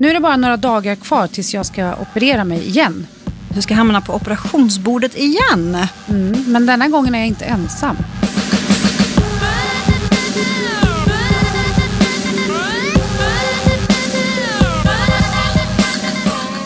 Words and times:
Nu 0.00 0.08
är 0.08 0.14
det 0.14 0.20
bara 0.20 0.36
några 0.36 0.56
dagar 0.56 0.94
kvar 0.94 1.26
tills 1.26 1.54
jag 1.54 1.66
ska 1.66 1.94
operera 1.94 2.44
mig 2.44 2.68
igen. 2.68 3.06
Du 3.54 3.62
ska 3.62 3.74
hamna 3.74 4.00
på 4.00 4.14
operationsbordet 4.14 5.16
igen. 5.18 5.86
Mm, 6.08 6.44
men 6.46 6.66
denna 6.66 6.88
gången 6.88 7.14
är 7.14 7.18
jag 7.18 7.26
inte 7.28 7.44
ensam. 7.44 7.96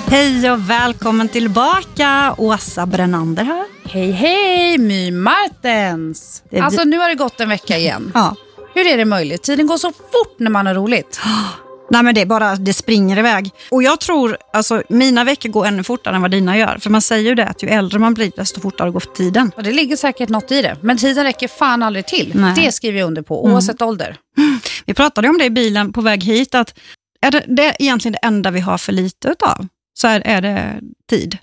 Hej 0.07 0.51
och 0.51 0.71
välkommen 0.71 1.29
tillbaka. 1.29 2.35
Åsa 2.39 2.87
Brännander 2.87 3.45
här. 3.45 3.65
Hej, 3.85 4.11
hej, 4.11 4.79
My 4.79 5.11
Martens! 5.11 6.43
Alltså 6.61 6.85
nu 6.85 6.99
har 6.99 7.09
det 7.09 7.15
gått 7.15 7.41
en 7.41 7.49
vecka 7.49 7.79
igen. 7.79 8.11
Ja. 8.15 8.37
Hur 8.75 8.87
är 8.87 8.97
det 8.97 9.05
möjligt? 9.05 9.43
Tiden 9.43 9.67
går 9.67 9.77
så 9.77 9.93
fort 9.93 10.39
när 10.39 10.51
man 10.51 10.67
har 10.67 10.75
roligt. 10.75 11.21
Nej, 11.91 12.03
men 12.03 12.15
det 12.15 12.21
är 12.21 12.27
bara, 12.27 12.57
det 12.57 12.75
springer 12.75 13.19
iväg. 13.19 13.51
Och 13.71 13.83
jag 13.83 14.01
tror, 14.01 14.37
alltså 14.53 14.83
mina 14.89 15.25
veckor 15.25 15.49
går 15.49 15.67
ännu 15.67 15.83
fortare 15.83 16.17
än 16.17 16.23
vad 16.23 16.31
dina 16.31 16.59
gör. 16.59 16.79
För 16.79 16.91
man 16.91 17.03
säger 17.03 17.29
ju 17.29 17.35
det, 17.35 17.47
att 17.47 17.63
ju 17.63 17.69
äldre 17.69 17.99
man 17.99 18.15
blir, 18.15 18.33
desto 18.37 18.61
fortare 18.61 18.91
går 18.91 19.01
tiden. 19.01 19.53
Och 19.57 19.63
det 19.63 19.73
ligger 19.73 19.97
säkert 19.97 20.29
något 20.29 20.51
i 20.53 20.63
det. 20.63 20.77
Men 20.81 20.99
tiden 20.99 21.25
räcker 21.25 21.49
fan 21.49 21.83
aldrig 21.83 22.07
till. 22.07 22.31
Nej. 22.35 22.43
Mm. 22.43 22.55
Det 22.55 22.73
skriver 22.73 22.99
jag 22.99 23.07
under 23.07 23.23
på, 23.23 23.45
oavsett 23.45 23.83
ålder. 23.83 24.17
Vi 24.87 24.95
pratade 24.95 25.29
om 25.29 25.39
det 25.39 25.45
i 25.45 25.51
bilen 25.51 25.93
på 25.93 26.01
väg 26.01 26.25
hit, 26.25 26.55
att 26.55 26.79
är 27.21 27.31
det, 27.31 27.45
det 27.47 27.65
är 27.67 27.77
egentligen 27.79 28.13
det 28.13 28.27
enda 28.27 28.51
vi 28.51 28.61
har 28.61 28.79
för 28.79 28.93
lite 28.93 29.29
utav, 29.29 29.67
så 29.95 30.09
är, 30.09 30.21
är 30.21 30.41
det 30.41 30.81
tid. 31.11 31.39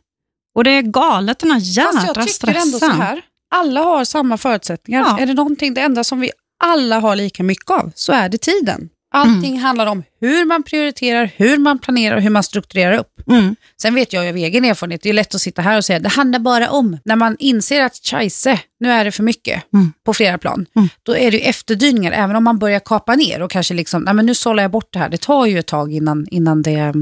Och 0.56 0.64
det 0.64 0.72
är 0.72 0.82
galet, 0.82 1.40
den 1.40 1.52
här 1.52 1.60
jädra 1.60 1.92
Fast 1.92 2.08
jag 2.08 2.16
tycker 2.16 2.34
stressen. 2.34 2.62
ändå 2.62 2.80
så 2.80 2.92
här. 2.92 3.22
Alla 3.56 3.82
har 3.82 4.06
samma 4.06 4.38
förutsättningar. 4.38 5.02
Ja. 5.02 5.20
Är 5.20 5.26
det 5.26 5.34
någonting, 5.34 5.74
det 5.74 5.82
enda 5.82 6.04
som 6.04 6.20
vi 6.20 6.32
alla 6.64 7.00
har 7.00 7.16
lika 7.16 7.44
mycket 7.44 7.72
av, 7.72 7.92
så 7.96 8.12
är 8.12 8.30
det 8.30 8.38
tiden. 8.38 8.90
Allting 9.14 9.52
Mm. 9.52 9.64
handlar 9.64 9.86
om 9.88 10.04
hur 10.22 10.46
man 10.46 10.64
prioriterar, 10.64 11.32
hur 11.36 11.58
man 11.58 11.80
planerar 11.80 12.16
och 12.16 12.22
hur 12.22 12.30
man 12.30 12.44
strukturerar 12.44 12.98
upp. 12.98 13.08
Mm. 13.30 13.56
Sen 13.82 13.96
vet 13.96 14.14
jag 14.14 14.28
av 14.30 14.36
egen 14.38 14.66
erfarenhet, 14.66 15.02
det 15.04 15.10
är 15.10 15.14
lätt 15.14 15.36
att 15.36 15.42
sitta 15.42 15.62
här 15.62 15.78
och 15.78 15.86
säga 15.86 16.00
det 16.00 16.10
handlar 16.10 16.40
bara 16.40 16.70
om. 16.70 16.98
När 17.06 17.16
man 17.16 17.36
inser 17.40 17.82
att 17.82 17.96
scheisse, 17.96 18.60
nu 18.80 18.92
är 18.92 19.06
det 19.06 19.12
för 19.12 19.24
mycket 19.24 19.64
Mm. 19.74 19.94
på 20.06 20.14
flera 20.14 20.38
plan. 20.38 20.66
Mm. 20.76 20.90
Då 21.04 21.16
är 21.18 21.32
det 21.32 21.38
ju 21.38 21.44
efterdyningar, 21.44 22.12
även 22.12 22.36
om 22.36 22.44
man 22.44 22.60
börjar 22.60 22.80
kapa 22.80 23.16
ner 23.16 23.42
och 23.42 23.52
kanske 23.52 23.74
liksom, 23.74 24.04
nej 24.04 24.14
men 24.14 24.26
nu 24.26 24.36
sållar 24.36 24.64
jag 24.64 24.72
bort 24.72 24.90
det 24.94 25.00
här. 25.00 25.10
Det 25.10 25.18
tar 25.22 25.46
ju 25.46 25.60
ett 25.60 25.68
tag 25.68 25.94
innan, 25.94 26.28
innan 26.32 26.62
det, 26.62 26.94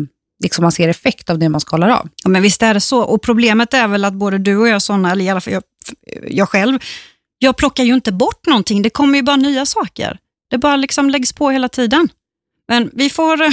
liksom 0.43 0.61
man 0.63 0.71
ser 0.71 0.89
effekt 0.89 1.29
av 1.29 1.39
det 1.39 1.49
man 1.49 1.61
skalar 1.61 1.89
av. 1.89 2.09
Ja, 2.23 2.29
men 2.29 2.41
visst 2.41 2.63
är 2.63 2.73
det 2.73 2.81
så. 2.81 2.99
Och 3.01 3.21
problemet 3.21 3.73
är 3.73 3.87
väl 3.87 4.05
att 4.05 4.13
både 4.13 4.37
du 4.37 4.57
och 4.57 4.67
jag 4.67 4.81
sådana, 4.81 5.11
eller 5.11 5.25
i 5.25 5.29
alla 5.29 5.41
fall 5.41 5.53
jag, 5.53 5.63
jag 6.29 6.49
själv, 6.49 6.79
jag 7.37 7.57
plockar 7.57 7.83
ju 7.83 7.93
inte 7.93 8.11
bort 8.11 8.45
någonting. 8.47 8.81
Det 8.81 8.89
kommer 8.89 9.15
ju 9.17 9.23
bara 9.23 9.35
nya 9.35 9.65
saker. 9.65 10.17
Det 10.49 10.57
bara 10.57 10.75
liksom 10.75 11.09
läggs 11.09 11.33
på 11.33 11.49
hela 11.49 11.69
tiden. 11.69 12.09
Men 12.67 12.89
vi 12.93 13.09
får 13.09 13.41
eh, 13.41 13.49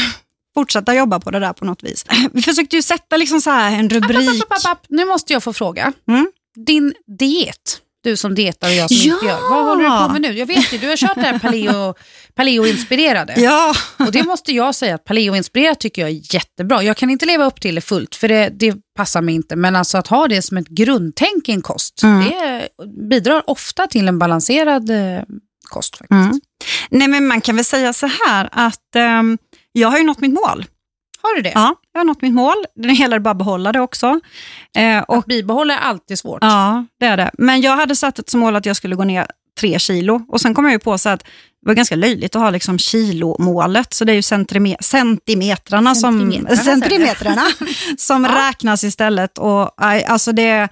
fortsätta 0.54 0.94
jobba 0.94 1.20
på 1.20 1.30
det 1.30 1.38
där 1.38 1.52
på 1.52 1.64
något 1.64 1.82
vis. 1.82 2.04
Vi 2.32 2.42
försökte 2.42 2.76
ju 2.76 2.82
sätta 2.82 3.16
liksom 3.16 3.40
så 3.40 3.50
här 3.50 3.72
en 3.78 3.90
rubrik. 3.90 4.42
App, 4.42 4.52
app, 4.52 4.72
app. 4.72 4.86
Nu 4.88 5.04
måste 5.04 5.32
jag 5.32 5.42
få 5.42 5.52
fråga. 5.52 5.92
Mm. 6.08 6.30
Din 6.66 6.94
diet, 7.18 7.80
du 8.02 8.16
som 8.16 8.34
dietar 8.34 8.68
och 8.68 8.74
jag 8.74 8.88
som 8.90 8.96
Ja! 9.08 9.14
inte 9.14 9.26
gör. 9.26 9.50
Vad 9.50 9.64
håller 9.64 9.84
du 9.84 10.06
på 10.06 10.12
med 10.12 10.20
nu? 10.22 10.32
Jag 10.38 10.46
vet 10.46 10.72
ju, 10.72 10.78
du 10.78 10.88
har 10.88 10.96
kört 10.96 11.14
det 11.14 11.20
här 11.20 11.38
paleo, 11.38 11.94
paleo-inspirerade. 12.34 13.34
Ja, 13.36 13.74
Och 13.98 14.12
det 14.12 14.22
måste 14.22 14.52
jag 14.52 14.74
säga 14.74 14.94
att 14.94 15.04
paleo-inspirerat 15.04 15.80
tycker 15.80 16.02
jag 16.02 16.10
är 16.10 16.34
jättebra. 16.34 16.82
Jag 16.82 16.96
kan 16.96 17.10
inte 17.10 17.26
leva 17.26 17.44
upp 17.46 17.60
till 17.60 17.74
det 17.74 17.80
fullt, 17.80 18.14
för 18.14 18.28
det, 18.28 18.48
det 18.54 18.74
passar 18.96 19.22
mig 19.22 19.34
inte. 19.34 19.56
Men 19.56 19.76
alltså 19.76 19.98
att 19.98 20.06
ha 20.06 20.28
det 20.28 20.42
som 20.42 20.56
ett 20.56 20.68
grundtänk 20.68 21.48
i 21.48 21.52
en 21.52 21.62
kost, 21.62 22.02
Mm. 22.02 22.24
det 22.30 22.68
bidrar 23.10 23.50
ofta 23.50 23.86
till 23.86 24.08
en 24.08 24.18
balanserad 24.18 24.90
eh, 24.90 25.22
kost. 25.66 25.96
faktiskt. 25.98 26.10
Mm. 26.12 26.40
Nej, 26.90 27.08
men 27.08 27.26
man 27.26 27.40
kan 27.40 27.56
väl 27.56 27.64
säga 27.64 27.92
så 27.92 28.06
här 28.26 28.48
att 28.52 28.96
ehm, 28.96 29.38
jag 29.72 29.88
har 29.88 29.98
ju 29.98 30.04
nått 30.04 30.20
mitt 30.20 30.32
mål. 30.34 30.64
Har 31.22 31.36
du 31.36 31.42
det? 31.42 31.52
Ja, 31.54 31.74
jag 31.92 32.00
har 32.00 32.04
nått 32.04 32.22
mitt 32.22 32.34
mål. 32.34 32.54
Det 32.74 32.88
gäller 32.92 33.18
bara 33.18 33.30
att 33.30 33.36
behålla 33.38 33.72
det 33.72 33.80
också. 33.80 34.20
Eh, 34.78 34.98
och, 35.02 35.16
Att 35.18 35.26
bibehålla 35.26 35.74
är 35.74 35.80
alltid 35.80 36.18
svårt. 36.18 36.38
ja, 36.42 36.84
det 37.00 37.06
är 37.06 37.16
det. 37.16 37.30
Men 37.38 37.60
jag 37.60 37.76
hade 37.76 37.96
satt 37.96 38.18
ett 38.18 38.30
som 38.30 38.40
mål 38.40 38.56
att 38.56 38.66
jag 38.66 38.76
skulle 38.76 38.96
gå 38.96 39.04
ner 39.04 39.26
tre 39.60 39.78
kilo. 39.78 40.24
Och 40.28 40.40
sen 40.40 40.54
kom 40.54 40.64
jag 40.64 40.72
ju 40.72 40.78
på 40.78 40.98
så 40.98 41.08
att 41.08 41.20
det 41.62 41.68
var 41.70 41.74
ganska 41.74 41.96
löjligt 41.96 42.36
att 42.36 42.42
ha 42.42 42.50
liksom 42.50 42.78
kilomålet. 42.78 43.94
Så 43.94 44.04
det 44.04 44.12
är 44.12 44.14
ju 44.14 44.20
centime- 44.20 44.76
centimetrarna 44.82 45.94
som, 45.94 46.32
Centimetrarna, 46.64 47.44
som 47.98 48.24
Ja. 48.24 48.48
räknas 48.48 48.84
istället. 48.84 49.38
Och, 49.38 49.82
alltså 49.82 50.32
det, 50.32 50.68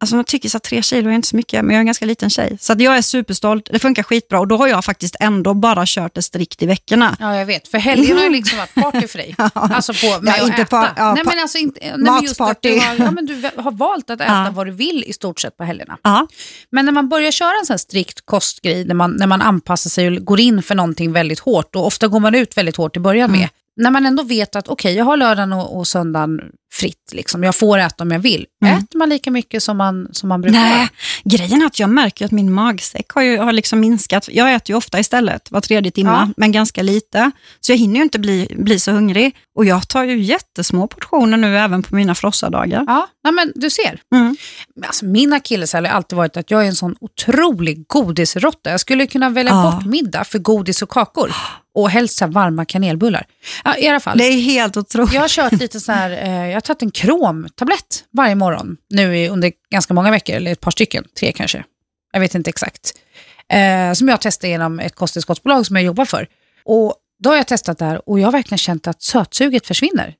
alltså 0.00 0.16
man 0.16 0.24
tycker 0.24 0.48
så 0.48 0.56
att 0.56 0.62
tre 0.62 0.82
kilo 0.82 1.10
är 1.10 1.14
inte 1.14 1.28
så 1.28 1.36
mycket, 1.36 1.64
men 1.64 1.70
jag 1.74 1.76
är 1.78 1.80
en 1.80 1.86
ganska 1.86 2.06
liten 2.06 2.30
tjej. 2.30 2.56
Så 2.60 2.72
att 2.72 2.80
jag 2.80 2.96
är 2.96 3.02
superstolt. 3.02 3.68
Det 3.72 3.78
funkar 3.78 4.02
skitbra. 4.02 4.40
Och 4.40 4.48
då 4.48 4.56
har 4.56 4.66
jag 4.68 4.84
faktiskt 4.84 5.16
ändå 5.20 5.54
bara 5.54 5.82
kört 5.86 6.14
det 6.14 6.22
strikt 6.22 6.62
i 6.62 6.66
veckorna. 6.66 7.16
Ja, 7.20 7.36
jag 7.36 7.46
vet. 7.46 7.68
För 7.68 7.78
helgen 7.78 8.16
har 8.16 8.24
ju 8.24 8.30
liksom 8.30 8.58
varit 8.58 8.74
party 8.74 9.06
för 9.08 9.18
dig. 9.18 9.34
Alltså 9.54 9.92
på 9.92 10.22
med 10.22 10.34
Ja, 10.38 10.42
att 10.42 10.48
inte 10.48 10.62
äta. 10.62 10.64
par- 10.82 10.92
ja, 10.96 11.14
nej, 11.14 11.24
men 11.26 11.38
alltså 11.38 11.58
inte, 11.58 11.80
nej, 11.82 11.92
men 11.96 12.22
just 12.22 12.40
att 12.40 12.62
du 12.62 12.70
har, 12.80 12.94
ja, 12.98 13.10
men 13.10 13.26
du 13.26 13.50
har 13.56 13.70
valt 13.72 14.10
att 14.10 14.20
äta 14.20 14.32
Ja. 14.46 14.50
vad 14.54 14.66
du 14.66 14.70
vill 14.72 15.04
i 15.06 15.12
stort 15.12 15.40
sett 15.40 15.56
på 15.56 15.64
helgerna. 15.64 15.98
Ja. 16.02 16.26
Men 16.70 16.84
när 16.84 16.92
man 16.92 17.08
börjar 17.08 17.30
köra 17.30 17.58
en 17.60 17.66
sån 17.66 17.74
här 17.74 17.78
strikt 17.78 18.20
kostgrej, 18.26 18.84
när 18.84 18.94
man, 18.94 19.10
när 19.10 19.26
man 19.26 19.42
anpassar 19.42 19.90
sig 19.90 20.08
och 20.08 20.24
går 20.24 20.40
in 20.40 20.62
för 20.62 20.74
någonting 20.74 21.12
väldigt 21.12 21.38
hårt, 21.38 21.76
och 21.76 21.86
ofta 21.86 22.08
går 22.08 22.20
man 22.20 22.34
ut 22.34 22.56
väldigt 22.56 22.76
hårt 22.76 22.96
i 22.96 23.00
början 23.00 23.28
Mm. 23.30 23.40
med, 23.40 23.48
när 23.76 23.90
man 23.90 24.06
ändå 24.06 24.22
vet 24.22 24.56
att 24.56 24.68
okej, 24.68 24.94
jag 24.94 25.04
har 25.04 25.16
lördagen 25.16 25.52
och, 25.52 25.76
och 25.78 25.86
söndagen 25.86 26.40
fritt, 26.80 27.12
liksom. 27.12 27.42
jag 27.44 27.54
får 27.54 27.78
äta 27.78 28.04
om 28.04 28.10
jag 28.10 28.18
vill. 28.18 28.46
Mm. 28.64 28.78
Äter 28.78 28.98
man 28.98 29.08
lika 29.08 29.30
mycket 29.30 29.62
som 29.62 29.76
man, 29.76 30.08
som 30.12 30.28
man 30.28 30.40
brukar? 30.40 30.58
Nej, 30.58 30.88
grejen 31.24 31.62
är 31.62 31.66
att 31.66 31.78
jag 31.80 31.90
märker 31.90 32.24
att 32.24 32.30
min 32.30 32.52
magsäck 32.52 33.10
har, 33.10 33.22
ju, 33.22 33.38
har 33.38 33.52
liksom 33.52 33.80
minskat. 33.80 34.28
Jag 34.32 34.54
äter 34.54 34.70
ju 34.70 34.76
ofta 34.76 34.98
istället, 35.00 35.50
var 35.50 35.60
tredje 35.60 35.92
timme, 35.92 36.10
Ja. 36.10 36.28
men 36.36 36.52
ganska 36.52 36.82
lite. 36.82 37.30
Så 37.60 37.72
jag 37.72 37.76
hinner 37.76 37.96
ju 37.96 38.02
inte 38.02 38.18
bli, 38.18 38.48
bli 38.58 38.78
så 38.78 38.92
hungrig. 38.92 39.36
Och 39.56 39.64
jag 39.64 39.88
tar 39.88 40.04
ju 40.04 40.18
jättesmå 40.22 40.86
portioner 40.86 41.36
nu 41.36 41.58
även 41.58 41.82
på 41.82 41.94
mina 41.94 42.14
frossadagar. 42.14 42.84
Ja, 42.86 43.08
nej, 43.24 43.32
men 43.32 43.52
du 43.54 43.70
ser. 43.70 44.00
Mm. 44.14 44.36
Alltså, 44.86 45.04
min 45.04 45.32
akilleshäl 45.32 45.86
har 45.86 45.92
alltid 45.92 46.16
varit 46.16 46.36
att 46.36 46.50
jag 46.50 46.62
är 46.62 46.66
en 46.68 46.74
sån 46.76 46.96
otrolig 47.00 47.84
godisrotta. 47.88 48.70
Jag 48.70 48.80
skulle 48.80 49.06
kunna 49.06 49.28
välja 49.30 49.52
Ja. 49.52 49.72
bort 49.72 49.86
middag 49.86 50.24
för 50.24 50.38
godis 50.38 50.82
och 50.82 50.88
kakor. 50.88 51.32
Och 51.74 51.90
helst 51.90 52.22
varma 52.22 52.64
kanelbullar. 52.64 53.26
Ja, 53.64 53.76
I 53.76 53.88
alla 53.88 54.00
fall. 54.00 54.18
Det 54.18 54.24
är 54.24 54.40
helt 54.40 54.76
otroligt. 54.76 55.12
Jag 55.12 55.20
har 55.20 55.28
kört 55.28 55.52
lite 55.52 55.80
så 55.80 55.92
här, 55.92 56.10
eh, 56.10 56.50
jag 56.50 56.64
tagit 56.66 56.82
en 56.82 56.90
kromtablett 56.90 58.04
varje 58.12 58.34
morgon 58.34 58.76
nu 58.90 59.18
i, 59.18 59.28
under 59.28 59.52
ganska 59.70 59.94
många 59.94 60.10
veckor, 60.10 60.36
eller 60.36 60.52
ett 60.52 60.60
par 60.60 60.70
stycken, 60.70 61.04
tre 61.20 61.32
kanske. 61.32 61.64
Jag 62.12 62.20
vet 62.20 62.34
inte 62.34 62.50
exakt. 62.50 62.92
Eh, 63.52 63.92
som 63.92 64.08
jag 64.08 64.20
testade 64.20 64.48
genom 64.50 64.80
ett 64.80 64.94
kosttillskottsbolag 64.94 65.66
som 65.66 65.76
jag 65.76 65.84
jobbar 65.84 66.04
för. 66.04 66.26
Och 66.64 66.94
då 67.22 67.30
har 67.30 67.36
jag 67.36 67.46
testat 67.46 67.78
det 67.78 67.84
här 67.84 68.08
och 68.08 68.20
jag 68.20 68.26
har 68.26 68.32
verkligen 68.32 68.58
känt 68.58 68.86
att 68.86 69.02
sötsuget 69.02 69.66
försvinner. 69.66 70.14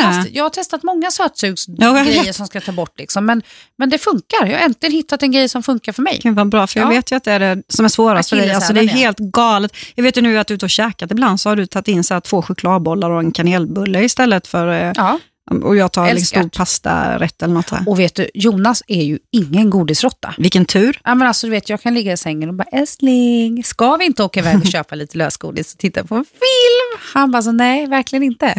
Fantastiskt. 0.00 0.36
Jag 0.36 0.44
har 0.44 0.50
testat 0.50 0.82
många 0.82 1.04
Ja, 1.06 1.10
sötsugsgrejer 1.10 2.24
vet. 2.24 2.36
som 2.36 2.46
ska 2.46 2.60
ta 2.60 2.72
bort, 2.72 2.98
liksom, 2.98 3.26
men, 3.26 3.42
men 3.78 3.90
det 3.90 3.98
funkar. 3.98 4.46
Jag 4.46 4.58
har 4.58 4.64
äntligen 4.64 4.92
hittat 4.92 5.22
en 5.22 5.32
grej 5.32 5.48
som 5.48 5.62
funkar 5.62 5.92
för 5.92 6.02
mig. 6.02 6.20
Gud 6.22 6.34
vad 6.34 6.48
bra, 6.48 6.66
för 6.66 6.80
jag 6.80 6.86
Ja. 6.86 6.90
vet 6.90 7.12
ju 7.12 7.16
att 7.16 7.24
det 7.24 7.32
är 7.32 7.38
det 7.40 7.62
som 7.68 7.84
är 7.84 7.88
svårast 7.88 8.28
för 8.28 8.36
dig. 8.36 8.50
Alltså, 8.50 8.72
det 8.72 8.80
är 8.80 8.84
ja. 8.84 8.90
helt 8.92 9.18
galet. 9.18 9.72
Jag 9.94 10.04
vet 10.04 10.16
ju 10.16 10.22
nu 10.22 10.38
att 10.38 10.46
du 10.46 10.54
är 10.54 10.56
ute 10.56 10.66
och 10.66 10.70
käkat 10.70 11.10
ibland 11.10 11.40
så 11.40 11.48
har 11.48 11.56
du 11.56 11.66
tagit 11.66 11.88
in 11.88 12.04
så 12.04 12.14
här 12.14 12.20
två 12.20 12.42
chokladbollar 12.42 13.10
och 13.10 13.20
en 13.20 13.32
kanelbulle 13.32 14.04
istället 14.04 14.46
för... 14.46 14.68
eh, 14.68 14.92
Ja. 14.96 15.18
Och 15.50 15.76
jag 15.76 15.92
tar 15.92 16.04
liksom 16.04 16.16
Älskar. 16.16 16.40
stor 16.40 16.48
pastarätt 16.48 17.42
eller 17.42 17.54
något. 17.54 17.70
Här. 17.70 17.82
Och 17.86 17.98
vet 17.98 18.14
du, 18.14 18.30
Jonas 18.34 18.82
är 18.86 19.02
ju 19.02 19.18
ingen 19.32 19.70
godisrotta. 19.70 20.34
Vilken 20.38 20.64
tur. 20.64 21.00
Ja, 21.04 21.14
men 21.14 21.28
alltså, 21.28 21.46
du 21.46 21.50
vet, 21.50 21.68
jag 21.68 21.80
kan 21.80 21.94
ligga 21.94 22.12
i 22.12 22.16
sängen 22.16 22.48
och 22.48 22.54
bara, 22.54 22.68
älskling, 22.72 23.64
ska 23.64 23.96
vi 23.96 24.04
inte 24.04 24.22
åka 24.22 24.40
iväg 24.40 24.56
och 24.56 24.66
köpa 24.72 24.94
lite 24.94 25.18
lösgodis 25.18 25.72
och 25.72 25.78
titta 25.78 26.04
på 26.04 26.14
en 26.14 26.24
film? 26.24 27.02
Han 27.14 27.30
bara, 27.30 27.42
så, 27.42 27.52
nej, 27.52 27.86
verkligen 27.86 28.22
inte. 28.22 28.54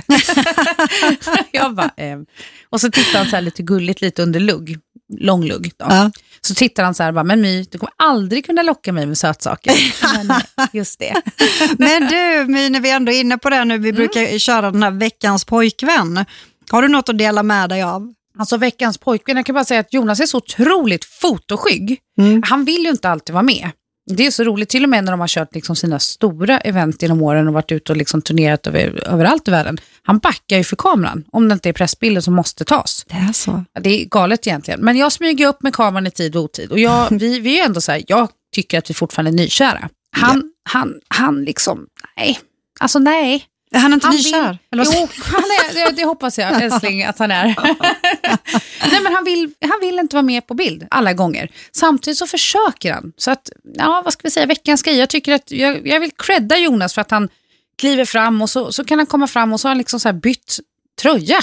jag 1.51 1.75
bara, 1.75 1.91
ehm. 1.97 2.25
Och 2.69 2.81
så 2.81 2.91
tittar 2.91 3.19
han 3.19 3.27
så 3.27 3.35
här 3.35 3.41
lite 3.41 3.63
gulligt, 3.63 4.01
lite 4.01 4.23
under 4.23 4.39
lugg, 4.39 4.79
lång 5.19 5.45
lugg. 5.45 5.71
Då. 5.77 5.85
Ja. 5.89 6.11
Så 6.41 6.56
tittar 6.56 6.83
han 6.83 6.95
så 6.95 7.03
här, 7.03 7.11
bara, 7.11 7.23
men 7.23 7.41
My, 7.41 7.63
du 7.71 7.77
kommer 7.77 7.94
aldrig 7.97 8.45
kunna 8.45 8.61
locka 8.61 8.94
mig 8.94 9.06
med 9.06 9.17
sötsaker. 9.17 9.73
men, 10.17 10.31
eh, 10.31 10.67
just 10.73 11.00
det. 11.00 11.21
Men 11.77 12.07
du, 12.07 12.53
My, 12.53 12.69
när 12.69 12.79
vi 12.79 12.91
ändå 12.91 13.11
är 13.11 13.19
inne 13.19 13.38
på 13.38 13.50
det 13.50 13.66
nu, 13.66 13.77
vi 13.77 13.94
brukar 13.94 14.39
köra 14.39 14.71
den 14.71 14.83
här 14.83 14.91
veckans 14.91 15.45
pojkvän. 15.45 16.25
Har 16.69 16.81
du 16.81 16.88
något 16.88 17.10
att 17.10 17.18
dela 17.18 17.44
med 17.44 17.69
dig 17.69 17.81
av? 17.81 18.13
Alltså 18.38 18.57
veckans 18.57 18.98
pojkvän, 18.98 19.38
jag 19.38 19.45
kan 19.45 19.56
bara 19.56 19.66
säga 19.66 19.80
att 19.80 19.94
Jonas 19.94 20.19
är 20.19 20.25
så 20.25 20.38
otroligt 20.38 21.06
fotoskygg. 21.06 22.00
Mm. 22.19 22.44
Han 22.45 22.66
vill 22.66 22.83
ju 22.83 22.89
inte 22.89 23.10
alltid 23.10 23.33
vara 23.33 23.44
med. 23.44 23.71
Det 24.12 24.25
är 24.25 24.31
så 24.31 24.44
roligt, 24.44 24.69
till 24.69 24.83
och 24.83 24.89
med 24.89 25.04
när 25.04 25.12
de 25.12 25.19
har 25.19 25.27
kört 25.27 25.56
liksom 25.56 25.75
sina 25.75 26.00
stora 26.00 26.60
event 26.60 27.01
genom 27.01 27.21
åren 27.21 27.48
och 27.48 27.54
varit 27.54 27.71
ute 27.71 27.92
och 27.92 27.98
liksom 27.98 28.21
turnerat 28.21 28.68
över, 28.68 29.07
överallt 29.07 29.48
i 29.48 29.51
världen. 29.51 29.77
Han 30.04 30.18
backar 30.18 30.57
ju 30.57 30.63
för 30.63 30.75
kameran, 30.75 31.24
om 31.31 31.48
det 31.48 31.54
inte 31.54 31.69
är 31.69 31.74
pressbilder 31.74 32.21
som 32.21 32.33
måste 32.33 32.66
tas. 32.66 33.06
Det 33.10 33.15
är 33.15 33.33
så. 33.33 33.63
Det 33.81 33.89
är 33.89 34.06
galet 34.06 34.48
egentligen. 34.48 34.80
Men 34.80 34.98
jag 34.98 35.12
smyger 35.12 35.48
upp 35.48 35.63
med 35.63 35.74
kameran 35.74 36.07
i 36.07 36.12
tid 36.12 36.36
och 36.36 36.44
otid. 36.44 36.72
Och 36.72 36.80
jag, 36.80 37.07
vi, 37.12 37.39
vi 37.39 37.60
är 37.60 37.65
ändå 37.65 37.81
så 37.81 37.92
här, 37.92 38.04
jag 38.07 38.30
tycker 38.56 38.77
att 38.77 38.89
vi 38.89 38.94
fortfarande 38.94 39.31
är 39.31 39.44
nykära. 39.44 39.89
Han, 40.12 40.51
han, 40.69 41.00
han 41.07 41.44
liksom, 41.44 41.88
nej. 42.18 42.39
Alltså 42.80 43.00
nej. 43.00 43.45
Är 43.75 43.80
han 43.80 43.94
inte 43.94 44.07
Han 44.07 44.16
nykär? 44.16 44.57
vill, 44.71 44.86
jo, 44.86 45.07
han 45.24 45.44
är, 45.44 45.92
det, 45.92 46.04
hoppas 46.04 46.38
jag, 46.38 46.62
älskling, 46.63 47.04
att 47.04 47.19
han 47.19 47.31
är. 47.31 47.45
Nej, 48.92 49.01
men 49.04 49.13
han 49.13 49.24
vill, 49.24 49.51
han 49.62 49.80
vill 49.81 50.00
inte 50.00 50.16
vara 50.16 50.24
med 50.24 50.48
på 50.48 50.54
bild 50.54 50.88
alla 50.92 51.13
gånger. 51.13 51.51
Samtidigt 51.71 52.18
så 52.18 52.27
försöker 52.27 52.94
han. 52.94 53.13
Så 53.18 53.31
att, 53.31 53.50
ja, 53.74 54.01
vad 54.04 54.13
ska 54.13 54.21
vi 54.24 54.31
säga, 54.31 54.45
veckans 54.45 54.83
grej. 54.83 54.98
Jag 54.98 55.10
tycker 55.10 55.33
att, 55.33 55.51
jag, 55.51 55.88
jag 55.88 56.00
vill 56.00 56.12
credda 56.12 56.57
Jonas 56.57 56.94
för 56.94 57.01
att 57.01 57.12
han 57.12 57.30
kliver 57.77 58.06
fram 58.06 58.42
och 58.42 58.50
så, 58.50 58.71
så 58.71 58.83
kan 58.83 58.98
han 59.00 59.07
komma 59.07 59.27
fram 59.27 59.54
och 59.54 59.60
så 59.60 59.68
har 59.68 59.69
han 59.72 59.77
liksom 59.77 60.00
så 60.00 60.13
bytt 60.13 60.60
tröja 61.01 61.39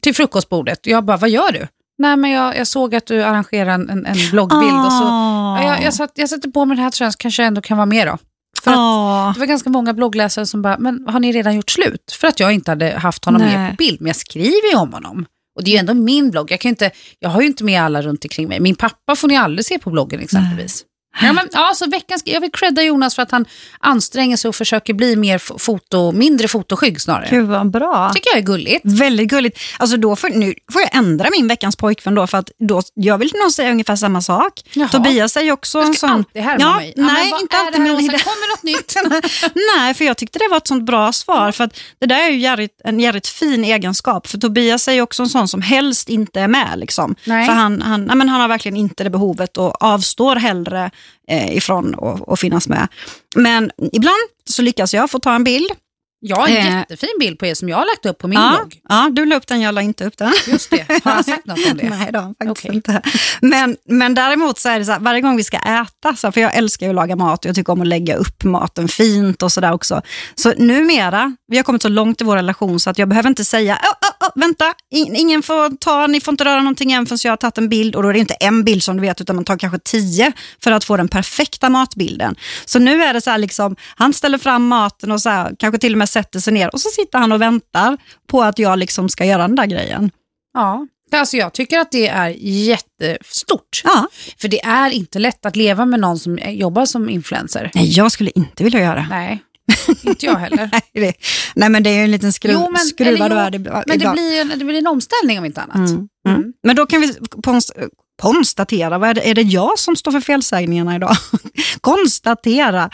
till 0.00 0.14
frukostbordet. 0.14 0.86
Jag 0.86 1.04
bara, 1.04 1.16
vad 1.16 1.30
gör 1.30 1.52
du? 1.52 1.66
Nej, 1.98 2.16
men 2.16 2.30
jag, 2.30 2.56
jag 2.56 2.66
såg 2.66 2.94
att 2.94 3.06
du 3.06 3.22
arrangerar 3.22 3.70
en, 3.70 4.06
en, 4.06 4.16
bloggbild 4.30 4.84
och 4.86 4.92
så 4.92 5.04
Ah. 5.04 5.62
ja, 5.62 5.68
jag, 5.68 5.82
jag, 5.82 5.94
satt, 5.94 6.12
jag 6.14 6.28
sätter 6.28 6.50
på 6.50 6.64
mig 6.64 6.76
den 6.76 6.84
här 6.84 6.90
tröjan 6.90 7.12
så 7.12 7.16
kanske 7.18 7.42
jag 7.42 7.46
ändå 7.46 7.60
kan 7.60 7.76
vara 7.76 7.86
med 7.86 8.06
då. 8.06 8.18
För 8.62 8.70
att 8.70 9.34
det 9.34 9.40
var 9.40 9.46
ganska 9.46 9.70
många 9.70 9.94
bloggläsare 9.94 10.46
som 10.46 10.62
bara, 10.62 10.78
men 10.78 11.08
har 11.08 11.20
ni 11.20 11.32
redan 11.32 11.56
gjort 11.56 11.70
slut? 11.70 12.16
För 12.20 12.28
att 12.28 12.40
jag 12.40 12.52
inte 12.52 12.70
hade 12.70 12.98
haft 12.98 13.24
honom 13.24 13.42
Nej. 13.42 13.58
med 13.58 13.70
på 13.70 13.76
bild, 13.76 14.00
men 14.00 14.06
jag 14.06 14.16
skriver 14.16 14.70
ju 14.72 14.78
om 14.78 14.92
honom. 14.92 15.26
Och 15.56 15.64
det 15.64 15.70
är 15.70 15.72
ju 15.72 15.78
ändå 15.78 15.94
min 15.94 16.30
blogg. 16.30 16.50
Jag, 16.50 16.60
kan 16.60 16.68
inte, 16.68 16.90
jag 17.18 17.30
har 17.30 17.40
ju 17.40 17.46
inte 17.46 17.64
med 17.64 17.82
alla 17.82 18.02
runt 18.02 18.24
omkring 18.24 18.48
mig. 18.48 18.60
Min 18.60 18.74
pappa 18.74 19.16
får 19.16 19.28
ni 19.28 19.36
aldrig 19.36 19.64
se 19.64 19.78
på 19.78 19.90
bloggen 19.90 20.20
exempelvis. 20.20 20.84
Ja, 21.22 21.32
men, 21.32 21.48
ja, 21.52 21.72
så 21.74 21.86
veckans, 21.86 22.22
jag 22.24 22.40
vill 22.40 22.52
credda 22.52 22.82
Jonas 22.82 23.14
för 23.14 23.22
att 23.22 23.30
han 23.30 23.44
anstränger 23.78 24.36
sig 24.36 24.48
och 24.48 24.54
försöker 24.54 24.94
bli 24.94 25.16
mer 25.16 25.58
foto, 25.58 26.12
mindre 26.12 26.48
fotoskygg 26.48 27.00
snarare. 27.00 27.26
Gud 27.30 27.46
vad 27.46 27.70
bra. 27.70 28.10
tycker 28.14 28.30
jag 28.30 28.38
är 28.38 28.42
gulligt. 28.42 28.80
Väldigt 28.84 29.28
gulligt. 29.28 29.58
Alltså 29.78 29.96
då 29.96 30.16
får, 30.16 30.28
nu 30.28 30.54
får 30.72 30.80
jag 30.80 30.94
ändra 30.94 31.28
min 31.30 31.48
veckans 31.48 31.76
pojkvän 31.76 32.14
då, 32.14 32.26
för 32.26 32.38
att 32.38 32.50
då, 32.58 32.82
jag 32.94 33.18
vill 33.18 33.32
nog 33.42 33.52
säga 33.52 33.70
ungefär 33.70 33.96
samma 33.96 34.22
sak. 34.22 34.52
Jaha. 34.72 34.88
Tobias 34.88 35.32
säger 35.32 35.52
också 35.52 35.80
Du 35.80 35.86
en 35.86 35.94
ska 35.94 36.06
sån... 36.06 36.16
alltid 36.16 36.42
härma 36.42 36.60
ja, 36.60 36.76
mig. 36.76 36.92
Ja, 36.96 37.02
men 37.02 37.14
Nej, 37.14 37.30
vad 37.30 37.40
inte 37.40 37.56
alltid. 37.56 37.80
Men 37.80 37.96
det, 37.96 38.24
Kommer 38.24 38.50
något 38.50 38.62
nytt? 38.62 38.94
nej, 39.76 39.94
för 39.94 40.04
jag 40.04 40.16
tyckte 40.16 40.38
det 40.38 40.48
var 40.50 40.56
ett 40.56 40.66
sånt 40.66 40.84
bra 40.84 41.12
svar. 41.12 41.52
För 41.52 41.64
att 41.64 41.80
det 41.98 42.06
där 42.06 42.26
är 42.26 42.30
ju 42.30 42.38
jävligt, 42.38 42.80
en 42.84 43.00
jävligt 43.00 43.26
fin 43.26 43.64
egenskap. 43.64 44.26
För 44.26 44.38
Tobias 44.38 44.88
är 44.88 44.92
ju 44.92 45.02
också 45.02 45.22
en 45.22 45.28
sån 45.28 45.48
som 45.48 45.62
helst 45.62 46.08
inte 46.08 46.40
är 46.40 46.48
med. 46.48 46.78
Liksom. 46.78 47.14
Nej. 47.24 47.46
För 47.46 47.52
han, 47.52 47.82
han, 47.82 48.04
nej, 48.04 48.16
men 48.16 48.28
han 48.28 48.40
har 48.40 48.48
verkligen 48.48 48.76
inte 48.76 49.04
det 49.04 49.10
behovet 49.10 49.56
och 49.56 49.82
avstår 49.82 50.36
hellre 50.36 50.90
eh, 51.28 51.56
ifrån 51.56 51.94
att 52.26 52.40
finnas 52.40 52.68
med. 52.68 52.88
Men 53.36 53.70
ibland 53.92 54.16
så 54.50 54.62
lyckas 54.62 54.94
jag 54.94 55.10
få 55.10 55.18
ta 55.18 55.34
en 55.34 55.44
bild. 55.44 55.68
Jag 56.20 56.36
har 56.36 56.48
en 56.48 56.56
Eh. 56.56 56.76
jättefin 56.78 57.10
bild 57.20 57.38
på 57.38 57.46
er 57.46 57.54
som 57.54 57.68
jag 57.68 57.76
har 57.76 57.84
lagt 57.84 58.06
upp 58.06 58.18
på 58.18 58.28
min 58.28 58.38
Ja, 58.38 58.56
blogg. 58.58 58.80
ja, 58.88 59.08
du 59.12 59.24
la 59.24 59.36
upp 59.36 59.46
den, 59.46 59.60
jag 59.60 59.74
la 59.74 59.82
inte 59.82 60.04
upp 60.04 60.16
den. 60.18 60.32
Just 60.46 60.70
det. 60.70 60.86
Har 61.04 61.10
han 61.12 61.24
sagt 61.24 61.46
något 61.46 61.58
om 61.70 61.76
det? 61.76 61.88
Nej, 61.90 62.10
han 62.14 62.34
faktiskt 62.34 62.50
Okej. 62.66 62.74
inte. 62.74 63.02
Men, 63.40 63.76
men 63.88 64.14
däremot 64.14 64.58
så 64.58 64.68
är 64.68 64.78
det 64.78 64.84
så 64.84 64.92
här, 64.92 65.00
varje 65.00 65.20
gång 65.20 65.36
vi 65.36 65.44
ska 65.44 65.56
äta, 65.58 66.16
så 66.16 66.26
här, 66.26 66.32
för 66.32 66.40
jag 66.40 66.54
älskar 66.56 66.86
ju 66.86 66.90
att 66.90 66.96
laga 66.96 67.16
mat 67.16 67.44
och 67.44 67.48
jag 67.48 67.54
tycker 67.54 67.72
om 67.72 67.80
att 67.80 67.86
lägga 67.86 68.16
upp 68.16 68.44
maten 68.44 68.88
fint 68.88 69.42
och 69.42 69.52
sådär 69.52 69.72
också. 69.72 70.02
Så 70.34 70.52
numera, 70.56 71.36
vi 71.48 71.56
har 71.56 71.64
kommit 71.64 71.82
så 71.82 71.88
långt 71.88 72.20
i 72.20 72.24
vår 72.24 72.36
relation 72.36 72.80
så 72.80 72.90
att 72.90 72.98
jag 72.98 73.08
behöver 73.08 73.28
inte 73.28 73.44
säga, 73.44 73.78
"Åh, 73.84 73.90
åh, 74.17 74.17
åh, 74.20 74.28
vänta, 74.34 74.74
in- 74.90 75.16
ingen 75.16 75.42
får 75.42 75.76
ta, 75.76 76.06
ni 76.06 76.20
får 76.20 76.32
inte 76.32 76.44
röra 76.44 76.58
någonting 76.58 76.92
än 76.92 77.06
förrän 77.06 77.18
jag 77.24 77.32
har 77.32 77.36
tagit 77.36 77.58
en 77.58 77.68
bild 77.68 77.96
och 77.96 78.02
då 78.02 78.08
är 78.08 78.12
det 78.12 78.18
inte 78.18 78.34
en 78.34 78.64
bild 78.64 78.82
som 78.82 78.96
du 78.96 79.00
vet 79.02 79.20
utan 79.20 79.36
man 79.36 79.44
tar 79.44 79.56
kanske 79.58 79.78
tio 79.78 80.32
för 80.64 80.72
att 80.72 80.84
få 80.84 80.96
den 80.96 81.08
perfekta 81.08 81.68
matbilden. 81.68 82.36
Så 82.64 82.78
nu 82.78 83.02
är 83.04 83.14
det 83.14 83.20
så 83.20 83.30
här 83.30 83.38
liksom, 83.38 83.76
han 83.96 84.12
ställer 84.12 84.38
fram 84.38 84.66
maten 84.68 85.12
och 85.12 85.22
så 85.22 85.28
här, 85.30 85.54
kanske 85.58 85.78
till 85.78 85.92
och 85.92 85.98
med 85.98 86.08
sätter 86.08 86.40
sig 86.40 86.52
ner 86.52 86.74
och 86.74 86.80
så 86.80 86.88
sitter 86.88 87.18
han 87.18 87.32
och 87.32 87.42
väntar 87.42 87.96
på 88.30 88.42
att 88.42 88.58
jag 88.58 88.78
liksom 88.78 89.08
ska 89.08 89.24
göra 89.24 89.42
den 89.42 89.56
där 89.56 89.66
grejen. 89.66 90.10
Ja. 90.54 90.86
Alltså 91.12 91.36
jag 91.36 91.52
tycker 91.54 91.78
att 91.78 91.92
det 91.92 92.08
är 92.08 92.28
jättestort. 92.38 93.82
Ja. 93.84 94.06
För 94.40 94.48
det 94.48 94.64
är 94.64 94.90
inte 94.90 95.18
lätt 95.18 95.46
att 95.46 95.56
leva 95.56 95.86
med 95.86 96.00
någon 96.00 96.18
som 96.18 96.38
jobbar 96.46 96.86
som 96.86 97.08
influencer. 97.08 97.70
Nej, 97.74 97.90
jag 97.90 98.12
skulle 98.12 98.30
inte 98.34 98.64
vilja 98.64 98.80
göra. 98.80 99.06
Nej, 99.10 99.38
inte 100.02 100.26
jag 100.26 100.36
heller. 100.36 100.68
Nej, 100.72 100.82
det, 100.92 101.12
nej 101.54 101.68
men 101.68 101.82
det 101.82 101.90
är 101.90 101.94
ju 101.94 102.04
en 102.04 102.10
liten 102.10 102.32
skruv, 102.32 102.52
Jo, 102.52 102.70
men- 102.70 102.80
skruvad 102.80 103.32
värld 103.32 103.54
ibland. 103.54 103.84
Men 103.86 103.98
det 103.98 104.10
blir, 104.12 104.40
en, 104.40 104.48
det 104.48 104.64
blir 104.64 104.78
en 104.78 104.86
omställning 104.86 105.38
om 105.38 105.44
inte 105.44 105.60
annat. 105.60 105.76
Mm. 105.90 106.08
Mm. 106.28 106.52
Men 106.62 106.76
då 106.76 106.86
kan 106.86 107.00
vi 107.00 107.14
konst, 107.42 107.72
konstatera, 108.22 108.98
vad 108.98 109.10
är, 109.10 109.14
det, 109.14 109.30
är 109.30 109.34
det 109.34 109.42
jag 109.42 109.78
som 109.78 109.96
står 109.96 110.12
för 110.12 110.20
felsägningarna 110.20 110.96
idag? 110.96 111.16
konstatera 111.80 112.90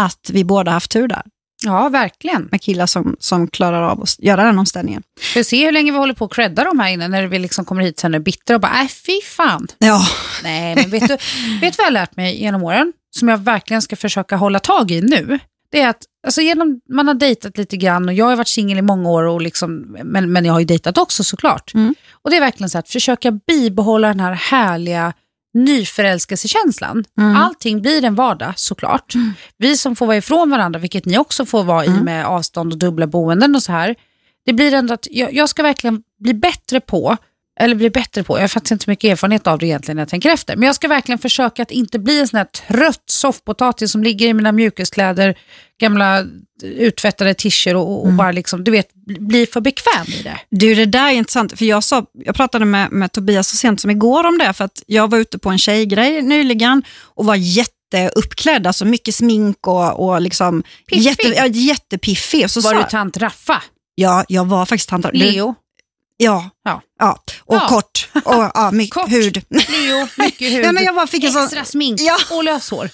att 0.00 0.30
vi 0.32 0.44
båda 0.44 0.70
haft 0.70 0.90
tur 0.90 1.08
där 1.08 1.22
Ja, 1.64 1.88
verkligen. 1.88 2.48
med 2.50 2.62
killar 2.62 2.86
som, 2.86 3.16
som 3.20 3.48
klarar 3.48 3.82
av 3.82 4.02
att 4.02 4.18
göra 4.18 4.44
den 4.44 4.58
omställningen. 4.58 5.02
För 5.20 5.42
se 5.42 5.64
hur 5.64 5.72
länge 5.72 5.92
vi 5.92 5.98
håller 5.98 6.14
på 6.14 6.24
att 6.24 6.32
credda 6.32 6.64
dem 6.64 6.78
här 6.78 6.90
inne 6.90 7.08
när 7.08 7.26
vi 7.26 7.38
liksom 7.38 7.64
kommer 7.64 7.82
hit 7.82 7.98
sen 8.00 8.14
och 8.14 8.20
är 8.20 8.22
bittra 8.22 8.54
och 8.56 8.60
bara, 8.60 8.82
äh 8.82 8.88
fy 8.88 9.20
fan. 9.36 9.66
Ja, 9.78 10.02
Nej, 10.42 10.74
men 10.76 10.90
vet 10.90 11.08
du, 11.08 11.16
vet 11.60 11.76
du 11.76 11.76
vad 11.76 11.78
jag 11.78 11.84
har 11.84 11.90
lärt 11.90 12.16
mig 12.16 12.40
genom 12.42 12.62
åren? 12.62 12.92
Som 13.10 13.28
jag 13.28 13.38
verkligen 13.38 13.82
ska 13.82 13.96
försöka 13.96 14.36
hålla 14.36 14.58
tag 14.58 14.90
i 14.90 15.00
nu. 15.00 15.38
Det 15.72 15.80
är 15.80 15.88
att 15.88 16.02
alltså 16.24 16.40
genom, 16.40 16.80
man 16.88 17.06
har 17.08 17.14
dejtat 17.14 17.58
lite 17.58 17.76
grann 17.76 18.08
och 18.08 18.14
jag 18.14 18.24
har 18.24 18.36
varit 18.36 18.48
singel 18.48 18.78
i 18.78 18.82
många 18.82 19.10
år, 19.10 19.22
och 19.22 19.42
liksom, 19.42 19.96
men, 20.04 20.32
men 20.32 20.44
jag 20.44 20.52
har 20.52 20.60
ju 20.60 20.66
dejtat 20.66 20.98
också 20.98 21.24
såklart. 21.24 21.74
Mm. 21.74 21.94
Och 22.12 22.30
det 22.30 22.36
är 22.36 22.40
verkligen 22.40 22.70
så 22.70 22.78
att 22.78 22.88
försöka 22.88 23.30
bibehålla 23.30 24.08
den 24.08 24.20
här 24.20 24.32
härliga 24.32 25.12
nyförälskelsekänslan. 25.54 27.04
Mm. 27.18 27.36
Allting 27.36 27.82
blir 27.82 28.04
en 28.04 28.14
vardag 28.14 28.52
såklart. 28.56 29.12
Vi 29.58 29.76
som 29.76 29.96
får 29.96 30.06
vara 30.06 30.16
ifrån 30.16 30.50
varandra, 30.50 30.78
vilket 30.80 31.04
ni 31.04 31.18
också 31.18 31.46
får 31.46 31.64
vara 31.64 31.84
i 31.84 31.88
Mm. 31.88 32.04
med 32.04 32.26
avstånd 32.26 32.72
och 32.72 32.78
dubbla 32.78 33.06
boenden 33.06 33.54
och 33.54 33.62
så 33.62 33.72
här. 33.72 33.94
Det 34.46 34.52
blir 34.52 34.74
ändå 34.74 34.94
att 34.94 35.06
jag, 35.10 35.34
jag 35.34 35.48
ska 35.48 35.62
verkligen 35.62 36.02
bli 36.20 36.34
bättre 36.34 36.80
på 36.80 37.16
eller 37.60 37.74
bli 37.74 37.90
bättre 37.90 38.22
på, 38.22 38.36
jag 38.36 38.42
har 38.42 38.48
faktiskt 38.48 38.72
inte 38.72 38.84
så 38.84 38.90
mycket 38.90 39.10
erfarenhet 39.12 39.46
av 39.46 39.58
det 39.58 39.66
egentligen 39.66 39.96
när 39.96 40.02
jag 40.02 40.08
tänker 40.08 40.30
efter, 40.30 40.56
men 40.56 40.66
jag 40.66 40.76
ska 40.76 40.88
verkligen 40.88 41.18
försöka 41.18 41.62
att 41.62 41.70
inte 41.70 41.98
bli 41.98 42.20
en 42.20 42.28
sån 42.28 42.36
här 42.38 42.44
trött 42.44 43.02
soffpotatis 43.06 43.92
som 43.92 44.02
ligger 44.02 44.26
i 44.28 44.34
mina 44.34 44.52
mjukiskläder, 44.52 45.38
gamla 45.80 46.24
uttvättade 46.62 47.34
t-shirts 47.34 47.74
och, 47.74 47.98
och 48.00 48.04
Mm. 48.04 48.16
bara 48.16 48.32
liksom, 48.32 48.64
du 48.64 48.70
vet, 48.70 48.88
bli 49.20 49.46
för 49.46 49.60
bekväm 49.60 50.06
i 50.20 50.22
det. 50.22 50.38
Du, 50.50 50.74
det 50.74 50.84
där 50.86 51.06
är 51.08 51.12
intressant. 51.12 51.58
För 51.58 51.64
jag, 51.64 51.84
sa, 51.84 52.06
jag 52.24 52.34
pratade 52.34 52.64
med, 52.64 52.92
med 52.92 53.12
Tobias 53.12 53.48
så 53.48 53.56
sent 53.56 53.80
som 53.80 53.90
igår 53.90 54.26
om 54.26 54.38
det, 54.38 54.52
för 54.52 54.64
att 54.64 54.82
jag 54.86 55.10
var 55.10 55.18
ute 55.18 55.38
på 55.38 55.50
en 55.50 55.58
tjejgrej 55.58 56.22
nyligen 56.22 56.82
och 57.14 57.24
var 57.26 57.34
jätteuppklädd, 57.36 58.66
alltså 58.66 58.84
mycket 58.84 59.14
smink 59.14 59.66
och, 59.66 60.04
och 60.08 60.20
liksom 60.20 60.62
jätte, 60.92 61.28
ja, 61.28 61.46
jättepiffig. 61.46 62.44
Och 62.44 62.50
så 62.50 62.60
Var 62.60 62.72
sa, 62.72 62.78
du 62.82 62.84
tant 62.90 63.16
Raffa? 63.16 63.62
ja, 63.94 64.24
jag 64.28 64.44
var 64.44 64.66
faktiskt 64.66 64.88
tant 64.88 65.06
du- 65.12 65.18
Leo? 65.18 65.54
Ja, 66.16 66.50
Ja. 66.64 66.82
ja. 66.98 67.18
och 67.40 67.54
Ja. 67.56 67.66
kort 67.68 68.08
och 68.24 68.50
ja, 68.54 68.70
mycket 68.72 68.94
Kort. 68.94 69.10
hud. 69.10 69.42
Leo, 69.48 70.08
mycket 70.18 70.52
hud, 70.52 70.64
Ja, 70.64 70.72
men 70.72 70.84
jag 70.84 70.94
bara 70.94 71.06
fick 71.06 71.24
en 71.24 71.32
sån, 71.32 71.42
extra 71.44 71.64
smink 71.64 72.00
Ja. 72.00 72.16
och 72.30 72.44
löshår. 72.44 72.90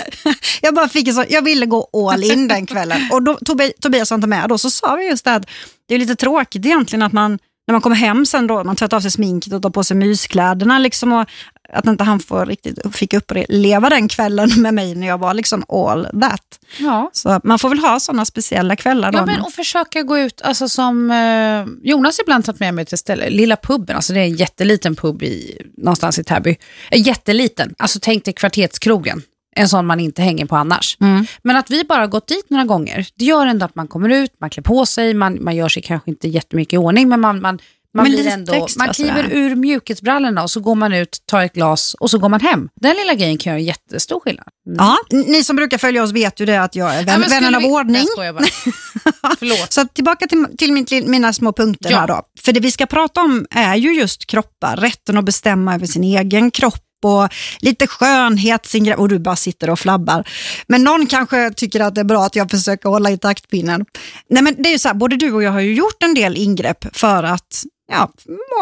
jag 0.62 0.74
bara 0.74 0.88
fick 0.88 1.08
en 1.08 1.14
sån, 1.14 1.24
jag 1.28 1.42
ville 1.42 1.66
gå 1.66 1.88
all 2.12 2.24
in 2.24 2.48
den 2.48 2.66
kvällen. 2.66 3.08
Och 3.12 3.22
då, 3.22 3.34
Tobi, 3.44 3.72
Tobias 3.80 4.10
var 4.10 4.14
inte 4.14 4.26
med, 4.28 4.48
då 4.48 4.58
så 4.58 4.70
sa 4.70 4.96
vi 4.96 5.08
just 5.08 5.24
det 5.24 5.34
att 5.34 5.46
det 5.88 5.94
är 5.94 5.98
lite 5.98 6.16
tråkigt 6.16 6.66
egentligen 6.66 7.02
att 7.02 7.12
man, 7.12 7.38
när 7.66 7.72
man 7.72 7.80
kommer 7.80 7.96
hem 7.96 8.26
sen 8.26 8.46
då, 8.46 8.64
man 8.64 8.76
tvättar 8.76 8.96
av 8.96 9.00
sig 9.00 9.10
sminket 9.10 9.52
och 9.52 9.62
tar 9.62 9.70
på 9.70 9.84
sig 9.84 9.96
myskläderna 9.96 10.78
liksom 10.78 11.12
och 11.12 11.28
att 11.74 11.86
inte 11.86 12.04
han 12.04 12.20
får 12.20 12.46
riktigt, 12.46 12.96
fick 12.96 13.14
uppleva 13.14 13.90
den 13.90 14.08
kvällen 14.08 14.50
med 14.62 14.74
mig 14.74 14.94
när 14.94 15.06
jag 15.06 15.18
var 15.18 15.34
liksom 15.34 15.64
all 15.68 16.08
that. 16.20 16.60
Ja. 16.78 17.10
Så 17.12 17.40
man 17.44 17.58
får 17.58 17.68
väl 17.68 17.78
ha 17.78 18.00
sådana 18.00 18.24
speciella 18.24 18.76
kvällar. 18.76 19.10
Ja, 19.12 19.26
men 19.26 19.40
och 19.40 19.52
försöka 19.52 20.02
gå 20.02 20.18
ut, 20.18 20.42
alltså 20.42 20.68
som 20.68 21.10
eh, 21.10 21.88
Jonas 21.88 22.20
ibland 22.20 22.44
tagit 22.44 22.60
med 22.60 22.74
mig 22.74 22.84
till 22.84 22.98
stället, 22.98 23.32
Lilla 23.32 23.56
puben, 23.56 23.96
alltså 23.96 24.12
det 24.12 24.20
är 24.20 24.24
en 24.24 24.36
jätteliten 24.36 24.96
pub 24.96 25.22
i, 25.22 25.62
någonstans 25.76 26.18
i 26.18 26.24
Täby. 26.24 26.56
Eh, 26.90 27.06
jätteliten, 27.06 27.74
alltså 27.78 27.98
tänk 28.02 28.24
dig 28.24 28.34
kvartetskrogen, 28.34 29.22
en 29.56 29.68
sån 29.68 29.86
man 29.86 30.00
inte 30.00 30.22
hänger 30.22 30.46
på 30.46 30.56
annars. 30.56 30.96
Mm. 31.00 31.26
Men 31.42 31.56
att 31.56 31.70
vi 31.70 31.84
bara 31.84 32.06
gått 32.06 32.26
dit 32.26 32.50
några 32.50 32.64
gånger, 32.64 33.06
det 33.14 33.24
gör 33.24 33.46
ändå 33.46 33.66
att 33.66 33.74
man 33.74 33.88
kommer 33.88 34.08
ut, 34.08 34.32
man 34.40 34.50
klär 34.50 34.62
på 34.62 34.86
sig, 34.86 35.14
man, 35.14 35.44
man 35.44 35.56
gör 35.56 35.68
sig 35.68 35.82
kanske 35.82 36.10
inte 36.10 36.28
jättemycket 36.28 36.72
i 36.72 36.76
ordning, 36.76 37.08
men 37.08 37.20
man, 37.20 37.40
man, 37.40 37.58
man 37.94 38.10
Men 38.12 38.26
ändå, 38.28 38.52
extra 38.64 38.84
man 38.84 38.94
kliver 38.94 39.22
sådär. 39.22 39.36
ur 39.36 39.54
mjukisbrallorna 39.54 40.42
och 40.42 40.50
så 40.50 40.60
går 40.60 40.74
man 40.74 40.92
ut, 40.92 41.18
tar 41.26 41.42
ett 41.44 41.52
glas 41.52 41.94
och 42.00 42.10
så 42.10 42.18
går 42.18 42.28
man 42.28 42.40
hem. 42.40 42.68
Den 42.80 42.96
lilla 42.96 43.14
grejen 43.14 43.38
kan 43.38 43.50
göra 43.52 43.60
en 43.60 43.64
jättestor 43.66 44.20
skillnad. 44.20 44.46
Mm. 44.66 44.76
Ja, 44.78 44.96
ni 45.10 45.44
som 45.44 45.56
brukar 45.56 45.78
följa 45.78 46.02
oss 46.02 46.12
vet 46.12 46.40
ju 46.40 46.46
det 46.46 46.56
att 46.62 46.74
jag 46.74 46.94
är 46.94 46.98
Ja, 46.98 47.02
vän, 47.04 47.20
men 47.20 47.30
vännen 47.30 47.54
av 47.54 47.60
vi- 47.60 47.68
ordning. 47.68 48.06
Jag 48.16 48.34
bara. 48.34 48.44
Förlåt. 49.38 49.72
Så 49.72 49.84
tillbaka 49.84 50.26
till, 50.26 50.46
till 50.58 50.72
min, 50.72 50.84
till 50.86 51.06
mina 51.08 51.32
små 51.32 51.52
punkter 51.52 51.90
Ja. 51.90 51.98
här 51.98 52.06
då. 52.06 52.22
För 52.40 52.52
det 52.52 52.60
vi 52.60 52.70
ska 52.70 52.86
prata 52.86 53.20
om 53.20 53.46
är 53.50 53.74
ju 53.76 53.94
just 53.94 54.26
kroppar, 54.26 54.76
rätten 54.76 55.18
att 55.18 55.24
bestämma 55.24 55.74
över 55.74 55.86
sin 55.86 56.04
egen 56.04 56.50
kropp 56.50 56.80
och 57.04 57.28
lite 57.60 57.86
skönhetsingrepp 57.86 58.98
och 58.98 59.08
du 59.08 59.18
bara 59.18 59.36
sitter 59.36 59.70
och 59.70 59.78
flabbar. 59.78 60.28
Men 60.68 60.84
någon 60.84 61.06
kanske 61.06 61.50
tycker 61.56 61.80
att 61.80 61.94
det 61.94 62.00
är 62.00 62.04
bra 62.04 62.24
att 62.24 62.36
jag 62.36 62.50
försöker 62.50 62.88
hålla 62.88 63.10
i 63.10 63.18
taktpinnen. 63.18 63.84
Nej 64.30 64.42
men 64.42 64.54
det 64.62 64.68
är 64.68 64.72
ju 64.72 64.78
så 64.78 64.88
här, 64.88 64.94
både 64.94 65.16
du 65.16 65.32
och 65.32 65.42
jag 65.42 65.50
har 65.50 65.60
ju 65.60 65.74
gjort 65.74 66.02
en 66.02 66.14
del 66.14 66.36
ingrepp 66.36 66.96
för 66.96 67.22
att 67.22 67.62
ja, 67.92 68.12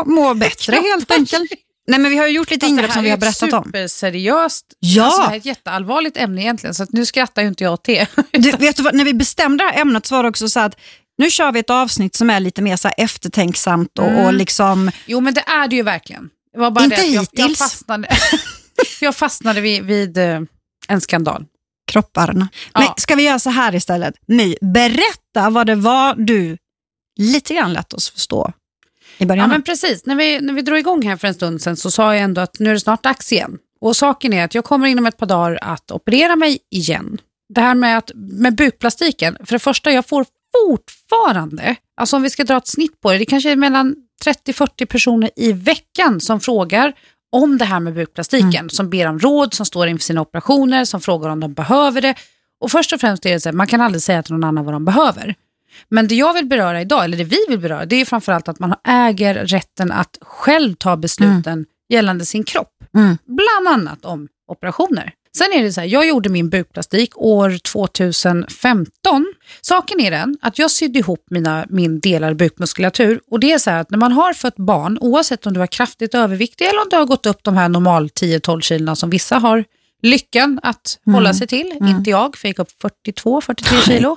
må, 0.04 0.12
må 0.14 0.34
bättre 0.34 0.76
helt 0.76 1.10
enkelt. 1.10 1.50
Nej 1.86 1.98
men 1.98 2.10
vi 2.10 2.16
har 2.16 2.26
ju 2.26 2.32
gjort 2.32 2.50
lite 2.50 2.66
ingrepp 2.66 2.86
det 2.86 2.92
här 2.92 2.94
som 2.94 3.02
vi 3.02 3.08
är 3.08 3.12
har 3.12 3.18
berättat 3.18 3.52
om. 3.52 3.64
superseriöst, 3.64 4.66
Ja. 4.78 5.04
alltså 5.04 5.20
det 5.20 5.26
här 5.26 5.34
är 5.34 5.38
ett 5.38 5.44
jätteallvarligt 5.46 6.16
ämne 6.16 6.40
egentligen, 6.42 6.74
så 6.74 6.86
nu 6.90 7.06
skrattar 7.06 7.42
ju 7.42 7.48
inte 7.48 7.64
jag 7.64 7.72
åt 7.72 7.84
det. 7.84 8.08
Du, 8.32 8.50
vet 8.50 8.76
du 8.76 8.82
vad, 8.82 8.94
när 8.94 9.04
vi 9.04 9.14
bestämde 9.14 9.64
det 9.64 9.70
här 9.70 9.80
ämnet 9.80 10.06
så 10.06 10.14
var 10.16 10.22
det 10.22 10.28
också 10.28 10.48
så 10.48 10.60
att 10.60 10.76
nu 11.18 11.30
kör 11.30 11.52
vi 11.52 11.60
ett 11.60 11.70
avsnitt 11.70 12.14
som 12.16 12.30
är 12.30 12.40
lite 12.40 12.62
mer 12.62 12.76
så 12.76 12.88
här 12.88 12.94
eftertänksamt 12.98 13.98
och, 13.98 14.06
Mm. 14.06 14.24
och 14.24 14.32
liksom 14.34 14.90
Jo, 15.06 15.20
men 15.20 15.34
det 15.34 15.40
är 15.46 15.68
det 15.68 15.76
ju 15.76 15.82
verkligen. 15.82 16.30
Det 16.52 16.58
var 16.60 16.70
bara 16.70 16.84
Inte 16.84 16.96
det 16.96 17.02
att 17.02 17.06
jag, 17.12 17.14
jag 17.32 17.42
hittills. 17.42 17.58
fastnade, 17.58 18.08
jag 19.00 19.16
fastnade 19.16 19.60
vid, 19.60 19.84
vid 19.84 20.18
eh, 20.18 20.40
en 20.88 21.00
skandal. 21.00 21.44
kropparna. 21.92 22.48
Ja. 22.74 22.80
Men 22.80 22.88
ska 22.96 23.14
vi 23.14 23.22
göra 23.22 23.38
så 23.38 23.50
här 23.50 23.74
istället? 23.74 24.14
My, 24.26 24.56
berätta 24.60 25.50
vad 25.50 25.66
det 25.66 25.74
var 25.74 26.14
du 26.14 26.56
lite 27.18 27.54
grann 27.54 27.72
lät 27.72 27.92
oss 27.92 28.10
förstå 28.10 28.52
i 29.22 29.24
Ja, 29.24 29.28
början. 29.28 29.48
men 29.48 29.62
precis. 29.62 30.06
När 30.06 30.14
vi, 30.16 30.40
när 30.40 30.52
vi 30.52 30.62
drog 30.62 30.78
igång 30.78 31.02
här 31.02 31.16
för 31.16 31.28
en 31.28 31.34
stund 31.34 31.62
sedan 31.62 31.76
så 31.76 31.90
sa 31.90 32.14
jag 32.14 32.22
ändå 32.24 32.40
att 32.40 32.58
nu 32.58 32.70
är 32.70 32.74
det 32.74 32.80
snart 32.80 33.02
dags 33.02 33.32
igen. 33.32 33.58
Och 33.80 33.96
saken 33.96 34.32
är 34.32 34.44
att 34.44 34.54
jag 34.54 34.64
kommer 34.64 34.86
inom 34.86 35.06
ett 35.06 35.16
par 35.16 35.26
dagar 35.26 35.58
att 35.62 35.90
operera 35.90 36.36
mig 36.36 36.58
igen. 36.70 37.18
det 37.54 37.60
här 37.60 37.74
med, 37.74 37.98
att, 37.98 38.10
med 38.14 38.54
bukplastiken. 38.56 39.36
För 39.44 39.52
det 39.54 39.58
första, 39.58 39.92
jag 39.92 40.06
får 40.06 40.26
fortfarande, 40.68 41.76
alltså 42.00 42.16
om 42.16 42.22
vi 42.22 42.30
ska 42.30 42.44
dra 42.44 42.56
ett 42.56 42.66
snitt 42.68 43.00
på 43.00 43.12
det, 43.12 43.18
det 43.18 43.24
kanske 43.24 43.50
är 43.50 43.56
mellan 43.56 43.94
30-40 44.24 44.86
personer 44.86 45.30
i 45.36 45.52
veckan 45.52 46.20
som 46.20 46.40
frågar 46.40 46.92
om 47.32 47.58
det 47.58 47.64
här 47.64 47.80
med 47.80 47.94
bukplastiken, 47.94 48.54
Mm. 48.54 48.68
som 48.70 48.90
ber 48.90 49.06
om 49.08 49.18
råd, 49.18 49.54
som 49.54 49.66
står 49.66 49.88
inför 49.88 50.02
sina 50.04 50.20
operationer, 50.20 50.84
som 50.84 51.00
frågar 51.00 51.28
om 51.30 51.40
de 51.40 51.54
behöver 51.54 52.00
det. 52.00 52.14
Och 52.60 52.70
först 52.70 52.92
och 52.92 53.00
främst 53.00 53.26
är 53.26 53.32
det 53.32 53.40
så 53.40 53.48
här, 53.48 53.54
man 53.56 53.66
kan 53.66 53.80
aldrig 53.80 54.02
säga 54.02 54.22
till 54.22 54.32
någon 54.34 54.44
annan 54.44 54.64
vad 54.64 54.74
de 54.74 54.84
behöver. 54.84 55.34
Men 55.88 56.08
det 56.08 56.14
jag 56.14 56.34
vill 56.34 56.46
beröra 56.46 56.80
idag, 56.80 57.04
eller 57.04 57.16
det 57.16 57.24
vi 57.24 57.38
vill 57.48 57.58
beröra, 57.58 57.86
det 57.86 57.96
är 57.96 58.04
framförallt 58.04 58.48
att 58.48 58.58
man 58.58 58.74
äger 58.84 59.34
rätten 59.34 59.92
att 59.92 60.18
själv 60.20 60.74
ta 60.74 60.96
besluten 60.96 61.66
gällande 61.88 62.24
sin 62.24 62.44
kropp. 62.44 62.68
Mm. 62.94 63.18
Bland 63.26 63.68
annat 63.68 64.04
om 64.04 64.28
operationer. 64.48 65.12
Sen 65.36 65.52
är 65.52 65.62
det 65.62 65.72
så 65.72 65.80
här, 65.80 65.88
jag 65.88 66.08
gjorde 66.08 66.28
min 66.28 66.50
bukplastik 66.50 67.10
år 67.16 67.58
2015. 67.58 69.34
Saken 69.60 70.00
är 70.00 70.10
den 70.10 70.38
att 70.42 70.58
jag 70.58 70.70
sydde 70.70 70.98
ihop 70.98 71.26
mina, 71.30 71.66
min 71.68 72.00
delade 72.00 72.34
bukmuskulatur 72.34 73.20
och 73.30 73.40
det 73.40 73.52
är 73.52 73.58
så 73.58 73.70
här 73.70 73.80
att 73.80 73.90
när 73.90 73.98
man 73.98 74.12
har 74.12 74.32
fött 74.32 74.56
barn, 74.56 74.98
oavsett 75.00 75.46
om 75.46 75.52
du 75.52 75.58
var 75.58 75.66
kraftigt 75.66 76.14
överviktig 76.14 76.64
eller 76.64 76.80
om 76.80 76.86
du 76.90 76.96
har 76.96 77.06
gått 77.06 77.26
upp 77.26 77.38
de 77.42 77.56
här 77.56 77.68
normal 77.68 78.08
10-12 78.08 78.60
kilona 78.60 78.96
som 78.96 79.10
vissa 79.10 79.38
har 79.38 79.64
lyckan 80.02 80.60
att 80.62 80.98
hålla 81.04 81.34
sig 81.34 81.46
till, 81.46 81.78
inte 81.80 82.10
jag, 82.10 82.36
för 82.36 82.48
jag 82.48 82.50
gick 82.50 82.58
upp 82.58 82.68
42-43 83.06 83.86
kilo. 83.88 84.16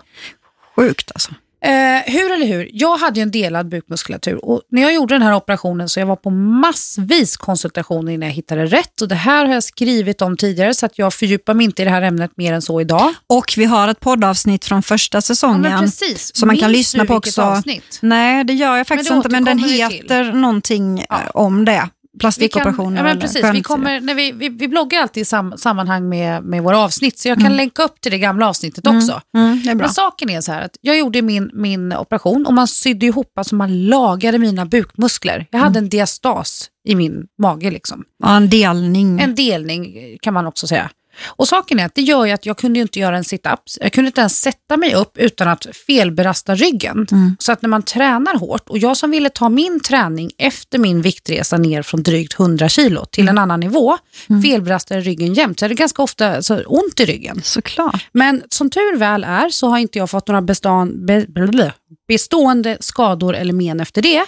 Sjukt 0.76 1.12
alltså. 1.12 1.32
Eh, 1.66 2.14
hur 2.14 2.32
eller 2.32 2.46
hur, 2.46 2.70
jag 2.74 2.98
hade 2.98 3.20
ju 3.20 3.22
en 3.24 3.32
delad 3.32 3.70
bukmuskulatur 3.70 4.46
och 4.46 4.62
när 4.72 4.82
jag 4.82 4.94
gjorde 4.94 5.16
den 5.16 5.22
här 5.22 5.34
operationen 5.36 5.90
så 5.90 6.00
jag 6.00 6.08
var 6.08 6.16
på 6.16 6.30
massvis 6.30 7.38
konsultationer 7.38 8.12
innan 8.12 8.28
jag 8.30 8.36
hittade 8.36 8.66
rätt 8.66 9.02
och 9.02 9.08
det 9.08 9.16
här 9.16 9.46
har 9.46 9.54
jag 9.54 9.64
skrivit 9.64 10.22
om 10.22 10.38
tidigare 10.38 10.74
så 10.74 10.86
att 10.86 10.98
jag 10.98 11.14
fördjupar 11.14 11.54
mig 11.54 11.64
inte 11.66 11.82
i 11.82 11.86
det 11.86 11.92
här 11.92 12.02
ämnet 12.02 12.32
mer 12.38 12.54
än 12.54 12.62
så 12.62 12.82
idag. 12.82 13.14
Och 13.28 13.54
vi 13.58 13.66
har 13.66 13.88
ett 13.88 14.00
poddavsnitt 14.00 14.66
från 14.66 14.84
första 14.84 15.18
Ja, 15.18 15.22
säsongen. 15.22 15.62
men 15.62 15.80
precis. 15.80 16.36
som 16.36 16.48
man 16.48 16.58
kan 16.58 16.72
Minns 16.72 16.78
lyssna 16.78 17.04
du 17.04 17.08
på 17.08 17.14
också. 17.16 17.42
Avsnitt? 17.42 18.00
Nej, 18.02 18.44
det 18.44 18.54
gör 18.54 18.78
jag 18.78 18.88
faktiskt 18.88 19.10
Men 19.10 19.18
inte, 19.18 19.30
men 19.30 19.44
den 19.46 19.64
till. 19.64 19.70
heter 19.70 20.24
någonting 20.34 21.06
Ja. 21.10 21.16
eh, 21.16 21.30
om 21.34 21.66
det. 21.66 21.90
Vi 22.16 22.20
kan, 22.20 22.28
Plastikoperationer 22.30 23.08
ja, 23.10 23.16
precis, 23.16 23.44
vi, 23.54 23.62
kommer, 23.62 24.00
när 24.02 24.16
vi, 24.16 24.32
vi, 24.32 24.50
vi 24.50 24.68
bloggar 24.68 25.02
alltid 25.02 25.22
i 25.22 25.26
sam, 25.26 25.54
sammanhang 25.58 26.10
med, 26.10 26.44
med 26.44 26.64
våra 26.64 26.80
avsnitt 26.80 27.20
så 27.20 27.28
jag 27.28 27.38
kan 27.38 27.46
Mm. 27.46 27.58
länka 27.58 27.84
upp 27.84 28.02
till 28.02 28.12
det 28.12 28.18
gamla 28.20 28.50
avsnittet 28.50 28.88
också. 28.88 29.22
Mm, 29.38 29.52
är 29.58 29.64
bra. 29.64 29.74
Men 29.76 29.90
saken 29.90 30.30
är 30.30 30.42
så 30.42 30.52
här 30.52 30.62
att 30.62 30.78
jag 30.82 30.98
gjorde 30.98 31.22
min, 31.22 31.52
min 31.54 31.94
operation 31.94 32.46
och 32.46 32.54
man 32.54 32.68
sydde 32.68 33.06
ihop, 33.06 33.32
alltså 33.38 33.56
man 33.56 33.86
lagade 33.86 34.38
mina 34.40 34.66
bukmuskler. 34.66 35.46
Jag 35.52 35.60
Mm. 35.60 35.64
hade 35.68 35.80
en 35.80 35.90
diastas 35.90 36.70
i 36.88 36.96
min 36.96 37.28
mage 37.42 37.72
liksom. 37.72 38.04
Ja, 38.24 38.36
en 38.38 38.50
delning. 38.50 39.20
En 39.20 39.36
delning 39.36 39.96
kan 40.22 40.34
man 40.34 40.48
också 40.48 40.68
säga. 40.68 40.90
Och 41.26 41.48
saken 41.48 41.80
är 41.80 41.86
att 41.86 41.96
det 41.96 42.02
gör 42.02 42.26
ju 42.26 42.32
att 42.32 42.46
jag 42.46 42.58
kunde 42.58 42.80
inte 42.80 43.00
göra 43.00 43.18
en 43.18 43.24
sit-up. 43.24 43.60
Jag 43.82 43.94
kunde 43.94 44.08
inte 44.08 44.22
ens 44.22 44.42
sätta 44.42 44.78
mig 44.78 44.96
upp 44.96 45.18
utan 45.18 45.48
att 45.48 45.68
felbelasta 45.88 46.56
ryggen. 46.56 47.08
Mm. 47.12 47.36
Så 47.40 47.52
att 47.52 47.62
när 47.62 47.70
man 47.70 47.84
tränar 47.84 48.40
hårt, 48.40 48.70
och 48.70 48.78
jag 48.78 48.98
som 48.98 49.12
ville 49.12 49.30
ta 49.30 49.50
min 49.50 49.80
träning 49.80 50.32
efter 50.38 50.80
min 50.80 51.02
viktresa 51.02 51.58
ner 51.58 51.82
från 51.82 52.04
drygt 52.04 52.40
100 52.40 52.70
kilo 52.70 53.06
till 53.06 53.28
en 53.28 53.38
annan 53.38 53.60
nivå, 53.60 53.98
felbelastade 54.44 55.02
ryggen 55.02 55.34
jämt. 55.34 55.60
Så 55.60 55.64
jag 55.64 55.70
hade 55.70 55.76
ganska 55.76 56.02
ofta 56.02 56.42
så, 56.42 56.64
ont 56.66 57.00
i 57.00 57.06
ryggen. 57.06 57.42
Såklart. 57.44 58.06
Men 58.12 58.44
som 58.50 58.70
tur 58.70 58.98
väl 58.98 59.24
är 59.24 59.50
så 59.50 59.68
har 59.68 59.78
inte 59.78 59.98
jag 59.98 60.10
fått 60.10 60.28
några 60.28 60.42
bestan, 60.42 61.06
be, 61.06 61.26
blablabla, 61.28 61.74
bestående 62.08 62.78
skador 62.80 63.36
eller 63.36 63.54
men 63.54 63.80
efter 63.80 64.02
det. 64.02 64.24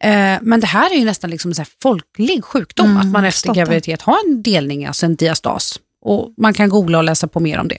Eh, 0.00 0.38
men 0.42 0.60
det 0.60 0.66
här 0.66 0.90
är 0.90 0.98
ju 0.98 1.04
nästan 1.04 1.30
liksom 1.30 1.52
en 1.58 1.64
folklig 1.82 2.44
sjukdom, 2.44 2.86
Mm, 2.86 2.96
att 2.96 3.06
man 3.06 3.24
efter 3.24 3.54
graviditet 3.54 4.02
har 4.02 4.16
en 4.26 4.42
delning, 4.42 4.86
alltså 4.86 5.06
en 5.06 5.16
diastas. 5.16 5.78
Och 6.08 6.34
man 6.36 6.54
kan 6.54 6.68
googla 6.68 6.98
och 6.98 7.04
läsa 7.04 7.28
på 7.28 7.40
mer 7.40 7.58
om 7.58 7.68
det. 7.68 7.78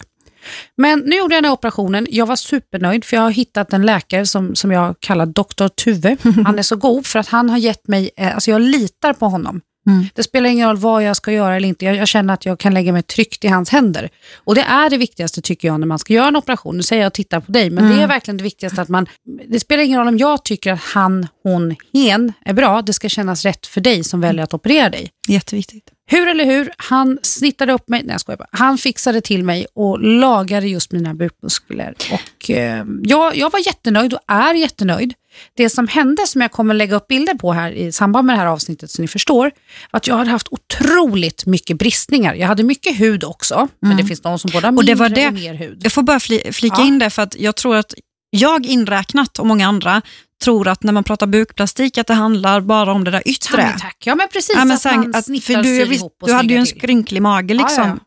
Men 0.78 1.00
nu 1.00 1.16
gjorde 1.16 1.36
jag 1.36 1.44
den 1.44 1.50
här 1.50 1.54
operationen. 1.54 2.08
Jag 2.10 2.26
var 2.26 2.36
supernöjd 2.36 3.06
för 3.06 3.18
jag 3.18 3.24
har 3.24 3.32
hittat 3.32 3.74
en 3.74 3.86
läkare 3.86 4.26
som, 4.26 4.56
som 4.56 4.72
jag 4.72 4.96
kallar 5.00 5.26
Dr. 5.26 5.68
Tuve. 5.68 6.18
Han 6.46 6.60
är 6.60 6.64
så 6.64 6.76
god 6.76 7.06
för 7.06 7.20
att 7.20 7.28
han 7.28 7.50
har 7.50 7.58
gett 7.58 7.88
mig, 7.88 8.10
eh, 8.18 8.34
alltså 8.34 8.52
jag 8.52 8.62
litar 8.62 9.14
på 9.14 9.26
honom. 9.26 9.62
Mm. 9.90 10.06
Det 10.14 10.24
spelar 10.24 10.50
ingen 10.50 10.68
roll 10.68 10.78
vad 10.78 11.04
jag 11.04 11.16
ska 11.16 11.32
göra 11.32 11.56
eller 11.56 11.68
inte. 11.68 11.86
Jag, 11.86 11.96
jag 11.96 12.08
känner 12.08 12.34
att 12.34 12.46
jag 12.46 12.60
kan 12.60 12.74
lägga 12.74 12.92
mig 12.94 13.04
tryggt 13.04 13.46
i 13.46 13.48
hans 13.48 13.70
händer. 13.70 14.10
Och 14.36 14.56
det 14.56 14.62
är 14.62 14.90
det 14.90 14.98
viktigaste 14.98 15.42
tycker 15.42 15.68
jag 15.68 15.80
när 15.80 15.88
man 15.88 16.00
ska 16.00 16.14
göra 16.14 16.28
en 16.28 16.36
operation. 16.36 16.78
Nu 16.78 16.84
säger 16.84 17.02
jag 17.02 17.08
och 17.08 17.14
tittar 17.14 17.40
på 17.40 17.52
dig, 17.52 17.70
men 17.70 17.84
Mm. 17.86 17.98
det 17.98 18.04
är 18.04 18.08
verkligen 18.08 18.38
det 18.38 18.44
viktigaste 18.44 18.82
att 18.82 18.90
man, 18.90 19.08
det 19.48 19.60
spelar 19.60 19.84
ingen 19.84 20.00
roll 20.00 20.08
om 20.08 20.18
jag 20.18 20.46
tycker 20.46 20.72
att 20.74 20.80
han, 20.84 21.28
hon, 21.44 21.76
hen 21.94 22.34
är 22.46 22.54
bra. 22.54 22.82
Det 22.82 22.94
ska 22.94 23.10
kännas 23.10 23.46
rätt 23.46 23.66
för 23.68 23.82
dig 23.82 24.04
som 24.04 24.22
väljer 24.22 24.44
att 24.44 24.54
operera 24.54 24.90
dig. 24.90 25.10
Jätteviktigt. 25.28 25.84
Hur 26.12 26.28
eller 26.28 26.46
hur, 26.46 26.72
han 26.78 27.20
snittade 27.22 27.74
upp 27.74 27.90
mig, 27.90 28.02
nej 28.04 28.12
jag 28.12 28.22
skojar 28.22 28.38
bara. 28.38 28.48
Han 28.52 28.78
fixade 28.78 29.22
till 29.22 29.44
mig 29.44 29.66
och 29.74 30.00
lagade 30.04 30.68
just 30.68 30.92
mina 30.92 31.14
bukmuskler. 31.14 31.94
Och, 32.12 32.50
eh, 32.52 32.86
jag, 33.04 33.36
jag 33.38 33.52
var 33.52 33.60
jättenöjd 33.68 34.14
och 34.14 34.20
är 34.28 34.54
jättenöjd. 34.54 35.14
Det 35.58 35.70
som 35.70 35.88
hände, 35.88 36.28
som 36.28 36.42
jag 36.42 36.52
kommer 36.52 36.74
lägga 36.74 36.96
upp 36.96 37.08
bilder 37.08 37.34
på 37.34 37.54
här 37.54 37.72
i 37.72 37.92
samband 37.92 38.26
med 38.26 38.36
det 38.36 38.40
här 38.40 38.48
avsnittet 38.48 38.92
så 38.92 39.02
ni 39.02 39.08
förstår, 39.08 39.52
var 39.92 39.98
att 39.98 40.08
jag 40.08 40.16
hade 40.18 40.30
haft 40.30 40.48
otroligt 40.52 41.46
mycket 41.46 41.78
bristningar. 41.78 42.34
Jag 42.36 42.48
hade 42.48 42.64
mycket 42.64 43.00
hud 43.00 43.24
också, 43.24 43.68
men 43.82 43.98
det 43.98 44.04
finns 44.06 44.22
de 44.22 44.40
som 44.40 44.52
både 44.54 44.68
har 44.68 44.70
Mm. 44.70 44.78
Och 44.78 44.86
det 44.86 44.96
mindre 44.96 45.10
var 45.10 45.16
det- 45.16 45.28
och 45.28 45.34
mer 45.34 45.54
hud. 45.54 45.80
Jag 45.84 45.92
får 45.92 46.04
bara 46.04 46.20
fli, 46.20 46.42
flika 46.54 46.76
Ja. 46.82 46.86
in 46.88 47.00
det 47.00 47.10
för 47.10 47.22
att 47.22 47.36
jag 47.40 47.56
tror 47.56 47.76
att 47.76 47.94
jag 48.30 48.66
inräknat 48.66 49.40
och 49.40 49.48
många 49.48 49.68
andra 49.68 50.02
tror 50.44 50.68
att 50.68 50.84
när 50.84 50.94
man 50.94 51.04
pratar 51.04 51.28
bukplastik 51.28 51.98
att 51.98 52.08
det 52.08 52.14
handlar 52.14 52.62
bara 52.62 52.92
om 52.94 53.04
det 53.04 53.12
där 53.12 53.24
yttre. 53.26 53.62
Tack, 53.64 53.82
tack. 53.82 53.98
Ja 54.06 54.16
men 54.16 54.28
precis, 54.34 54.56
Ja, 54.56 54.66
men 54.66 54.72
att 54.76 54.82
sen, 54.82 54.96
man 55.00 55.16
att, 55.16 55.26
för 55.26 55.64
du, 55.64 55.86
visst, 55.86 56.02
ihop 56.02 56.18
och 56.22 56.28
du 56.28 56.34
hade 56.34 56.54
ju 56.54 56.60
en 56.60 56.66
skrynklig 56.66 57.22
mage 57.22 57.54
liksom, 57.54 57.84
ja. 57.88 57.98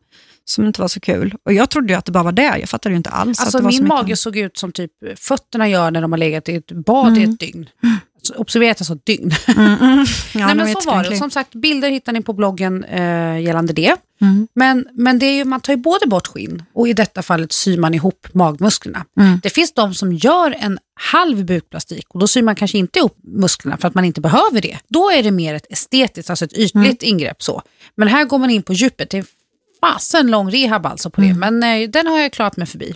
Som 0.45 0.65
inte 0.65 0.81
var 0.81 0.87
så 0.87 0.99
kul. 0.99 1.35
Och 1.45 1.53
jag 1.53 1.69
trodde 1.69 1.93
ju 1.93 1.97
att 1.99 2.05
det 2.05 2.11
bara 2.11 2.23
var 2.23 2.31
det. 2.31 2.57
Jag 2.59 2.69
fattade 2.69 2.93
ju 2.93 2.97
inte 2.97 3.09
alls 3.09 3.39
att 3.39 3.45
Alltså 3.45 3.57
det 3.57 3.63
var 3.63 3.71
så 3.71 3.75
min 3.75 3.83
mycket. 3.83 3.97
mage 4.07 4.15
såg 4.15 4.37
ut 4.37 4.57
som 4.57 4.71
typ 4.71 4.91
fötterna 5.15 5.69
gör 5.69 5.91
när 5.91 6.01
de 6.01 6.11
har 6.11 6.19
legat 6.19 6.49
i 6.49 6.55
ett 6.55 6.71
bad 6.71 7.17
i 7.17 7.23
ett 7.23 7.39
dygn. 7.39 7.69
Så 8.21 8.33
observera 8.35 8.71
att 8.71 8.79
jag 8.79 8.87
sa 8.87 8.95
dygn. 9.03 9.31
Mm, 9.47 9.73
mm. 9.81 10.05
Ja, 10.33 10.45
Nej, 10.47 10.55
men 10.55 10.67
så 10.73 10.89
var 10.91 11.03
det. 11.03 11.17
Som 11.17 11.31
sagt, 11.31 11.55
bilder 11.55 11.89
hittar 11.89 12.13
ni 12.13 12.21
på 12.21 12.33
bloggen 12.33 12.83
eh, 12.83 13.39
gällande 13.41 13.73
det. 13.73 13.95
Mm. 14.21 14.47
Men, 14.55 14.87
men 14.93 15.19
det 15.19 15.25
är 15.25 15.33
ju, 15.35 15.45
man 15.45 15.61
tar 15.61 15.73
ju 15.73 15.77
både 15.77 16.07
bort 16.07 16.27
skinn 16.27 16.63
och 16.73 16.87
i 16.87 16.93
detta 16.93 17.21
fallet 17.21 17.51
syr 17.51 17.77
man 17.77 17.93
ihop 17.93 18.27
magmusklerna. 18.33 19.05
Mm. 19.19 19.39
Det 19.43 19.49
finns 19.49 19.73
de 19.73 19.93
som 19.93 20.13
gör 20.13 20.55
en 20.59 20.79
halv 20.95 21.45
bukplastik 21.45 22.05
och 22.09 22.19
då 22.19 22.27
syr 22.27 22.41
man 22.41 22.55
kanske 22.55 22.77
inte 22.77 22.99
ihop 22.99 23.17
musklerna 23.23 23.77
för 23.77 23.87
att 23.87 23.95
man 23.95 24.05
inte 24.05 24.21
behöver 24.21 24.61
det. 24.61 24.77
Då 24.87 25.11
är 25.11 25.23
det 25.23 25.31
mer 25.31 25.53
ett 25.55 25.65
estetiskt, 25.71 26.29
alltså 26.29 26.45
ett 26.45 26.53
ytligt 26.53 27.03
Mm. 27.03 27.15
ingrepp. 27.15 27.43
så. 27.43 27.61
Men 27.95 28.07
här 28.07 28.25
går 28.25 28.39
man 28.39 28.49
in 28.49 28.63
på 28.63 28.73
djupet. 28.73 29.09
Det 29.09 29.25
fasen 29.83 30.27
lång 30.31 30.51
rehab 30.51 30.85
alltså 30.85 31.09
på 31.09 31.21
Mm. 31.21 31.33
det, 31.33 31.39
men 31.39 31.81
eh, 31.83 31.89
den 31.89 32.07
har 32.07 32.19
jag 32.19 32.31
klarat 32.33 32.57
mig 32.57 32.67
förbi. 32.67 32.95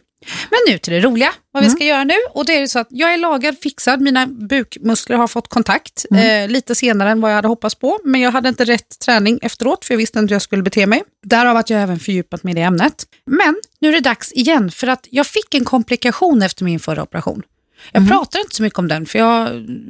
Men 0.50 0.60
nu 0.74 0.78
till 0.78 0.94
det 0.94 1.00
roliga, 1.00 1.34
vad 1.52 1.64
Mm. 1.64 1.72
vi 1.74 1.76
ska 1.76 1.86
göra 1.86 2.04
nu. 2.04 2.14
Och 2.34 2.46
det 2.46 2.58
är 2.62 2.68
så 2.68 2.80
att 2.80 2.88
jag 2.90 3.14
är 3.14 3.18
lagad, 3.18 3.56
fixad, 3.62 4.02
mina 4.02 4.28
bukmuskler 4.28 5.18
har 5.18 5.28
fått 5.28 5.48
kontakt 5.48 6.06
Mm. 6.12 6.44
eh, 6.46 6.50
lite 6.54 6.76
senare 6.76 7.10
än 7.12 7.22
vad 7.22 7.32
jag 7.32 7.36
hade 7.36 7.48
hoppats 7.48 7.76
på. 7.76 8.00
Men 8.04 8.22
jag 8.22 8.32
hade 8.32 8.50
inte 8.50 8.66
rätt 8.66 9.00
träning 9.00 9.40
efteråt 9.42 9.86
för 9.86 9.94
jag 9.94 9.98
visste 9.98 10.20
inte 10.20 10.32
hur 10.32 10.36
jag 10.36 10.42
skulle 10.42 10.64
bete 10.64 10.86
mig. 10.86 11.04
Därav 11.26 11.58
att 11.58 11.70
jag 11.70 11.82
även 11.82 12.00
fördjupat 12.00 12.44
mig 12.44 12.52
i 12.52 12.56
det 12.56 12.62
ämnet. 12.62 13.06
Men 13.26 13.56
nu 13.80 13.88
är 13.90 13.94
det 13.94 14.00
dags 14.00 14.32
igen 14.32 14.72
för 14.72 14.88
att 14.88 15.08
jag 15.12 15.28
fick 15.28 15.54
en 15.56 15.66
komplikation 15.66 16.42
efter 16.42 16.66
min 16.66 16.80
förra 16.80 17.04
operation. 17.04 17.44
Jag 17.92 18.00
Mm. 18.02 18.10
pratar 18.12 18.40
inte 18.40 18.56
så 18.56 18.64
mycket 18.64 18.80
om 18.80 18.88
den 18.88 19.06
för 19.06 19.20
jag 19.20 19.50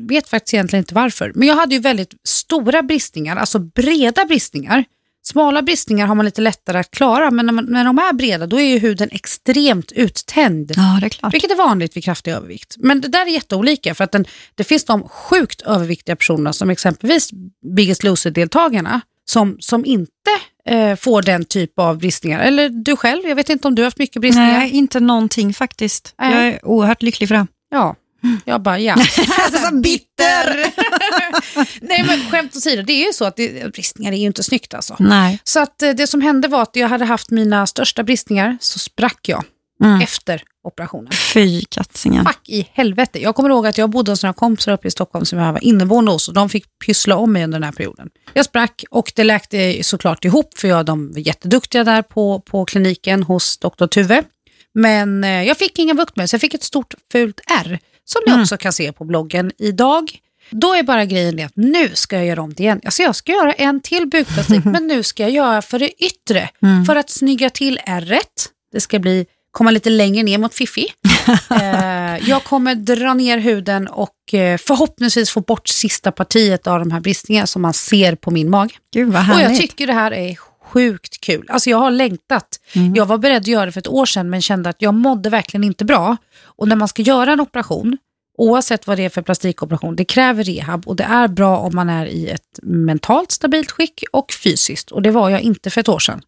vet 0.09 0.29
faktiskt 0.29 0.53
egentligen 0.53 0.81
inte 0.83 0.93
varför. 0.95 1.31
Men 1.35 1.47
jag 1.47 1.55
hade 1.55 1.75
ju 1.75 1.81
väldigt 1.81 2.13
stora 2.27 2.83
bristningar, 2.83 3.35
alltså 3.35 3.59
breda 3.59 4.25
bristningar. 4.25 4.83
Smala 5.27 5.61
bristningar 5.61 6.07
har 6.07 6.15
man 6.15 6.25
lite 6.25 6.41
lättare 6.41 6.79
att 6.79 6.91
klara, 6.91 7.31
men 7.31 7.45
när, 7.45 7.53
man, 7.53 7.65
när 7.65 7.85
de 7.85 7.97
är 7.97 8.13
breda 8.13 8.47
då 8.47 8.59
är 8.59 8.65
ju 8.65 8.79
huden 8.79 9.09
extremt 9.11 9.91
uttänd. 9.91 10.71
Ja, 10.75 10.97
det 11.01 11.07
är 11.07 11.09
klart. 11.09 11.33
Vilket 11.33 11.51
är 11.51 11.55
vanligt 11.55 11.97
vid 11.97 12.03
kraftig 12.03 12.31
övervikt. 12.31 12.75
Men 12.77 13.01
det 13.01 13.07
där 13.07 13.25
är 13.25 13.29
jätteolika 13.29 13.95
för 13.95 14.03
att 14.03 14.11
den, 14.11 14.25
det 14.55 14.63
finns 14.63 14.83
de 14.83 15.03
sjukt 15.09 15.61
överviktiga 15.61 16.15
personerna 16.15 16.53
som 16.53 16.69
exempelvis 16.69 17.29
Biggest 17.75 18.03
Loser-deltagarna 18.03 19.01
som, 19.25 19.57
som 19.59 19.85
inte 19.85 20.09
eh, 20.65 20.95
får 20.95 21.21
den 21.21 21.45
typ 21.45 21.79
av 21.79 21.97
bristningar. 21.97 22.39
Eller 22.39 22.69
du 22.69 22.95
själv, 22.95 23.21
jag 23.25 23.35
vet 23.35 23.49
inte 23.49 23.67
om 23.67 23.75
du 23.75 23.81
har 23.81 23.87
haft 23.87 23.99
mycket 23.99 24.21
bristningar. 24.21 24.57
Nej, 24.59 24.71
inte 24.71 24.99
någonting 24.99 25.53
faktiskt. 25.53 26.15
Nej. 26.17 26.33
Jag 26.33 26.47
är 26.47 26.65
oerhört 26.65 27.01
lycklig 27.01 27.29
för 27.29 27.35
det. 27.35 27.47
Ja, 27.69 27.95
jag 28.45 28.61
bara 28.61 28.79
ja. 28.79 28.95
Så 29.67 29.75
bitter! 29.75 30.65
Nej 31.81 32.03
men 32.03 32.31
skämt 32.31 32.55
åsido, 32.55 32.81
det 32.81 32.93
är 32.93 33.05
ju 33.07 33.13
så 33.13 33.25
att 33.25 33.35
det, 33.35 33.73
bristningar 33.73 34.11
är 34.11 34.17
ju 34.17 34.25
inte 34.25 34.43
snyggt 34.43 34.73
alltså. 34.73 34.95
Nej. 34.99 35.39
Så 35.43 35.59
att 35.59 35.81
eh, 35.81 35.89
det 35.89 36.07
som 36.07 36.21
hände 36.21 36.47
var 36.47 36.61
att 36.61 36.75
jag 36.75 36.87
hade 36.87 37.05
haft 37.05 37.29
mina 37.31 37.67
största 37.67 38.03
bristningar 38.03 38.57
så 38.61 38.79
sprack 38.79 39.29
jag 39.29 39.43
Mm. 39.83 40.01
efter 40.01 40.43
operationen. 40.63 41.11
Fy 41.33 41.61
katsingen. 41.69 42.25
Fuck 42.25 42.49
i 42.49 42.67
helvete. 42.73 43.19
Jag 43.21 43.35
kommer 43.35 43.49
ihåg 43.49 43.67
att 43.67 43.77
jag 43.77 43.89
bodde 43.89 44.11
hos 44.11 44.23
några 44.23 44.33
kompisar 44.33 44.71
uppe 44.71 44.87
i 44.87 44.91
Stockholm 44.91 45.25
som 45.25 45.39
jag 45.39 45.53
var 45.53 45.63
inneboende 45.63 46.11
hos 46.11 46.27
och 46.27 46.33
de 46.33 46.49
fick 46.49 46.65
pyssla 46.85 47.15
om 47.15 47.31
mig 47.33 47.43
under 47.43 47.59
den 47.59 47.63
här 47.63 47.71
perioden. 47.71 48.09
Jag 48.33 48.45
sprack 48.45 48.83
och 48.91 49.11
det 49.15 49.23
läkte 49.23 49.83
såklart 49.83 50.25
ihop 50.25 50.57
för 50.57 50.67
jag, 50.67 50.85
de 50.85 51.11
var 51.11 51.19
jätteduktiga 51.19 51.83
där 51.83 52.01
på, 52.01 52.39
på 52.39 52.65
kliniken 52.65 53.23
hos 53.23 53.57
Dr. 53.57 53.87
Tuve. 53.87 54.23
Men 54.73 55.23
eh, 55.23 55.43
jag 55.43 55.57
fick 55.57 55.79
ingen 55.79 55.95
bukt 55.97 56.15
med 56.15 56.23
det, 56.23 56.27
så 56.27 56.33
jag 56.33 56.41
fick 56.41 56.53
ett 56.53 56.63
stort 56.63 56.93
fult 57.11 57.39
R 57.61 57.79
som 58.07 58.21
ni 58.25 58.31
Mm. 58.31 58.41
också 58.41 58.57
kan 58.57 58.73
se 58.73 58.91
på 58.91 59.05
bloggen 59.05 59.51
idag. 59.57 60.11
Då 60.49 60.73
är 60.75 60.83
bara 60.83 61.05
grejen 61.05 61.35
det 61.35 61.43
att 61.43 61.55
nu 61.55 61.89
ska 61.93 62.15
jag 62.15 62.25
göra 62.25 62.41
om 62.41 62.53
det 62.53 62.63
igen. 62.63 62.81
Alltså 62.85 63.03
jag 63.03 63.15
ska 63.15 63.31
göra 63.31 63.53
en 63.53 63.81
till 63.81 64.07
bukplastik 64.07 64.61
men 64.65 64.87
nu 64.87 65.03
ska 65.03 65.23
jag 65.23 65.31
göra 65.31 65.61
för 65.61 65.79
det 65.79 66.03
yttre. 66.05 66.49
Mm. 66.61 66.85
För 66.85 66.95
att 66.95 67.09
snygga 67.09 67.49
till 67.49 67.79
ärret. 67.85 68.49
Det 68.71 68.79
ska 68.81 68.99
bli 68.99 69.25
komma 69.51 69.71
lite 69.71 69.89
längre 69.89 70.23
ner 70.23 70.37
mot 70.37 70.53
Fifi. 70.53 70.87
eh, 71.51 72.29
jag 72.29 72.43
kommer 72.43 72.75
dra 72.75 73.13
ner 73.13 73.37
huden 73.37 73.87
och 73.87 74.33
eh, 74.33 74.57
förhoppningsvis 74.57 75.29
få 75.31 75.41
bort 75.41 75.67
sista 75.67 76.11
partiet 76.11 76.67
av 76.67 76.79
de 76.79 76.91
här 76.91 76.99
bristningarna 76.99 77.47
som 77.47 77.61
man 77.61 77.73
ser 77.73 78.15
på 78.15 78.31
min 78.31 78.49
mage. 78.49 78.73
Gud 78.93 79.07
vad 79.07 79.15
Och 79.19 79.25
härligt. 79.25 79.49
jag 79.49 79.57
tycker 79.57 79.87
det 79.87 79.93
här 79.93 80.11
är 80.11 80.35
sjukt 80.67 81.21
kul. 81.21 81.45
Alltså 81.49 81.69
jag 81.69 81.77
har 81.77 81.91
längtat. 81.91 82.59
Mm. 82.73 82.95
Jag 82.95 83.05
var 83.05 83.17
beredd 83.17 83.37
att 83.37 83.47
göra 83.47 83.65
det 83.65 83.71
för 83.71 83.79
ett 83.79 83.87
år 83.87 84.05
sedan 84.05 84.29
men 84.29 84.41
kände 84.41 84.69
att 84.69 84.81
jag 84.81 84.93
mådde 84.93 85.29
verkligen 85.29 85.63
inte 85.63 85.85
bra. 85.85 86.17
Och 86.43 86.67
när 86.67 86.75
man 86.75 86.87
ska 86.87 87.01
göra 87.01 87.33
en 87.33 87.39
operation, 87.39 87.97
oavsett 88.37 88.87
vad 88.87 88.97
det 88.97 89.05
är 89.05 89.09
för 89.09 89.21
plastikoperation, 89.21 89.95
det 89.95 90.05
kräver 90.05 90.43
rehab 90.43 90.87
och 90.87 90.95
det 90.95 91.03
är 91.03 91.27
bra 91.27 91.57
om 91.57 91.75
man 91.75 91.89
är 91.89 92.05
i 92.05 92.29
ett 92.29 92.59
mentalt 92.63 93.31
stabilt 93.31 93.71
skick 93.71 94.03
och 94.11 94.33
fysiskt. 94.43 94.91
Och 94.91 95.01
det 95.01 95.11
var 95.11 95.29
jag 95.29 95.41
inte 95.41 95.69
för 95.69 95.81
ett 95.81 95.89
år 95.89 95.99
sedan. 95.99 96.21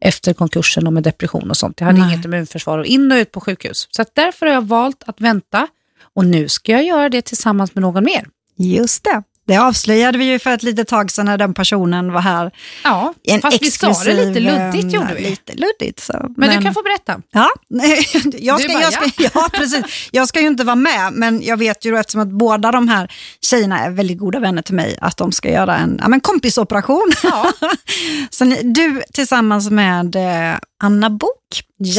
Efter 0.00 0.34
konkursen 0.34 0.86
och 0.86 0.92
med 0.92 1.02
depression 1.02 1.50
och 1.50 1.56
sånt. 1.56 1.80
Jag 1.80 1.86
hade 1.86 1.98
Nej. 1.98 2.12
inget 2.12 2.24
immunförsvar 2.24 2.78
och 2.78 2.86
in 2.86 3.12
och 3.12 3.16
ut 3.16 3.32
på 3.32 3.40
sjukhus. 3.40 3.88
Så 3.90 4.04
därför 4.12 4.46
har 4.46 4.52
jag 4.52 4.66
valt 4.66 5.02
att 5.06 5.20
vänta 5.20 5.68
och 6.14 6.24
nu 6.24 6.48
ska 6.48 6.72
jag 6.72 6.84
göra 6.84 7.08
det 7.08 7.22
tillsammans 7.22 7.74
med 7.74 7.82
någon 7.82 8.04
mer. 8.04 8.26
Just 8.56 9.04
det. 9.04 9.22
Det 9.46 9.56
avslöjade 9.56 10.18
vi 10.18 10.24
ju 10.24 10.38
för 10.38 10.50
ett 10.50 10.62
litet 10.62 10.88
tag 10.88 11.10
sedan 11.10 11.26
när 11.26 11.38
den 11.38 11.54
personen 11.54 12.12
var 12.12 12.20
här. 12.20 12.50
Ja, 12.84 13.14
En 13.22 13.40
fast 13.40 13.62
vi 13.62 13.70
sa 13.70 13.86
det 13.86 13.92
lite 13.92 14.22
exklusiv, 14.22 14.42
luddigt 14.42 14.84
eh, 14.84 14.90
gjorde 14.90 15.14
vi. 15.14 15.22
Lite 15.22 15.52
luddigt. 15.52 16.00
Så. 16.00 16.34
Men, 16.36 16.56
du 16.56 16.62
kan 16.64 16.74
få 16.74 16.82
berätta. 16.82 17.20
Ja, 17.32 17.48
jag 18.38 18.60
ska, 18.60 18.72
bara, 18.72 18.82
jag, 18.82 18.92
ska, 18.92 19.04
ja, 19.34 19.48
precis. 19.52 20.08
jag 20.10 20.28
ska 20.28 20.40
ju 20.40 20.46
inte 20.46 20.64
vara 20.64 20.76
med, 20.76 21.12
men 21.12 21.42
jag 21.42 21.56
vet 21.56 21.84
ju 21.84 21.90
då, 21.90 21.96
eftersom 21.96 22.20
att 22.20 22.28
båda 22.28 22.72
de 22.72 22.88
här 22.88 23.12
tjejerna 23.40 23.78
är 23.84 23.90
väldigt 23.90 24.18
goda 24.18 24.40
vänner 24.40 24.62
till 24.62 24.74
mig, 24.74 24.98
att 25.00 25.16
de 25.16 25.32
ska 25.32 25.50
göra 25.50 25.76
en 25.76 25.98
ja, 26.02 26.08
men 26.08 26.20
kompisoperation. 26.20 27.12
Ja. 27.22 27.52
Så 28.30 28.44
ni, 28.44 28.62
du 28.62 29.02
tillsammans 29.12 29.70
med 29.70 30.16
eh, 30.16 30.56
Anna 30.78 31.10
Bok, 31.10 31.30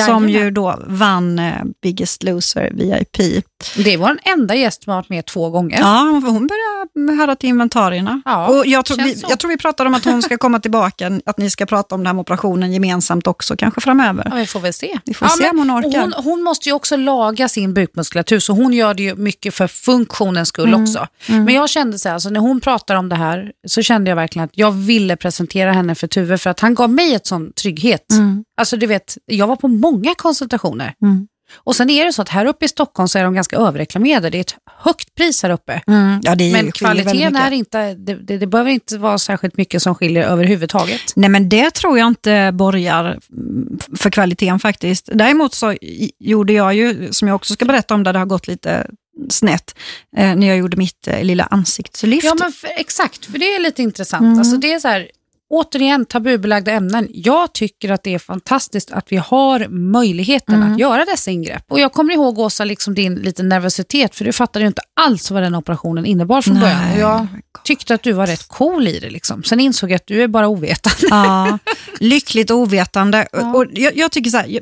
som 0.06 0.30
ju 0.30 0.52
då 0.52 0.80
vann 0.88 1.40
eh, 1.40 1.54
Biggest 1.82 2.24
Loser 2.24 2.72
VIP. 2.74 3.44
Det 3.78 3.98
var 3.98 4.08
den 4.08 4.20
enda 4.40 4.56
gäst 4.56 4.84
som 4.84 4.92
har 4.92 4.98
varit 4.98 5.10
med 5.10 5.26
två 5.26 5.50
gånger. 5.50 5.80
Ja, 5.80 6.00
hon- 6.26 6.48
börjar 6.48 7.18
höra 7.18 7.36
till 7.36 7.50
inventarierna. 7.50 8.22
Ja, 8.26 8.48
och 8.48 8.66
jag, 8.68 8.86
tror 8.86 8.98
vi, 8.98 9.16
så. 9.16 9.28
jag 9.30 9.40
tror 9.40 9.50
vi 9.50 9.58
pratade 9.58 9.88
om 9.88 9.94
att 9.96 10.06
hon 10.06 10.22
ska 10.22 10.38
komma 10.38 10.60
tillbaka, 10.60 11.20
att 11.26 11.38
ni 11.38 11.50
ska 11.50 11.66
prata 11.66 11.96
om 11.96 12.04
den 12.04 12.16
här 12.16 12.22
operationen 12.22 12.74
gemensamt 12.74 13.28
också, 13.28 13.56
kanske 13.58 13.82
framöver. 13.82 14.28
Ja, 14.32 14.36
vi 14.36 14.46
får 14.48 14.60
väl 14.60 14.74
se. 14.74 15.00
Vi 15.06 15.14
får 15.14 15.28
se 15.28 15.50
om 15.50 15.58
hon 15.60 15.72
orkar. 15.72 16.02
Hon, 16.02 16.14
hon 16.24 16.44
måste 16.44 16.70
ju 16.70 16.74
också 16.76 16.96
laga 16.96 17.50
sin 17.50 17.74
bukmuskulatur, 17.74 18.40
så 18.40 18.54
hon 18.54 18.74
gör 18.74 18.94
det 18.94 19.04
ju 19.04 19.16
mycket 19.16 19.54
för 19.54 19.68
funktionens 19.68 20.50
skull 20.50 20.68
Mm. 20.68 20.82
också. 20.84 21.08
Men 21.28 21.50
jag 21.54 21.70
kände 21.70 22.00
så 22.00 22.08
här, 22.10 22.14
alltså 22.14 22.30
när 22.30 22.40
hon 22.40 22.62
pratar 22.62 22.96
om 22.96 23.10
det 23.10 23.16
här, 23.16 23.52
så 23.68 23.82
kände 23.82 24.10
jag 24.12 24.16
verkligen 24.16 24.44
att 24.46 24.52
jag 24.58 24.72
ville 24.72 25.16
presentera 25.16 25.72
henne 25.72 25.96
för 25.96 26.08
Tuve, 26.08 26.38
för 26.38 26.50
att 26.50 26.60
han 26.60 26.76
gav 26.76 26.90
mig 26.90 27.14
ett 27.16 27.28
sån 27.28 27.52
trygghet. 27.54 28.12
Mm. 28.12 28.44
Alltså 28.58 28.78
du 28.78 28.88
vet, 28.88 29.18
jag 29.26 29.48
var 29.48 29.56
på 29.56 29.68
många 29.68 30.16
konsultationer. 30.16 30.94
Mm. 31.02 31.28
Och 31.56 31.76
sen 31.76 31.90
är 31.90 32.06
det 32.06 32.14
så 32.14 32.22
att 32.22 32.30
här 32.30 32.46
uppe 32.46 32.66
i 32.66 32.68
Stockholm 32.68 33.08
så 33.08 33.20
är 33.20 33.24
de 33.24 33.34
ganska 33.34 33.56
överreklamerade. 33.56 34.30
Det 34.30 34.38
är 34.38 34.42
ett 34.42 34.56
högt 34.78 35.16
pris 35.16 35.44
här 35.44 35.50
uppe. 35.50 35.82
Mm. 35.88 36.20
Ja, 36.24 36.36
Men 36.54 36.72
kvaliteten 36.72 37.36
är 37.36 37.52
inte, 37.52 37.94
det, 37.94 38.16
det, 38.16 38.38
det 38.38 38.48
behöver 38.48 38.72
inte 38.72 38.98
vara 38.98 39.18
särskilt 39.18 39.58
mycket 39.58 39.82
som 39.82 39.96
skiljer 39.96 40.24
överhuvudtaget. 40.24 41.02
Nej, 41.16 41.30
men 41.30 41.50
det 41.50 41.72
tror 41.72 42.00
jag 42.00 42.08
inte 42.08 42.52
borgar 42.54 43.20
mm, 43.32 43.80
för 43.98 44.10
kvaliteten 44.10 44.60
faktiskt. 44.60 45.10
Däremot 45.14 45.54
så 45.54 45.76
gjorde 46.20 46.54
jag 46.54 46.76
ju, 46.76 47.14
som 47.14 47.28
jag 47.28 47.36
också 47.36 47.54
ska 47.54 47.66
berätta 47.66 47.94
om, 47.94 48.04
där 48.04 48.14
det 48.14 48.20
har 48.20 48.26
gått 48.26 48.48
lite 48.48 48.88
snett, 49.30 49.76
eh, 50.18 50.36
när 50.36 50.48
jag 50.48 50.58
gjorde 50.58 50.78
mitt 50.78 51.08
eh, 51.08 51.24
lilla 51.24 51.44
ansiktslyft. 51.44 52.26
Ja, 52.26 52.36
men 52.40 52.52
för, 52.52 52.70
exakt, 52.78 53.26
för 53.26 53.38
det 53.38 53.56
är 53.56 53.60
lite 53.60 53.84
intressant. 53.84 54.26
Mm. 54.26 54.40
Alltså, 54.40 54.58
det 54.58 54.74
är 54.74 54.80
så 54.80 54.88
här, 54.88 55.08
återigen, 55.50 56.06
tabubelagda 56.06 56.72
ämnen. 56.72 57.08
Jag 57.14 57.54
tycker 57.54 57.92
att 57.92 58.04
det 58.04 58.14
är 58.14 58.20
fantastiskt 58.20 58.92
att 58.92 59.12
vi 59.12 59.16
har 59.18 59.68
möjligheten 59.70 60.56
Mm. 60.56 60.74
att 60.74 60.80
göra 60.80 61.06
dessa 61.06 61.32
ingrepp. 61.32 61.64
Och 61.70 61.80
jag 61.80 61.94
kommer 61.94 62.14
ihåg, 62.14 62.40
Åsa, 62.40 62.64
liksom 62.66 62.94
din 62.94 63.16
liten 63.16 63.50
nervositet, 63.50 64.16
för 64.16 64.26
du 64.26 64.34
fattade 64.34 64.64
ju 64.64 64.68
inte 64.68 64.82
alls 65.02 65.32
vad 65.32 65.44
den 65.44 65.56
operationen 65.56 66.06
innebar 66.06 66.42
från 66.42 66.54
Nej. 66.54 66.62
början. 66.64 66.94
Och 66.94 67.00
jag 67.00 67.28
tyckte 67.64 67.94
att 67.94 68.04
du 68.04 68.12
var 68.12 68.28
rätt 68.28 68.48
cool 68.48 68.88
i 68.88 69.00
det. 69.00 69.10
Liksom. 69.10 69.44
Sen 69.44 69.60
insåg 69.60 69.92
jag 69.92 69.96
att 69.96 70.08
du 70.08 70.24
är 70.24 70.28
bara 70.28 70.48
ovetande. 70.48 70.98
Ja, 71.10 71.60
lyckligt 72.00 72.52
ovetande. 72.52 73.28
Ja. 73.32 73.54
Och 73.56 73.66
jag, 73.72 73.98
jag 73.98 74.12
tycker 74.12 74.30
så 74.30 74.38
här, 74.38 74.60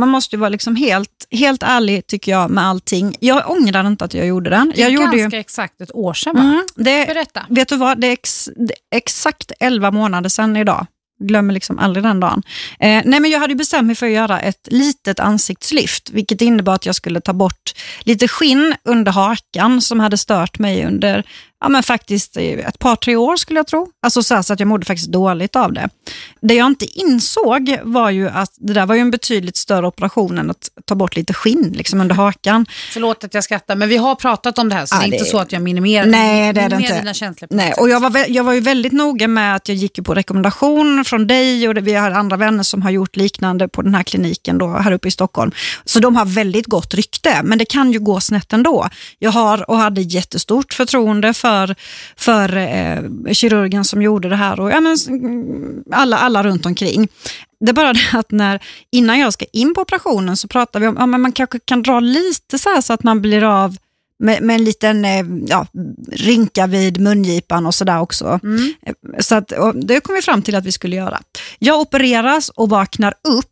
man 0.00 0.08
måste 0.08 0.36
ju 0.36 0.40
vara 0.40 0.48
liksom 0.48 0.76
helt, 0.76 1.26
helt 1.30 1.62
ärlig 1.62 2.06
tycker 2.06 2.32
jag 2.32 2.50
med 2.50 2.64
allting. 2.64 3.16
Jag 3.20 3.50
ångrar 3.50 3.86
inte 3.86 4.04
att 4.04 4.14
jag 4.14 4.26
gjorde 4.26 4.50
den. 4.50 4.72
Det 4.74 4.80
är 4.80 4.84
Jag 4.84 4.92
gjorde 4.92 5.16
ganska 5.16 5.36
ju, 5.36 5.40
exakt 5.40 5.80
ett 5.80 5.94
år 5.94 6.14
sedan, 6.14 6.34
va? 6.34 6.42
mm, 6.42 6.66
det, 6.76 7.06
Berätta. 7.06 7.46
Vet 7.48 7.68
du 7.68 7.76
vad, 7.76 8.00
det 8.00 8.06
är, 8.06 8.12
ex, 8.12 8.48
det 8.56 8.74
är 8.90 8.98
exakt 8.98 9.52
11 9.60 9.90
månader 9.90 10.28
sedan 10.28 10.56
idag. 10.56 10.86
Glömmer 11.22 11.54
liksom 11.54 11.78
aldrig 11.78 12.04
den 12.04 12.20
dagen. 12.20 12.42
Eh, 12.80 13.02
nej 13.04 13.20
men 13.20 13.30
jag 13.30 13.40
hade 13.40 13.54
bestämt 13.54 13.86
mig 13.86 13.96
för 13.96 14.06
att 14.06 14.12
göra 14.12 14.40
ett 14.40 14.68
litet 14.70 15.20
ansiktslyft, 15.20 16.10
vilket 16.10 16.40
innebar 16.40 16.74
att 16.74 16.86
jag 16.86 16.94
skulle 16.94 17.20
ta 17.20 17.32
bort 17.32 17.72
lite 18.00 18.28
skinn 18.28 18.74
under 18.84 19.12
hakan 19.12 19.80
som 19.80 20.00
hade 20.00 20.18
stört 20.18 20.58
mig 20.58 20.86
under 20.86 21.24
ja, 21.60 21.68
men 21.68 21.82
faktiskt 21.82 22.36
ett 22.36 22.78
par, 22.78 22.96
tre 22.96 23.16
år 23.16 23.36
skulle 23.36 23.58
jag 23.58 23.66
tro. 23.66 23.88
Alltså 24.02 24.22
så, 24.22 24.42
så 24.42 24.52
att 24.52 24.60
jag 24.60 24.66
mådde 24.68 24.86
faktiskt 24.86 25.08
dåligt 25.12 25.56
av 25.56 25.72
det. 25.72 25.88
Det 26.40 26.54
jag 26.54 26.66
inte 26.66 26.84
insåg 27.00 27.76
var 27.82 28.10
ju 28.10 28.28
att 28.28 28.50
det 28.56 28.72
där 28.72 28.86
var 28.86 28.94
ju 28.94 29.00
en 29.00 29.10
betydligt 29.10 29.56
större 29.56 29.86
operation 29.86 30.38
än 30.38 30.50
att 30.50 30.68
ta 30.84 30.94
bort 30.94 31.16
lite 31.16 31.34
skinn 31.34 31.72
liksom 31.76 32.00
under 32.00 32.14
hakan. 32.14 32.66
Förlåt 32.92 33.24
att 33.24 33.34
jag 33.34 33.44
skrattar, 33.44 33.76
men 33.76 33.88
vi 33.88 33.96
har 33.96 34.14
pratat 34.14 34.58
om 34.58 34.68
det 34.68 34.74
här, 34.74 34.86
så 34.86 34.94
Ja, 34.94 35.00
det 35.00 35.06
är 35.06 35.10
det- 35.10 35.16
inte 35.16 35.30
så 35.30 35.38
att 35.38 35.52
jag 35.52 35.62
minimerar, 35.62 36.06
Nej, 36.06 36.52
det 36.52 36.60
är 36.60 36.68
det 36.68 36.76
inte. 36.76 36.98
dina 36.98 37.14
känslor. 37.14 37.48
Nej, 37.50 37.72
och 37.78 37.88
jag 37.88 38.00
var, 38.00 38.24
jag 38.28 38.44
var 38.44 38.52
ju 38.52 38.60
väldigt 38.60 38.92
noga 38.92 39.28
med 39.28 39.56
att 39.56 39.68
jag 39.68 39.76
gick 39.76 40.04
på 40.04 40.14
rekommendation 40.14 41.04
från 41.04 41.26
dig 41.26 41.68
och 41.68 41.74
det, 41.74 41.80
vi 41.80 41.94
har 41.94 42.10
andra 42.10 42.36
vänner 42.36 42.62
som 42.62 42.82
har 42.82 42.90
gjort 42.90 43.16
liknande 43.16 43.68
på 43.68 43.82
den 43.82 43.94
här 43.94 44.02
kliniken 44.02 44.58
då, 44.58 44.68
här 44.68 44.92
uppe 44.92 45.08
i 45.08 45.10
Stockholm. 45.10 45.52
Så 45.84 46.00
de 46.00 46.16
har 46.16 46.24
väldigt 46.24 46.66
gott 46.66 46.94
rykte, 46.94 47.40
men 47.44 47.58
det 47.58 47.64
kan 47.64 47.92
ju 47.92 47.98
gå 48.00 48.20
snett 48.20 48.52
ändå. 48.52 48.88
Jag 49.18 49.30
har 49.30 49.70
och 49.70 49.76
hade 49.76 50.00
jättestort 50.00 50.74
förtroende 50.74 51.34
för, 51.34 51.49
för 52.16 52.56
eh, 52.56 53.32
kirurgen 53.32 53.84
som 53.84 54.02
gjorde 54.02 54.28
det 54.28 54.36
här 54.36 54.60
och 54.60 54.70
ja, 54.70 54.80
men, 54.80 54.96
alla, 55.92 56.18
alla 56.18 56.42
runt 56.42 56.66
omkring. 56.66 57.08
Det 57.60 57.70
är 57.70 57.74
bara 57.74 57.92
det 57.92 58.08
att 58.12 58.30
när, 58.30 58.62
innan 58.92 59.18
jag 59.18 59.32
ska 59.32 59.44
in 59.52 59.74
på 59.74 59.80
operationen 59.80 60.36
så 60.36 60.48
pratar 60.48 60.80
vi 60.80 60.86
om 60.86 60.96
att 60.96 61.00
ja, 61.00 61.06
men 61.06 61.20
man 61.20 61.32
kanske 61.32 61.58
kan 61.64 61.82
dra 61.82 62.00
lite 62.00 62.58
så 62.58 62.68
här 62.68 62.80
så 62.80 62.92
att 62.92 63.02
man 63.02 63.20
blir 63.22 63.44
av 63.44 63.76
med, 64.20 64.42
med 64.42 64.56
en 64.56 64.64
liten 64.64 65.04
eh, 65.04 65.24
ja, 65.46 65.66
rynka 66.12 66.66
vid 66.66 67.00
mungipan 67.00 67.66
och 67.66 67.74
sådär 67.74 68.00
också. 68.00 68.40
Mm. 68.42 68.74
Så 69.18 69.34
att, 69.34 69.52
det 69.74 70.00
kom 70.00 70.14
vi 70.14 70.22
fram 70.22 70.42
till 70.42 70.54
att 70.54 70.66
vi 70.66 70.72
skulle 70.72 70.96
göra. 70.96 71.20
Jag 71.58 71.80
opereras 71.80 72.48
och 72.48 72.68
vaknar 72.68 73.14
upp 73.28 73.46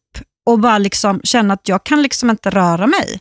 och 0.46 0.58
bara 0.58 0.78
liksom 0.78 1.20
känner 1.24 1.54
att 1.54 1.68
jag 1.68 1.84
kan 1.84 2.02
liksom 2.02 2.30
inte 2.30 2.50
röra 2.50 2.86
mig. 2.86 3.20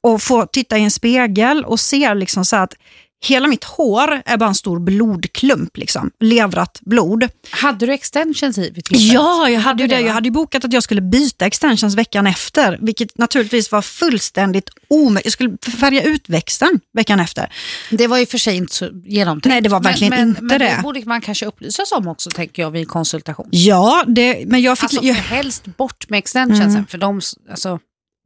Och 0.00 0.22
får 0.22 0.46
titta 0.46 0.78
i 0.78 0.84
en 0.84 0.90
spegel 0.90 1.64
och 1.64 1.80
ser 1.80 2.14
liksom 2.14 2.44
så 2.44 2.56
att 2.56 2.74
hela 3.20 3.48
mitt 3.48 3.64
hår 3.64 4.22
är 4.24 4.36
bara 4.36 4.48
en 4.48 4.54
stor 4.54 4.80
blodklump, 4.80 5.76
liksom. 5.76 6.10
levrat 6.20 6.78
blod. 6.80 7.28
Hade 7.50 7.86
du 7.86 7.92
extensions 7.92 8.58
i 8.58 8.70
vid 8.70 8.84
tillfället? 8.84 9.12
Ja, 9.12 9.48
jag 9.48 9.60
hade 9.60 9.82
ju 9.82 9.88
du 9.88 9.94
det. 9.94 10.00
det? 10.02 10.06
Jag 10.06 10.14
hade 10.14 10.30
bokat 10.30 10.64
att 10.64 10.72
jag 10.72 10.82
skulle 10.82 11.00
byta 11.00 11.46
extensions 11.46 11.94
veckan 11.94 12.26
efter, 12.26 12.78
vilket 12.82 13.18
naturligtvis 13.18 13.72
var 13.72 13.82
fullständigt 13.82 14.70
omöjligt. 14.88 15.24
Jag 15.26 15.32
skulle 15.32 15.56
färga 15.78 16.02
ut 16.02 16.28
växten 16.28 16.80
veckan 16.94 17.20
efter. 17.20 17.52
Det 17.90 18.06
var 18.06 18.18
ju 18.18 18.26
för 18.26 18.38
sig 18.38 18.56
inte 18.56 18.74
så 18.74 18.88
genomtänkt. 19.04 19.46
Nej, 19.46 19.60
det 19.60 19.68
var 19.68 19.80
verkligen 19.80 20.10
men, 20.10 20.28
inte 20.28 20.42
men, 20.42 20.58
men 20.58 20.76
det. 20.76 20.80
borde 20.82 21.02
man 21.06 21.20
kanske 21.20 21.46
upplysas 21.46 21.92
om 21.92 22.08
också, 22.08 22.30
tänker 22.30 22.62
jag, 22.62 22.70
vid 22.70 22.88
konsultation. 22.88 23.48
Ja, 23.50 24.04
det, 24.06 24.44
men 24.46 24.62
jag 24.62 24.78
fick... 24.78 24.84
Alltså, 24.84 25.02
jag, 25.04 25.14
helst 25.14 25.64
bort 25.76 26.08
med 26.10 26.18
extensionsen, 26.18 26.68
Mm. 26.68 26.86
för 26.86 26.98
de, 26.98 27.20
alltså, 27.50 27.78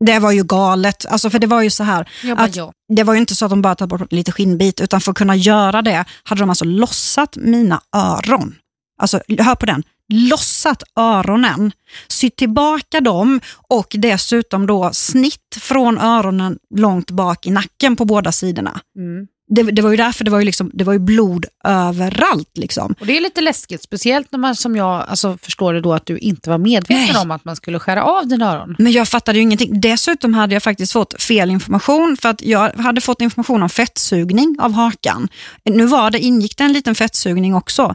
det 0.07 0.19
var 0.19 0.33
ju 0.33 0.45
galet. 0.45 1.07
Alltså, 1.07 1.31
för 1.31 1.39
det 1.39 1.47
var 1.47 1.63
ju 1.63 1.71
så 1.71 1.85
här, 1.85 2.09
bara, 2.25 2.41
Att- 2.45 2.57
ja. 2.57 2.73
det 2.89 3.03
var 3.05 3.15
ju 3.15 3.21
inte 3.21 3.35
så 3.35 3.45
att 3.45 3.51
de 3.51 3.63
bara 3.63 3.75
tagit 3.75 3.91
bort 3.91 4.13
lite 4.13 4.33
skinnbit, 4.33 4.81
utan 4.81 5.01
för 5.01 5.11
att 5.13 5.19
kunna 5.19 5.37
göra 5.37 5.83
det 5.83 6.05
hade 6.23 6.41
de 6.43 6.49
alltså 6.51 6.65
lossat 6.65 7.37
mina 7.37 7.81
öron. 7.97 8.55
Alltså, 9.01 9.21
hör 9.39 9.55
på 9.55 9.67
den. 9.67 9.83
Lossat 10.09 10.83
öronen, 10.97 11.73
sytt 12.09 12.37
tillbaka 12.37 13.01
dem 13.01 13.41
och 13.69 13.87
dessutom 13.99 14.67
då 14.67 14.91
snitt 14.93 15.57
från 15.61 15.99
öronen 15.99 16.59
långt 16.75 17.11
bak 17.11 17.47
i 17.47 17.51
nacken 17.51 17.97
på 17.97 18.05
båda 18.05 18.33
sidorna. 18.33 18.81
Mm. 18.97 19.27
Det, 19.49 19.63
det 19.63 19.83
var 19.83 19.91
ju 19.91 19.97
därför 19.97 20.25
det 20.25 20.31
var 20.31 20.39
ju, 20.39 20.45
liksom, 20.45 20.71
det 20.75 20.85
var 20.85 20.93
ju 20.93 20.99
blod 20.99 21.47
överallt. 21.65 22.51
Liksom. 22.55 22.95
Och 23.01 23.07
det 23.07 23.17
är 23.17 23.21
lite 23.21 23.41
läskigt, 23.41 23.83
speciellt 23.83 24.33
när 24.33 24.39
man 24.39 24.57
som 24.57 24.77
jag 24.77 25.05
alltså, 25.09 25.39
förstår 25.43 25.75
det 25.75 25.81
då 25.81 25.93
att 25.93 26.07
du 26.07 26.19
inte 26.19 26.51
var 26.51 26.59
medveten 26.59 27.07
Nej. 27.13 27.23
om 27.23 27.31
att 27.31 27.45
man 27.45 27.57
skulle 27.57 27.79
skära 27.79 28.05
av 28.05 28.29
dina 28.29 28.53
öron. 28.53 28.77
Men 28.79 28.93
jag 28.93 29.09
fattade 29.09 29.39
ju 29.39 29.43
ingenting. 29.43 29.81
Dessutom 29.81 30.35
hade 30.35 30.55
jag 30.55 30.63
faktiskt 30.63 30.93
fått 30.93 31.23
fel 31.23 31.51
information 31.51 32.17
för 32.23 32.29
att 32.29 32.43
jag 32.43 32.73
hade 32.73 33.01
fått 33.01 33.21
information 33.21 33.63
om 33.63 33.69
fettsugning 33.69 34.57
av 34.61 34.73
hakan. 34.73 35.29
Nu 35.65 35.87
var 35.87 36.11
det, 36.11 36.19
ingick 36.19 36.57
det 36.57 36.65
en 36.65 36.73
liten 36.73 36.95
fettsugning 36.95 37.55
också. 37.55 37.95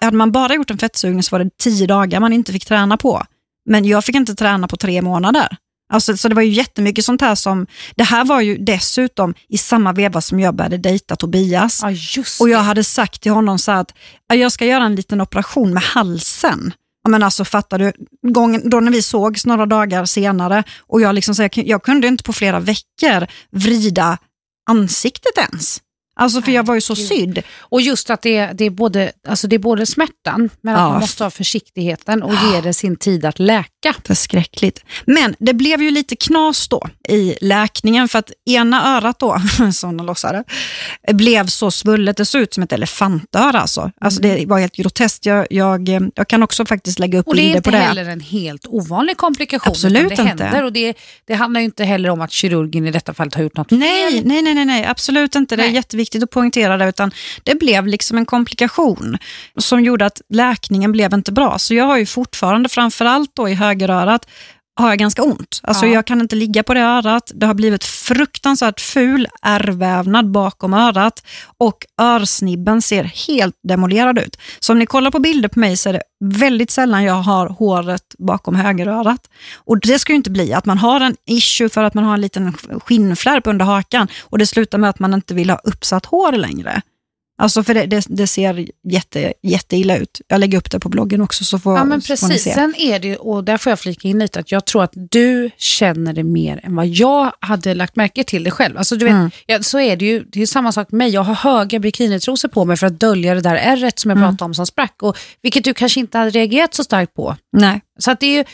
Hade 0.00 0.16
man 0.16 0.32
bara 0.32 0.54
gjort 0.54 0.70
en 0.70 0.78
fettsugning 0.78 1.22
så 1.22 1.36
var 1.36 1.44
det 1.44 1.58
tio 1.58 1.86
dagar 1.86 2.20
man 2.20 2.32
inte 2.32 2.52
fick 2.52 2.64
träna 2.64 2.96
på. 2.96 3.22
Men 3.70 3.84
jag 3.84 4.04
fick 4.04 4.14
inte 4.14 4.34
träna 4.34 4.68
på 4.68 4.76
tre 4.76 5.02
månader. 5.02 5.56
Alltså, 5.92 6.16
så 6.16 6.28
det 6.28 6.34
var 6.34 6.42
ju 6.42 6.50
jättemycket 6.52 7.04
sånt 7.04 7.20
här 7.20 7.34
som, 7.34 7.66
det 7.96 8.04
här 8.04 8.24
var 8.24 8.40
ju 8.40 8.56
dessutom 8.58 9.34
i 9.48 9.58
samma 9.58 9.92
veva 9.92 10.20
som 10.20 10.40
jag 10.40 10.54
började 10.54 10.76
dejta 10.78 11.16
Tobias. 11.16 11.80
Ja, 11.82 11.90
Och 12.40 12.48
jag 12.48 12.58
hade 12.58 12.84
sagt 12.84 13.20
till 13.22 13.32
honom 13.32 13.58
så 13.58 13.72
att 13.72 13.94
"Ja, 14.28 14.34
jag 14.34 14.52
ska 14.52 14.66
göra 14.66 14.84
en 14.84 14.94
liten 14.96 15.20
operation 15.20 15.74
med 15.74 15.82
halsen. 15.82 16.72
Ja, 17.04 17.10
men 17.10 17.22
alltså 17.22 17.44
fattar 17.44 17.78
du, 17.78 17.92
gången, 18.32 18.70
då 18.70 18.80
när 18.80 18.92
vi 18.92 19.02
sågs 19.02 19.46
några 19.46 19.66
dagar 19.66 20.04
senare 20.04 20.64
och 20.80 21.00
jag, 21.00 21.14
liksom, 21.14 21.34
så 21.34 21.42
jag, 21.42 21.50
jag 21.56 21.82
kunde 21.82 22.06
inte 22.08 22.24
på 22.24 22.32
flera 22.32 22.60
veckor 22.60 23.26
vrida 23.50 24.18
ansiktet 24.70 25.38
ens. 25.38 25.78
Alltså 26.22 26.42
för 26.42 26.52
jag 26.52 26.66
var 26.66 26.74
ju 26.74 26.80
så 26.80 26.96
sydd. 26.96 27.42
Och 27.58 27.80
just 27.80 28.10
att 28.10 28.22
det 28.22 28.36
är, 28.36 28.54
det 28.54 28.64
är, 28.64 28.70
både, 28.70 29.12
alltså 29.28 29.46
det 29.48 29.56
är 29.56 29.58
både 29.58 29.86
smärtan, 29.86 30.50
men 30.60 30.74
Ja. 30.74 30.80
att 30.80 30.90
man 30.92 31.00
måste 31.00 31.24
ha 31.24 31.30
försiktigheten 31.30 32.22
och 32.22 32.32
ge 32.52 32.60
det 32.60 32.72
sin 32.74 32.96
tid 32.96 33.24
att 33.24 33.38
läka. 33.38 33.68
Förskräckligt. 34.06 34.84
Men 35.06 35.34
det 35.38 35.54
blev 35.54 35.82
ju 35.82 35.90
lite 35.90 36.16
knas 36.16 36.68
då 36.68 36.88
i 37.08 37.34
läkningen 37.40 38.08
för 38.08 38.18
att 38.18 38.30
ena 38.50 38.96
örat 38.96 39.18
då, 39.18 39.36
som 39.72 39.96
de 39.96 40.06
låtsade, 40.06 40.44
blev 41.12 41.46
så 41.46 41.70
svullet. 41.70 42.16
Det 42.16 42.24
såg 42.24 42.40
ut 42.42 42.54
som 42.54 42.62
ett 42.62 42.72
elefantöra 42.72 43.60
alltså. 43.60 43.90
Alltså 44.00 44.22
det 44.22 44.46
var 44.46 44.58
helt 44.58 44.74
groteskt. 44.76 45.26
Jag, 45.26 45.46
jag, 45.50 45.88
jag 46.14 46.28
kan 46.28 46.42
också 46.42 46.64
faktiskt 46.64 46.98
lägga 46.98 47.18
upp 47.18 47.28
Och 47.28 47.36
det 47.36 47.40
är 47.40 47.44
bilder 47.44 47.56
inte 47.56 47.70
på 47.70 47.76
det. 47.76 47.82
heller 47.82 48.08
en 48.08 48.20
helt 48.20 48.66
ovanlig 48.66 49.16
komplikation. 49.16 49.70
Absolut 49.70 50.08
det 50.08 50.22
inte. 50.22 50.44
Händer, 50.44 50.64
och 50.64 50.72
det, 50.72 50.94
det 51.26 51.34
handlar 51.34 51.60
ju 51.60 51.64
inte 51.64 51.84
heller 51.84 52.08
om 52.08 52.20
att 52.20 52.32
kirurgen 52.32 52.86
i 52.86 52.90
detta 52.90 53.14
fallet 53.14 53.34
har 53.34 53.42
gjort 53.42 53.56
något 53.56 53.70
Nej, 53.70 54.12
fel. 54.12 54.26
nej, 54.26 54.42
nej, 54.42 54.54
nej, 54.54 54.64
nej, 54.64 54.84
absolut 54.84 55.34
inte. 55.34 55.56
Det 55.56 55.62
är 55.62 55.66
Nej. 55.66 55.74
jätteviktigt 55.74 56.11
att 56.20 56.30
poängtera 56.30 56.76
det. 56.76 56.88
Utan 56.88 57.10
det 57.42 57.54
blev 57.54 57.86
liksom 57.86 58.18
en 58.18 58.26
komplikation 58.26 59.18
som 59.56 59.80
gjorde 59.80 60.06
att 60.06 60.20
läkningen 60.28 60.92
blev 60.92 61.14
inte 61.14 61.32
bra. 61.32 61.58
Så 61.58 61.74
jag 61.74 61.84
har 61.84 61.98
ju 61.98 62.06
fortfarande, 62.06 62.68
framförallt 62.68 63.30
då 63.34 63.48
i 63.48 63.54
högerörat, 63.54 64.26
har 64.80 64.88
jag 64.88 64.98
ganska 64.98 65.22
ont. 65.22 65.60
Alltså 65.62 65.86
Ja. 65.86 65.92
Jag 65.92 66.06
kan 66.06 66.20
inte 66.20 66.36
ligga 66.36 66.62
på 66.62 66.74
det 66.74 66.80
örat. 66.80 67.32
Det 67.34 67.46
har 67.46 67.54
blivit 67.54 67.84
fruktansvärt 67.84 68.80
ful 68.80 69.28
ärrvävnad 69.42 70.30
bakom 70.30 70.74
örat 70.74 71.26
och 71.58 71.86
örsnibben 72.00 72.82
ser 72.82 73.04
helt 73.04 73.54
demolerad 73.68 74.18
ut. 74.18 74.36
Så 74.60 74.72
om 74.72 74.78
ni 74.78 74.86
kollar 74.86 75.10
på 75.10 75.18
bilder 75.18 75.48
på 75.48 75.58
mig 75.58 75.76
så 75.76 75.88
är 75.88 75.92
det 75.92 76.02
väldigt 76.24 76.70
sällan 76.70 77.04
jag 77.04 77.14
har 77.14 77.46
håret 77.46 78.14
bakom 78.18 78.54
högerörat. 78.54 79.30
Och 79.56 79.80
det 79.80 79.98
ska 79.98 80.12
ju 80.12 80.16
inte 80.16 80.30
bli 80.30 80.52
att 80.52 80.66
man 80.66 80.78
har 80.78 81.00
en 81.00 81.16
issue 81.26 81.68
för 81.68 81.84
att 81.84 81.94
man 81.94 82.04
har 82.04 82.14
en 82.14 82.20
liten 82.20 82.52
skinnflärp 82.52 83.46
under 83.46 83.64
hakan 83.64 84.08
och 84.22 84.38
det 84.38 84.46
slutar 84.46 84.78
med 84.78 84.90
att 84.90 84.98
man 84.98 85.14
inte 85.14 85.34
vill 85.34 85.50
ha 85.50 85.60
uppsatt 85.64 86.06
hår 86.06 86.32
längre. 86.32 86.82
Alltså 87.38 87.62
för 87.62 87.74
det, 87.74 87.86
det, 87.86 88.04
det 88.08 88.26
ser 88.26 88.66
jätte, 88.88 89.32
jätteilla 89.42 89.96
ut. 89.96 90.20
Jag 90.28 90.40
lägger 90.40 90.58
upp 90.58 90.70
det 90.70 90.80
på 90.80 90.88
bloggen 90.88 91.20
också 91.20 91.44
så 91.44 91.58
får, 91.58 91.76
Ja 91.78 91.84
men 91.84 92.02
får 92.02 92.12
ni 92.14 92.16
precis, 92.30 92.42
se. 92.44 92.54
sen 92.54 92.74
är 92.78 92.98
det, 92.98 93.16
och 93.16 93.44
där 93.44 93.56
får 93.56 93.70
jag 93.70 93.78
flika 93.80 94.08
in 94.08 94.18
lite, 94.18 94.40
att 94.40 94.52
jag 94.52 94.64
tror 94.64 94.82
att 94.84 94.92
du 94.94 95.50
känner 95.56 96.12
det 96.12 96.22
mer 96.22 96.60
än 96.62 96.76
vad 96.76 96.86
jag 96.86 97.32
hade 97.40 97.74
lagt 97.74 97.96
märke 97.96 98.24
till 98.24 98.44
det 98.44 98.50
själv. 98.50 98.78
Alltså, 98.78 98.96
du 98.96 99.04
vet, 99.04 99.12
Mm. 99.14 99.30
ja, 99.46 99.62
så 99.62 99.78
är 99.80 99.96
det 99.96 100.04
ju, 100.04 100.24
det 100.32 100.42
är 100.42 100.46
samma 100.46 100.72
sak 100.72 100.90
med 100.90 100.98
mig, 100.98 101.10
jag 101.10 101.22
har 101.22 101.34
höga 101.34 101.78
bikinitrosor 101.78 102.48
på 102.48 102.64
mig 102.64 102.76
för 102.76 102.86
att 102.86 103.00
dölja 103.00 103.34
det 103.34 103.40
där 103.40 103.54
ärret 103.54 103.98
som 103.98 104.10
jag 104.10 104.18
Mm. 104.18 104.28
pratade 104.30 104.44
om 104.46 104.54
som 104.54 104.66
sprack, 104.66 105.02
och, 105.02 105.16
vilket 105.42 105.64
du 105.64 105.74
kanske 105.74 106.00
inte 106.00 106.18
hade 106.18 106.30
reagerat 106.30 106.74
så 106.74 106.84
starkt 106.84 107.14
på. 107.14 107.36
Nej. 107.52 107.80
Så 107.98 108.10
att 108.10 108.20
det 108.20 108.26
är 108.26 108.36
ju, 108.38 108.44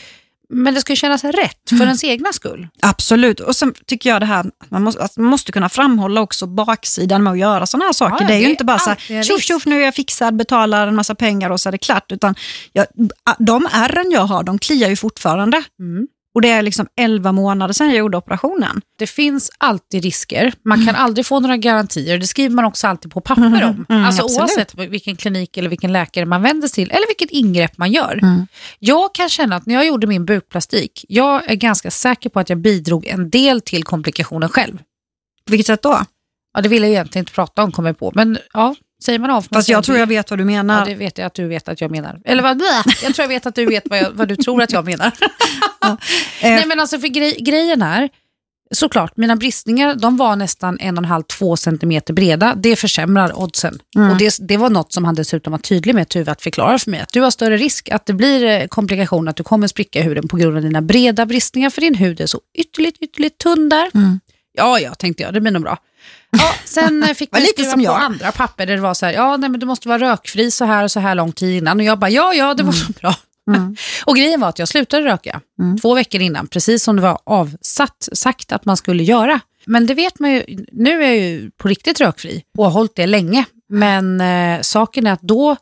men 0.53 0.73
det 0.73 0.81
ska 0.81 0.91
ju 0.93 0.97
kännas 0.97 1.23
rätt 1.23 1.69
för 1.69 1.75
Mm. 1.75 1.87
ens 1.87 2.03
egna 2.03 2.33
skull. 2.33 2.67
Absolut. 2.81 3.39
Och 3.39 3.55
sen 3.55 3.73
tycker 3.87 4.09
jag 4.09 4.21
det 4.21 4.25
här, 4.25 4.39
att 4.39 4.71
man 4.71 4.83
måste, 4.83 5.03
att 5.03 5.17
man 5.17 5.25
måste 5.25 5.51
kunna 5.51 5.69
framhålla 5.69 6.21
också 6.21 6.47
baksidan 6.47 7.23
med 7.23 7.31
att 7.33 7.39
göra 7.39 7.65
sådana 7.65 7.85
här 7.85 7.93
saker. 7.93 8.17
Ja, 8.23 8.27
det 8.27 8.33
är 8.33 8.37
ju 8.37 8.43
det 8.43 8.49
är 8.49 8.51
inte 8.51 8.63
bara 8.65 8.79
så 8.79 8.89
här, 8.89 9.23
tjoff 9.23 9.41
tjoff 9.41 9.65
nu 9.65 9.81
är 9.81 9.85
jag 9.85 9.95
fixad, 9.95 10.35
betalar 10.35 10.87
en 10.87 10.95
massa 10.95 11.15
pengar 11.15 11.49
och 11.49 11.59
så 11.59 11.69
är 11.69 11.71
det 11.71 11.77
klart. 11.77 12.11
Utan 12.11 12.35
jag, 12.73 12.85
de 13.39 13.67
ärren 13.71 14.11
jag 14.11 14.21
har, 14.21 14.43
de 14.43 14.59
kliar 14.59 14.89
ju 14.89 14.95
fortfarande. 14.95 15.63
Mm. 15.79 16.07
Och 16.35 16.41
det 16.41 16.49
är 16.49 16.61
liksom 16.61 16.87
11 16.95 17.31
månader 17.31 17.73
sedan 17.73 17.87
jag 17.87 17.97
gjorde 17.97 18.17
operationen. 18.17 18.81
Det 18.97 19.07
finns 19.07 19.51
alltid 19.57 20.03
risker, 20.03 20.53
man 20.65 20.85
kan 20.85 20.95
aldrig 20.95 21.25
få 21.25 21.39
några 21.39 21.57
garantier, 21.57 22.17
det 22.17 22.27
skriver 22.27 22.55
man 22.55 22.65
också 22.65 22.87
alltid 22.87 23.11
på 23.11 23.21
papper 23.21 23.63
om. 23.63 23.85
Mm, 23.89 24.05
alltså 24.05 24.23
absolut. 24.23 24.39
oavsett 24.39 24.75
vilken 24.75 25.15
klinik 25.15 25.57
eller 25.57 25.69
vilken 25.69 25.93
läkare 25.93 26.25
man 26.25 26.41
vänder 26.41 26.67
sig 26.67 26.75
till, 26.85 26.91
eller 26.91 27.07
vilket 27.07 27.29
ingrepp 27.31 27.77
man 27.77 27.91
gör. 27.91 28.19
Mm. 28.21 28.47
Jag 28.79 29.15
kan 29.15 29.29
känna 29.29 29.55
att 29.55 29.65
när 29.65 29.75
jag 29.75 29.85
gjorde 29.85 30.07
min 30.07 30.25
bukplastik, 30.25 31.05
jag 31.07 31.51
är 31.51 31.55
ganska 31.55 31.91
säker 31.91 32.29
på 32.29 32.39
att 32.39 32.49
jag 32.49 32.57
bidrog 32.57 33.05
en 33.05 33.29
del 33.29 33.61
till 33.61 33.83
komplikationen 33.83 34.49
själv. 34.49 34.77
På 35.45 35.51
vilket 35.51 35.67
sätt 35.67 35.81
då? 35.81 36.05
Ja, 36.53 36.61
det 36.61 36.69
vill 36.69 36.81
jag 36.81 36.91
egentligen 36.91 37.21
inte 37.21 37.31
prata 37.31 37.63
om, 37.63 37.71
kommer 37.71 37.89
jag 37.89 37.99
på. 37.99 38.11
Men 38.15 38.37
ja, 38.53 38.75
säger 39.03 39.19
man 39.19 39.29
av. 39.29 39.41
Fast 39.51 39.69
jag 39.69 39.83
tror 39.83 39.97
jag 39.97 40.07
vet 40.07 40.29
vad 40.29 40.39
du 40.39 40.43
Ja, 40.43 40.45
menar. 40.45 40.85
det 40.85 40.95
vet 40.95 41.17
jag 41.17 41.25
att 41.25 41.33
du 41.33 41.47
vet 41.47 41.69
att 41.69 41.81
jag 41.81 41.91
menar. 41.91 42.19
Eller 42.25 42.43
vad, 42.43 42.61
jag 43.03 43.15
tror 43.15 43.23
jag 43.23 43.27
vet 43.27 43.45
att 43.45 43.55
du 43.55 43.65
vet 43.65 43.83
vad, 43.89 43.99
jag, 43.99 44.11
vad 44.11 44.27
du 44.27 44.35
tror 44.35 44.61
att 44.61 44.71
jag 44.71 44.85
menar. 44.85 45.11
Eh, 45.81 45.95
Nej 46.41 46.65
men 46.65 46.79
alltså 46.79 46.99
för 46.99 47.07
grej, 47.07 47.37
grejen 47.39 47.81
är, 47.81 48.09
såklart, 48.71 49.17
mina 49.17 49.35
bristningar 49.35 49.95
de 49.95 50.17
var 50.17 50.35
nästan 50.35 50.77
en 50.79 50.97
och 50.97 51.03
en 51.03 51.09
halv, 51.09 51.23
två 51.23 51.57
centimeter 51.57 52.13
breda. 52.13 52.55
Det 52.55 52.75
försämrar 52.75 53.39
oddsen. 53.39 53.79
Mm. 53.95 54.11
Och 54.11 54.17
det, 54.17 54.37
det 54.39 54.57
var 54.57 54.69
något 54.69 54.93
som 54.93 55.05
han 55.05 55.15
dessutom 55.15 55.51
var 55.51 55.57
tydlig 55.57 55.95
med 55.95 56.09
Tuve 56.09 56.31
att 56.31 56.41
förklara 56.41 56.79
för 56.79 56.91
mig. 56.91 56.99
Att 56.99 57.13
du 57.13 57.21
har 57.21 57.31
större 57.31 57.57
risk 57.57 57.89
att 57.89 58.05
det 58.05 58.13
blir 58.13 58.45
eh, 58.45 58.67
komplikationer, 58.67 59.29
att 59.29 59.35
du 59.35 59.43
kommer 59.43 59.67
spricka 59.67 59.99
i 59.99 60.01
huden 60.01 60.27
på 60.27 60.37
grund 60.37 60.57
av 60.57 60.63
dina 60.63 60.81
breda 60.81 61.25
bristningar, 61.25 61.69
för 61.69 61.81
din 61.81 61.95
hud 61.95 62.21
är 62.21 62.25
så 62.25 62.39
ytterligt, 62.57 62.97
ytterligt 63.01 63.37
tunn 63.37 63.69
där. 63.69 63.89
Mm. 63.93 64.19
Ja, 64.53 64.79
ja, 64.79 64.93
tänkte 64.93 65.23
jag, 65.23 65.33
det 65.33 65.41
blir 65.41 65.51
nog 65.51 65.61
bra. 65.61 65.77
Ja, 66.31 66.53
sen 66.65 67.03
eh, 67.03 67.13
fick 67.13 67.31
man 67.31 67.41
lite 67.41 67.53
skriva 67.53 67.71
som 67.71 67.79
på 67.79 67.83
jag. 67.85 68.01
andra 68.01 68.31
papper 68.31 68.65
där 68.65 68.75
det 68.75 68.81
var 68.81 68.93
så 68.93 69.05
här, 69.05 69.13
ja 69.13 69.37
nej 69.37 69.49
men 69.49 69.59
du 69.59 69.65
måste 69.65 69.87
vara 69.87 69.99
rökfri 70.11 70.51
så 70.51 70.65
här 70.65 70.83
och 70.83 70.91
så 70.91 70.99
här 70.99 71.15
lång 71.15 71.31
tid 71.31 71.57
innan. 71.57 71.79
Och 71.79 71.85
jag 71.85 71.99
bara, 71.99 72.09
ja 72.09 72.33
ja 72.33 72.53
det 72.53 72.63
var 72.63 72.71
så 72.71 72.91
bra. 72.91 73.15
Mm. 73.55 73.75
Och 74.05 74.15
grejen 74.15 74.39
var 74.39 74.49
att 74.49 74.59
jag 74.59 74.67
slutade 74.67 75.05
röka 75.05 75.41
Mm. 75.59 75.77
två 75.79 75.93
veckor 75.93 76.21
innan, 76.21 76.47
precis 76.47 76.83
som 76.83 76.95
det 76.95 77.01
var 77.01 77.19
avsatt, 77.23 78.09
sagt 78.13 78.51
att 78.51 78.65
man 78.65 78.77
skulle 78.77 79.03
göra. 79.03 79.39
Men 79.65 79.85
det 79.85 79.93
vet 79.93 80.19
man 80.19 80.31
ju, 80.31 80.65
nu 80.71 81.03
är 81.03 81.07
jag 81.07 81.17
ju 81.17 81.51
på 81.51 81.67
riktigt 81.67 82.01
rökfri 82.01 82.43
och 82.57 82.63
har 82.65 82.71
hållit 82.71 82.95
det 82.95 83.07
länge. 83.07 83.45
Men 83.69 84.21
eh, 84.21 84.61
saken 84.61 85.07
är 85.07 85.11
att 85.11 85.21
då 85.21 85.55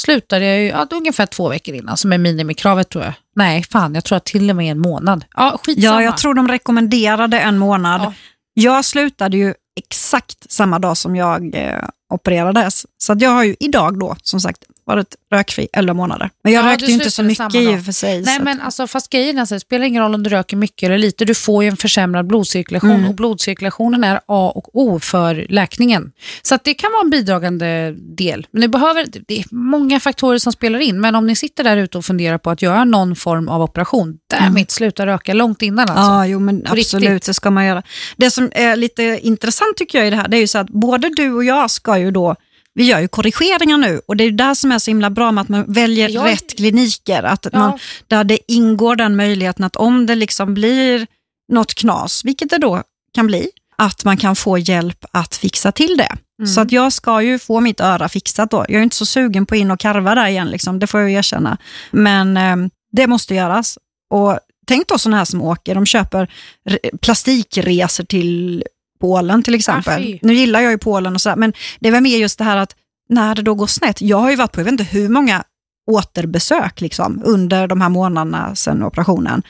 slutade 0.00 0.44
jag 0.46 0.58
ju 0.60 0.66
ja, 0.66 0.86
ungefär 0.90 1.26
två 1.26 1.48
veckor 1.48 1.74
innan, 1.74 1.96
som 1.96 2.12
är 2.12 2.18
minimikravet 2.18 2.88
tror 2.88 3.04
jag. 3.04 3.12
Nej, 3.36 3.62
fan, 3.62 3.94
jag 3.94 4.04
tror 4.04 4.16
att 4.16 4.24
till 4.24 4.50
och 4.50 4.56
med 4.56 4.70
en 4.72 4.78
månad. 4.78 5.24
Ja, 5.36 5.60
skitsamma. 5.64 5.94
Ja, 5.94 6.02
jag 6.02 6.16
tror 6.18 6.34
de 6.34 6.48
rekommenderade 6.48 7.40
en 7.40 7.58
månad. 7.58 8.00
Ja. 8.00 8.12
Jag 8.54 8.84
slutade 8.84 9.36
ju 9.36 9.54
exakt 9.78 10.52
samma 10.52 10.78
dag 10.78 10.96
som 10.96 11.16
jag 11.16 11.54
eh, 11.54 11.84
opererades. 12.10 12.86
Så 12.98 13.12
att 13.12 13.20
jag 13.20 13.30
har 13.30 13.44
ju 13.44 13.56
idag 13.60 13.98
då, 13.98 14.16
som 14.22 14.40
sagt, 14.40 14.64
varit 14.88 15.14
rökfri 15.32 15.68
11 15.72 15.94
månader. 15.94 16.30
Men 16.44 16.52
jag 16.52 16.64
Ja, 16.64 16.72
rökte 16.72 16.84
ju 16.86 16.92
inte 16.92 17.10
så 17.10 17.22
mycket 17.22 17.54
i 17.54 17.76
och 17.76 17.84
för 17.84 17.92
sig. 17.92 18.22
Nej 18.22 18.40
men 18.40 18.58
att, 18.60 18.64
alltså, 18.64 18.86
fast 18.86 19.10
grejen 19.10 19.38
är 19.38 19.44
så, 19.44 19.54
det 19.54 19.60
spelar 19.60 19.84
ingen 19.84 20.02
roll 20.02 20.14
om 20.14 20.22
du 20.22 20.30
röker 20.30 20.56
mycket 20.56 20.86
eller 20.86 20.98
lite, 20.98 21.24
du 21.24 21.34
får 21.34 21.64
ju 21.64 21.70
en 21.70 21.76
försämrad 21.76 22.26
blodcirkulation 22.26 22.90
Mm. 22.90 23.08
och 23.08 23.14
blodcirkulationen 23.14 24.04
är 24.04 24.20
A 24.26 24.52
och 24.54 24.68
O 24.78 25.00
för 25.00 25.46
läkningen. 25.48 26.12
Så 26.42 26.54
att 26.54 26.64
det 26.64 26.74
kan 26.74 26.92
vara 26.92 27.02
en 27.02 27.10
bidragande 27.10 27.94
del. 27.98 28.46
Men 28.50 28.60
det, 28.60 28.68
behöver, 28.68 29.06
det 29.26 29.38
är 29.38 29.44
många 29.50 30.00
faktorer 30.00 30.38
som 30.38 30.52
spelar 30.52 30.78
in, 30.78 31.00
men 31.00 31.14
om 31.14 31.26
ni 31.26 31.36
sitter 31.36 31.64
där 31.64 31.76
ute 31.76 31.98
och 31.98 32.04
funderar 32.04 32.38
på 32.38 32.50
att 32.50 32.62
göra 32.62 32.84
någon 32.84 33.16
form 33.16 33.48
av 33.48 33.62
operation, 33.62 34.18
därmed 34.30 34.70
sluta 34.70 35.06
röka 35.06 35.34
långt 35.34 35.62
innan 35.62 35.88
alltså. 35.88 36.02
Ja, 36.12 36.26
jo, 36.26 36.38
men 36.38 36.64
absolut, 36.66 37.10
riktigt. 37.10 37.26
det 37.26 37.34
ska 37.34 37.50
man 37.50 37.66
göra. 37.66 37.82
Det 38.16 38.30
som 38.30 38.50
är 38.54 38.76
lite 38.76 39.18
intressant 39.22 39.76
tycker 39.76 39.98
jag 39.98 40.06
i 40.06 40.10
det 40.10 40.16
här, 40.16 40.28
det 40.28 40.36
är 40.36 40.40
ju 40.40 40.46
så 40.46 40.58
att 40.58 40.70
både 40.70 41.10
du 41.16 41.32
och 41.32 41.44
jag 41.44 41.70
ska 41.70 41.98
ju 41.98 42.10
då 42.10 42.36
vi 42.78 42.84
gör 42.84 43.00
ju 43.00 43.08
korrigeringar 43.08 43.78
nu 43.78 44.00
och 44.06 44.16
det 44.16 44.24
är 44.24 44.30
där 44.30 44.54
som 44.54 44.72
är 44.72 44.78
så 44.78 44.90
himla 44.90 45.10
bra 45.10 45.32
med 45.32 45.42
att 45.42 45.48
man 45.48 45.72
väljer 45.72 46.08
Jag- 46.08 46.26
rätt 46.26 46.56
kliniker. 46.56 47.22
Att 47.22 47.46
Ja. 47.52 47.58
man, 47.58 47.78
där 48.06 48.24
det 48.24 48.38
ingår 48.52 48.96
den 48.96 49.16
möjligheten 49.16 49.64
att 49.64 49.76
om 49.76 50.06
det 50.06 50.14
liksom 50.14 50.54
blir 50.54 51.06
något 51.52 51.74
knas, 51.74 52.24
vilket 52.24 52.50
det 52.50 52.58
då 52.58 52.82
kan 53.14 53.26
bli, 53.26 53.50
att 53.76 54.04
man 54.04 54.16
kan 54.16 54.36
få 54.36 54.58
hjälp 54.58 55.04
att 55.12 55.36
fixa 55.36 55.72
till 55.72 55.96
det. 55.96 56.12
Mm. 56.38 56.46
Så 56.54 56.60
att 56.60 56.72
jag 56.72 56.92
ska 56.92 57.22
ju 57.22 57.38
få 57.38 57.60
mitt 57.60 57.80
öra 57.80 58.08
fixat 58.08 58.50
då. 58.50 58.64
Jag 58.68 58.78
är 58.78 58.82
inte 58.82 58.96
så 58.96 59.06
sugen 59.06 59.46
på 59.46 59.56
in 59.56 59.70
och 59.70 59.80
karva 59.80 60.14
där 60.14 60.26
igen, 60.26 60.48
liksom. 60.48 60.78
det 60.78 60.86
får 60.86 61.00
jag 61.00 61.10
erkänna. 61.10 61.58
Men 61.90 62.36
eh, 62.36 62.56
det 62.92 63.06
måste 63.06 63.34
göras. 63.34 63.78
Och 64.10 64.38
Tänk 64.66 64.88
då 64.88 64.98
sådana 64.98 65.16
här 65.16 65.24
som 65.24 65.42
åker, 65.42 65.74
de 65.74 65.86
köper 65.86 66.30
re- 66.68 66.98
plastikresor 67.02 68.04
till 68.04 68.64
Polen 68.98 69.42
till 69.42 69.54
exempel. 69.54 70.02
Ah, 70.02 70.04
fy. 70.04 70.18
nu 70.22 70.34
gillar 70.34 70.60
jag 70.60 70.72
ju 70.72 70.78
Polen 70.78 71.14
och 71.14 71.20
så 71.20 71.28
här, 71.28 71.36
men 71.36 71.52
det 71.80 71.90
väl 71.90 72.02
mer 72.02 72.18
just 72.18 72.38
det 72.38 72.44
här 72.44 72.56
att 72.56 72.74
när 73.08 73.34
det 73.34 73.42
då 73.42 73.54
går 73.54 73.66
snett. 73.66 74.00
Jag 74.02 74.18
har 74.18 74.30
ju 74.30 74.36
varit 74.36 74.52
på, 74.52 74.60
jag 74.60 74.64
vet 74.64 74.72
inte 74.72 74.84
hur 74.84 75.08
många 75.08 75.44
återbesök 75.90 76.80
liksom, 76.80 77.22
under 77.24 77.66
de 77.66 77.80
här 77.80 77.88
månaderna 77.88 78.54
sedan 78.54 78.82
operationen. 78.82 79.42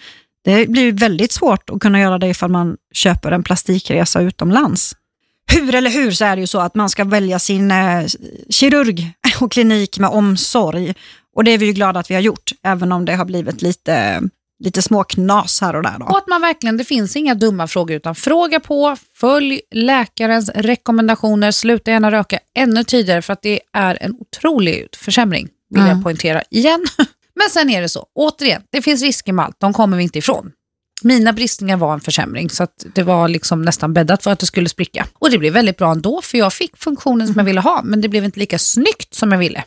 Det 0.45 0.67
blir 0.69 0.93
väldigt 0.93 1.33
svårt 1.33 1.71
att 1.71 1.81
kunna 1.81 2.01
göra 2.01 2.19
det 2.19 2.29
ifall 2.29 2.51
man 2.51 2.77
köper 2.93 3.33
en 3.33 3.43
plastikresa 3.43 4.21
utomlands. 4.21 4.95
Hur 5.53 5.75
eller 5.75 5.91
hur 5.91 6.11
så 6.11 6.25
är 6.25 6.37
det 6.37 6.41
ju 6.41 6.47
så 6.47 6.61
att 6.61 6.75
man 6.75 6.91
ska 6.91 7.05
välja 7.05 7.39
sin 7.39 7.71
eh, 7.71 8.07
kirurg 8.51 9.13
och 9.41 9.53
klinik 9.53 9.99
med 9.99 10.11
omsorg. 10.11 10.95
Och 11.37 11.45
det 11.45 11.51
är 11.51 11.59
vi 11.59 11.67
ju 11.67 11.73
glada 11.73 12.01
att 12.01 12.11
vi 12.11 12.15
har 12.15 12.23
gjort, 12.23 12.53
även 12.63 12.93
om 12.93 13.05
det 13.05 13.15
har 13.15 13.25
blivit 13.25 13.63
lite, 13.63 14.23
lite 14.64 14.83
små 14.83 15.05
knas 15.05 15.61
här 15.61 15.77
och 15.77 15.83
där. 15.83 15.99
Då. 15.99 16.05
Och 16.07 16.18
att 16.18 16.29
man 16.29 16.40
verkligen, 16.40 16.77
det 16.77 16.85
finns 16.85 17.16
inga 17.16 17.35
dumma 17.35 17.66
frågor 17.66 17.97
utan 17.97 18.14
fråga 18.14 18.61
på, 18.61 18.97
följ 19.14 19.61
läkarens 19.71 20.51
rekommendationer, 20.55 21.51
sluta 21.51 21.90
gärna 21.90 22.11
röka 22.11 22.38
ännu 22.55 22.85
tidigare 22.85 23.23
för 23.23 23.33
att 23.33 23.42
det 23.42 23.61
är 23.73 23.99
en 24.01 24.14
otrolig 24.18 24.87
försämring, 24.97 25.49
vill 25.71 25.83
Mm. 25.83 25.92
jag 25.97 26.03
poängtera 26.05 26.42
igen. 26.51 26.87
Men 27.35 27.51
sen 27.51 27.71
är 27.71 27.81
det 27.83 27.88
så, 27.88 28.07
återigen, 28.14 28.62
det 28.73 28.83
finns 28.83 29.03
risker 29.03 29.33
med 29.33 29.44
allt, 29.44 29.57
de 29.61 29.73
kommer 29.73 29.97
vi 29.97 30.03
inte 30.03 30.18
ifrån. 30.18 30.51
Mina 31.03 31.33
bristningar 31.33 31.77
var 31.77 31.94
en 31.94 32.01
försämring 32.01 32.51
så 32.51 32.62
att 32.62 32.87
det 32.94 33.03
var 33.03 33.29
liksom 33.29 33.62
nästan 33.62 33.94
bäddat 33.94 34.23
för 34.25 34.31
att 34.31 34.38
det 34.38 34.47
skulle 34.47 34.68
spricka. 34.68 35.07
Och 35.18 35.31
det 35.31 35.38
blev 35.38 35.53
väldigt 35.53 35.77
bra 35.77 35.92
ändå 35.92 36.23
för 36.23 36.38
jag 36.38 36.53
fick 36.53 36.77
funktionen 36.77 37.27
som 37.27 37.35
jag 37.37 37.44
ville 37.44 37.61
ha 37.61 37.81
men 37.85 38.01
det 38.01 38.09
blev 38.09 38.25
inte 38.25 38.38
lika 38.38 38.59
snyggt 38.59 39.14
som 39.14 39.33
jag 39.33 39.38
ville. 39.38 39.64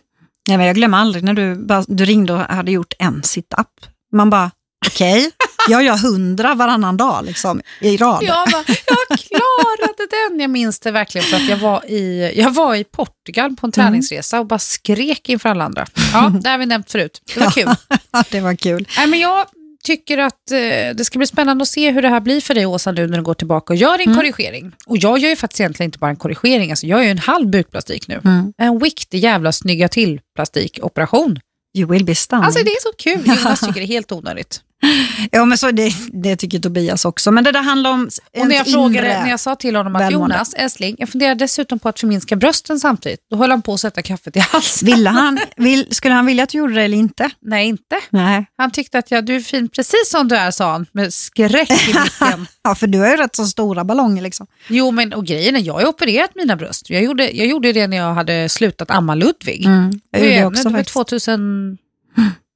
Nej, 0.48 0.58
men 0.58 0.66
jag 0.68 0.76
glömmer 0.76 0.98
aldrig 0.98 1.24
när 1.24 1.34
du, 1.34 1.56
du 1.88 2.06
ringde 2.06 2.34
och 2.34 2.40
hade 2.40 2.72
gjort 2.72 2.94
en 3.00 3.24
sit-up. 3.24 3.68
Man 4.14 4.30
bara, 4.30 4.52
okej, 4.88 5.32
jag 5.70 5.84
gör 5.84 5.98
hundra 5.98 6.56
varannan 6.56 6.98
dag 6.98 7.26
liksom, 7.26 7.62
i 7.82 7.98
rad. 7.98 8.24
Jag, 8.24 8.50
bara, 8.52 8.64
jag 8.68 9.20
klarade 9.20 10.08
den. 10.10 10.40
Jag 10.40 10.50
minns 10.50 10.80
det 10.80 10.92
verkligen 10.92 11.28
för 11.28 11.38
att 11.38 11.50
jag 11.50 11.58
var 11.58 11.86
i, 11.86 12.34
jag 12.36 12.52
var 12.52 12.76
i 12.76 12.84
Portugal 12.84 13.56
på 13.56 13.66
en 13.68 13.72
träningsresa 13.72 14.40
och 14.40 14.46
bara 14.46 14.60
skrek 14.60 15.30
inför 15.30 15.50
alla 15.50 15.64
andra. 15.64 15.86
Ja, 16.14 16.32
det 16.44 16.50
har 16.50 16.58
vi 16.58 16.66
nämnt 16.66 16.92
förut. 16.92 17.22
Det 17.34 17.40
var 17.40 17.52
kul. 17.52 17.70
det 18.32 18.42
var 18.42 18.56
kul. 18.56 18.88
Nej, 18.98 19.08
men 19.08 19.20
jag 19.20 19.46
tycker 19.84 20.18
att 20.18 20.52
eh, 20.52 20.58
det 20.96 21.06
ska 21.06 21.20
bli 21.20 21.28
spännande 21.28 21.62
att 21.62 21.68
se 21.68 21.92
hur 21.92 22.02
det 22.02 22.10
här 22.10 22.20
blir 22.20 22.42
för 22.42 22.54
dig 22.54 22.66
Åsa 22.66 22.92
nu 22.92 23.08
när 23.08 23.18
du 23.18 23.24
går 23.24 23.34
tillbaka 23.34 23.74
och 23.74 23.78
gör 23.78 23.98
din 23.98 24.16
korrigering. 24.16 24.72
Och 24.86 24.98
jag 24.98 25.20
gör 25.20 25.30
ju 25.30 25.36
faktiskt 25.36 25.60
egentligen 25.60 25.88
inte 25.88 26.00
bara 26.00 26.10
en 26.10 26.16
korrigering, 26.16 26.70
alltså 26.72 26.86
jag 26.86 27.00
gör 27.00 27.06
ju 27.06 27.12
en 27.12 27.18
halv 27.18 27.50
bukplastik 27.50 28.08
nu. 28.08 28.22
Mm. 28.24 28.54
En 28.58 28.80
riktig 28.80 29.20
jävla 29.20 29.52
snygga 29.52 29.88
till 29.88 30.22
plastikoperation. 30.36 31.40
You 31.78 31.92
will 31.92 32.06
be 32.06 32.16
stunned. 32.16 32.46
Alltså 32.46 32.64
det 32.64 32.72
är 32.72 32.82
så 32.82 32.92
kul. 32.98 33.28
Jonas 33.28 33.60
tycker 33.60 33.74
det 33.74 33.86
är 33.86 33.88
helt 33.88 34.12
onödigt. 34.12 34.62
Ja, 35.32 35.46
men 35.46 35.58
så 35.58 35.72
det, 35.72 35.94
det 36.14 36.36
tycker 36.36 36.60
Tobias 36.60 37.06
också. 37.06 37.32
Men 37.32 37.44
det 37.44 37.52
där 37.52 37.62
handlar 37.62 37.92
om 37.92 38.10
Och 38.40 38.48
när 38.48 38.56
jag, 38.56 38.68
frågade, 38.68 39.08
när 39.08 39.30
jag 39.30 39.40
sa 39.40 39.56
till 39.56 39.76
honom 39.76 39.96
att 39.96 40.02
välmående. 40.02 40.36
Jonas, 40.36 40.54
älskling, 40.54 40.96
jag 41.00 41.10
funderar 41.10 41.36
dessutom 41.36 41.80
på 41.80 41.90
att 41.90 42.00
förminska 42.00 42.36
brösten 42.36 42.80
samtidigt. 42.80 43.20
Då 43.30 43.38
höll 43.38 43.52
han 43.52 43.62
på 43.62 43.74
att 43.74 43.80
sätta 43.80 44.02
kaffet 44.02 44.36
i 44.36 44.40
halsen. 44.40 44.86
Ville 44.86 45.10
han, 45.10 45.40
vill, 45.58 45.88
skulle 45.90 46.14
han 46.14 46.26
vilja 46.26 46.44
att 46.44 46.50
du 46.50 46.58
gjorde 46.58 46.74
det 46.74 46.82
eller 46.82 46.98
inte? 46.98 47.30
Nej, 47.42 47.68
inte. 47.68 47.96
Nej. 48.10 48.46
Han 48.58 48.72
tyckte 48.72 48.98
att 48.98 49.12
ja, 49.12 49.22
du 49.22 49.36
är 49.36 49.40
fin 49.40 49.70
precis 49.70 50.10
som 50.10 50.28
du 50.28 50.36
är, 50.36 50.52
sa 50.52 50.72
han, 50.72 50.86
med 50.92 51.14
skräck 51.14 51.72
i 51.72 51.94
blicken. 51.94 52.48
Ja, 52.64 52.76
för 52.76 52.88
du 52.88 53.00
har 53.00 53.10
ju 53.10 53.18
rätt 53.18 53.36
så 53.36 53.46
stora 53.46 53.84
ballonger 53.84 54.22
liksom. 54.22 54.48
Jo, 54.68 54.92
men 54.92 55.14
och 55.14 55.26
grejen 55.26 55.56
är, 55.56 55.60
jag 55.60 55.74
har 55.74 55.86
opererat 55.86 56.32
mina 56.36 56.56
bröst. 56.56 56.90
Jag 56.90 57.04
gjorde, 57.04 57.32
jag 57.32 57.48
gjorde 57.48 57.74
det 57.74 57.88
när 57.88 57.98
jag 57.98 58.14
hade 58.14 58.50
slutat 58.50 58.92
amma 58.92 59.16
Ludvig. 59.16 59.66
Jag 59.66 59.94
Det 60.12 60.20
gjorde 60.20 60.36
det 60.40 60.46
också 60.46 60.64
det 60.64 60.70
var 60.70 60.80
faktiskt. 60.80 60.94
2000, 60.94 61.78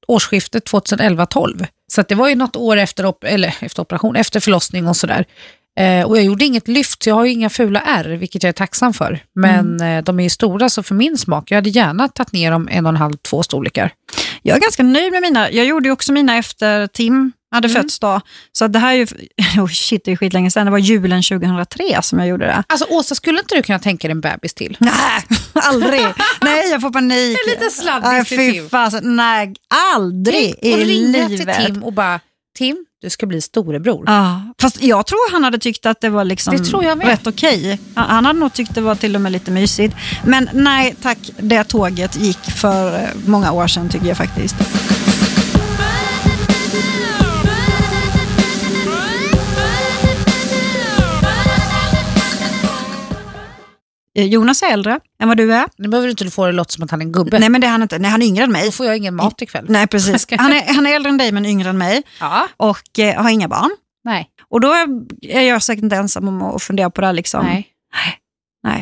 årsskiftet 0.07 0.65
2011-12. 0.71 1.65
Så 1.93 2.01
det 2.01 2.15
var 2.15 2.29
ju 2.29 2.35
något 2.35 2.55
år 2.55 2.77
efter, 2.77 3.05
op- 3.05 3.23
eller 3.23 3.55
efter 3.61 3.81
operation, 3.81 4.15
efter 4.15 4.39
förlossning 4.39 4.87
och 4.87 4.97
sådär. 4.97 5.25
Eh, 5.79 6.05
och 6.05 6.17
jag 6.17 6.23
gjorde 6.23 6.45
inget 6.45 6.67
lyft, 6.67 7.03
så 7.03 7.09
jag 7.09 7.15
har 7.15 7.25
ju 7.25 7.31
inga 7.31 7.49
fula 7.49 7.81
ärr, 7.81 8.05
vilket 8.09 8.43
jag 8.43 8.47
är 8.49 8.53
tacksam 8.53 8.93
för. 8.93 9.19
Men 9.35 9.75
Mm. 9.75 9.97
eh, 9.97 10.03
de 10.03 10.19
är 10.19 10.23
ju 10.23 10.29
stora, 10.29 10.69
så 10.69 10.83
för 10.83 10.95
min 10.95 11.17
smak, 11.17 11.51
jag 11.51 11.57
hade 11.57 11.69
gärna 11.69 12.07
tagit 12.07 12.31
ner 12.31 12.51
dem 12.51 12.67
en 12.71 12.85
och 12.85 12.89
en 12.89 12.95
halv, 12.95 13.13
två 13.17 13.43
storlekar. 13.43 13.91
Jag 14.41 14.57
är 14.57 14.61
ganska 14.61 14.83
nöjd 14.83 15.11
med 15.11 15.21
mina. 15.21 15.51
Jag 15.51 15.65
gjorde 15.65 15.87
ju 15.87 15.91
också 15.91 16.13
mina 16.13 16.37
efter 16.37 16.87
Tim 16.87 17.31
hade 17.55 17.67
Mm. 17.67 17.81
fötts 17.81 17.99
då. 17.99 18.21
Så 18.51 18.67
det 18.67 18.79
här 18.79 18.93
är 18.93 18.97
ju, 18.97 19.07
oh 19.61 19.67
shit 19.67 20.01
det 20.05 20.11
är 20.11 20.15
skitlänge 20.15 20.51
sedan. 20.51 20.65
Det 20.65 20.71
var 20.71 20.77
julen 20.77 21.23
2003 21.23 22.01
som 22.01 22.19
jag 22.19 22.27
gjorde 22.27 22.45
det. 22.45 22.63
Alltså 22.67 22.85
Åsa, 22.89 23.15
skulle 23.15 23.39
inte 23.39 23.55
du 23.55 23.61
kunna 23.63 23.79
tänka 23.79 24.07
dig 24.07 24.11
en 24.11 24.21
bebis 24.21 24.53
till? 24.53 24.77
Nej, 24.79 24.91
aldrig. 25.53 26.05
Nej, 26.41 26.69
jag 26.71 26.81
får 26.81 26.91
panik. 26.91 27.37
En 27.47 27.51
liten 27.53 27.71
sladdis 27.71 28.27
till 28.27 28.37
Tim. 28.37 28.69
Nej, 29.15 29.53
aldrig 29.95 30.55
Tänk, 30.61 30.75
och 30.75 30.81
i 30.81 30.85
ringa 30.85 31.27
livet. 31.27 31.57
till 31.57 31.65
Tim 31.65 31.83
och 31.83 31.93
bara, 31.93 32.19
Tim, 32.57 32.85
du 33.01 33.09
ska 33.09 33.25
bli 33.25 33.41
storebror. 33.41 34.03
Ja, 34.07 34.41
fast 34.61 34.83
jag 34.83 35.05
tror 35.05 35.31
han 35.31 35.43
hade 35.43 35.57
tyckt 35.57 35.85
att 35.85 36.01
det 36.01 36.09
var 36.09 36.23
liksom 36.23 36.57
Det 36.57 36.63
rätt 37.05 37.27
okej. 37.27 37.79
Han 37.95 38.09
han 38.09 38.25
hade 38.25 38.39
nog 38.39 38.53
tyckt 38.53 38.75
det 38.75 38.81
var 38.81 38.95
till 38.95 39.15
och 39.15 39.21
med 39.21 39.31
lite 39.31 39.51
mysigt. 39.51 39.95
Men 40.25 40.49
nej 40.53 40.95
tack, 41.01 41.17
det 41.37 41.63
tåget 41.63 42.15
gick 42.17 42.51
för 42.51 42.95
eh, 42.99 43.09
många 43.25 43.51
år 43.51 43.67
sedan 43.67 43.89
tycker 43.89 44.07
jag 44.07 44.17
faktiskt. 44.17 44.55
Jonas 54.23 54.63
är 54.63 54.71
äldre 54.73 54.99
än 55.21 55.27
vad 55.27 55.37
du 55.37 55.53
är. 55.53 55.65
Nu 55.77 55.87
behöver 55.87 56.07
du 56.07 56.11
inte 56.11 56.29
få 56.31 56.45
det 56.45 56.51
låta 56.51 56.69
som 56.71 56.83
att 56.83 56.91
han 56.91 57.01
är 57.01 57.05
en 57.05 57.11
gubbe. 57.11 57.39
Nej 57.39 57.49
men 57.49 57.61
det 57.61 57.67
är 57.67 57.71
han 57.71 57.81
inte. 57.81 57.99
Nej, 57.99 58.11
han 58.11 58.21
är 58.21 58.25
yngre 58.25 58.43
än 58.43 58.51
mig. 58.51 58.65
Då 58.65 58.71
får 58.71 58.85
jag 58.85 58.97
ingen 58.97 59.15
mat 59.15 59.41
ikväll. 59.41 59.65
Nej 59.69 59.87
precis. 59.87 60.27
Han 60.37 60.53
är, 60.53 60.73
han 60.73 60.87
är 60.87 60.95
äldre 60.95 61.09
än 61.09 61.17
dig 61.17 61.31
men 61.31 61.45
yngre 61.45 61.69
än 61.69 61.77
mig 61.77 62.03
Ja. 62.19 62.47
och 62.57 62.99
eh, 62.99 63.21
har 63.23 63.29
inga 63.29 63.47
barn. 63.47 63.69
Nej. 64.03 64.29
Och 64.49 64.61
då 64.61 64.73
är 65.21 65.41
jag 65.41 65.63
säkert 65.63 65.83
inte 65.83 65.95
ensam 65.95 66.27
om 66.27 66.41
att 66.41 66.63
fundera 66.63 66.89
på 66.89 67.01
det 67.01 67.07
här 67.07 67.13
liksom. 67.13 67.45
Nej. 67.45 67.67
Nej. 67.93 68.17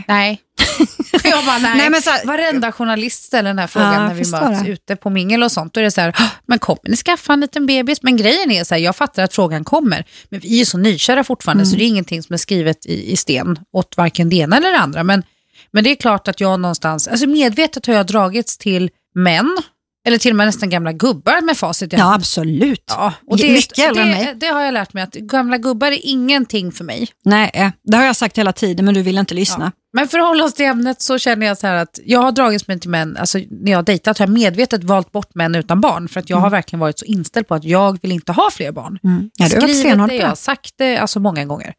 Nej. 0.07 0.41
jag 1.23 1.45
bara, 1.45 1.57
nej. 1.57 1.77
Nej, 1.77 1.89
men 1.89 2.01
så 2.01 2.09
här- 2.09 2.25
Varenda 2.25 2.71
journalist 2.71 3.23
ställer 3.23 3.49
den 3.49 3.59
här 3.59 3.67
frågan 3.67 3.93
Ja, 3.93 4.07
när 4.07 4.13
vi 4.13 4.31
möts 4.31 4.63
det. 4.63 4.69
ute 4.69 4.95
på 4.95 5.09
mingel 5.09 5.43
och 5.43 5.51
sånt. 5.51 5.73
Då 5.73 5.79
är 5.79 5.83
det 5.83 5.91
så 5.91 6.01
här, 6.01 6.13
"Åh, 6.19 6.25
men 6.45 6.59
kommer 6.59 6.79
ni 6.89 6.95
skaffa 6.95 7.33
en 7.33 7.39
liten 7.39 7.65
bebis? 7.65 8.01
Men 8.03 8.17
grejen 8.17 8.51
är 8.51 8.63
så 8.63 8.75
här, 8.75 8.81
jag 8.81 8.95
fattar 8.95 9.23
att 9.23 9.33
frågan 9.33 9.63
kommer. 9.63 10.05
Men 10.29 10.39
vi 10.39 10.53
är 10.53 10.57
ju 10.57 10.65
så 10.65 10.77
nykära 10.77 11.23
fortfarande 11.23 11.61
Mm. 11.63 11.71
så 11.71 11.77
det 11.77 11.83
är 11.83 11.87
ingenting 11.87 12.23
som 12.23 12.33
är 12.33 12.37
skrivet 12.37 12.85
i, 12.85 13.11
i 13.11 13.17
sten 13.17 13.59
åt 13.73 13.97
varken 13.97 14.29
det 14.29 14.35
ena 14.35 14.57
eller 14.57 14.71
det 14.71 14.79
andra. 14.79 15.03
Men, 15.03 15.23
men 15.71 15.83
det 15.83 15.89
är 15.91 15.95
klart 15.95 16.27
att 16.27 16.39
jag 16.39 16.59
någonstans, 16.59 17.07
alltså 17.07 17.27
medvetet 17.27 17.85
har 17.85 17.93
jag 17.93 18.05
dragits 18.07 18.57
till 18.57 18.89
män, 19.15 19.57
eller 20.05 20.17
till 20.17 20.31
och 20.31 20.35
med 20.35 20.45
nästan 20.47 20.69
gamla 20.69 20.91
gubbar 20.91 21.41
med 21.41 21.57
facit 21.57 21.93
i 21.93 21.95
hand. 21.95 22.11
Ja 22.11 22.15
absolut. 22.15 22.83
Ja, 22.87 23.13
och 23.27 23.39
Ja, 23.39 23.47
det, 23.47 23.53
mycket 23.53 23.79
äldre 23.79 24.03
än 24.03 24.09
det, 24.09 24.15
mig. 24.15 24.33
det 24.35 24.47
har 24.47 24.61
jag 24.61 24.73
lärt 24.73 24.93
mig 24.93 25.03
att 25.03 25.13
gamla 25.13 25.57
gubbar 25.57 25.87
är 25.87 25.99
ingenting 26.03 26.71
för 26.71 26.83
mig. 26.83 27.07
Nej, 27.25 27.51
eh, 27.53 27.69
det 27.83 27.97
har 27.97 28.03
jag 28.03 28.15
sagt 28.15 28.37
hela 28.37 28.53
tiden 28.53 28.85
men 28.85 28.93
du 28.93 29.01
vill 29.01 29.17
inte 29.17 29.33
lyssna. 29.33 29.71
Men 29.95 30.07
för 30.07 30.19
att 30.19 30.25
hålla 30.27 30.43
oss 30.43 30.53
till 30.53 30.65
ämnet 30.65 31.01
så 31.01 31.17
känner 31.17 31.45
jag 31.45 31.57
så 31.57 31.67
här 31.67 31.75
att 31.75 31.99
jag 32.05 32.19
har 32.19 32.31
dragits 32.31 32.67
med 32.67 32.81
till 32.81 32.89
män, 32.89 33.17
alltså 33.17 33.37
när 33.49 33.71
jag 33.71 33.77
har 33.77 33.83
dejtat 33.83 34.17
har 34.19 34.25
jag 34.25 34.33
medvetet 34.33 34.83
valt 34.83 35.11
bort 35.11 35.35
män 35.35 35.55
utan 35.55 35.81
barn 35.81 36.07
för 36.07 36.19
att 36.19 36.29
jag 36.29 36.37
har 36.37 36.49
verkligen 36.49 36.79
varit 36.79 36.99
så 36.99 37.05
inställd 37.05 37.47
på 37.47 37.55
att 37.55 37.63
jag 37.63 37.99
vill 38.01 38.11
inte 38.11 38.31
ha 38.31 38.49
fler 38.51 38.71
barn. 38.71 38.99
Mm. 39.03 39.29
Ja, 39.37 39.47
stenhård 39.73 40.09
det, 40.09 40.15
jag 40.15 40.27
har 40.27 40.35
sagt 40.35 40.73
det 40.77 40.97
alltså 40.97 41.19
många 41.19 41.45
gånger. 41.45 41.73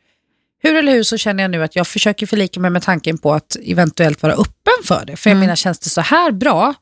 Hur 0.63 0.75
eller 0.77 0.93
hur 0.93 1.03
så 1.03 1.17
känner 1.17 1.43
jag 1.45 1.51
nu 1.51 1.63
att 1.65 1.77
jag 1.77 1.87
försöker 1.87 2.27
förlika 2.27 2.61
mig 2.61 2.71
med 2.71 2.83
tanken 2.83 3.19
på 3.19 3.33
att 3.35 3.57
eventuellt 3.65 4.23
vara 4.23 4.33
öppen 4.33 4.75
för 4.85 5.05
det. 5.07 5.17
För 5.17 5.31
jag 5.31 5.35
Mm. 5.37 5.41
menar, 5.41 5.57
känns 5.57 5.79
det 5.79 5.91
så 5.91 6.01
här 6.01 6.33
bra 6.33 6.75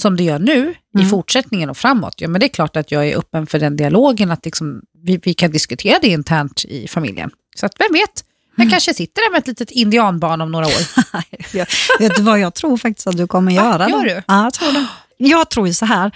som 0.00 0.16
det 0.16 0.22
gör 0.24 0.38
nu 0.38 0.74
i 0.94 0.98
Mm. 0.98 1.10
fortsättningen 1.10 1.70
och 1.70 1.76
framåt, 1.76 2.14
ja 2.16 2.28
men 2.28 2.40
det 2.40 2.46
är 2.46 2.48
klart 2.48 2.76
att 2.76 2.90
jag 2.90 3.08
är 3.08 3.18
öppen 3.18 3.46
för 3.46 3.58
den 3.58 3.76
dialogen, 3.76 4.30
att 4.30 4.44
liksom, 4.44 4.80
vi, 5.02 5.20
vi 5.22 5.34
kan 5.34 5.50
diskutera 5.50 5.98
det 6.02 6.08
internt 6.08 6.64
i 6.64 6.88
familjen. 6.88 7.30
Så 7.56 7.66
att 7.66 7.72
vem 7.78 7.92
vet, 7.92 8.24
jag 8.56 8.62
Mm. 8.64 8.70
kanske 8.70 8.94
sitter 8.94 9.22
där 9.22 9.30
med 9.32 9.38
ett 9.38 9.46
litet 9.46 9.70
indianbarn 9.70 10.40
om 10.40 10.52
några 10.52 10.66
år. 10.66 10.72
Jag, 11.56 11.66
vet 11.98 12.16
du 12.16 12.22
vad 12.22 12.38
jag 12.40 12.54
tror 12.54 12.76
faktiskt 12.76 13.06
att 13.06 13.16
du 13.16 13.26
kommer 13.26 13.52
göra? 13.52 13.88
gör 13.90 14.04
det? 14.04 14.14
du? 14.14 14.22
Ja, 14.26 14.44
jag 14.44 14.52
tror 14.54 14.72
det. 14.72 14.86
Jag 15.18 15.50
tror 15.50 15.66
ju 15.66 15.74
så 15.74 15.86
här. 15.86 16.10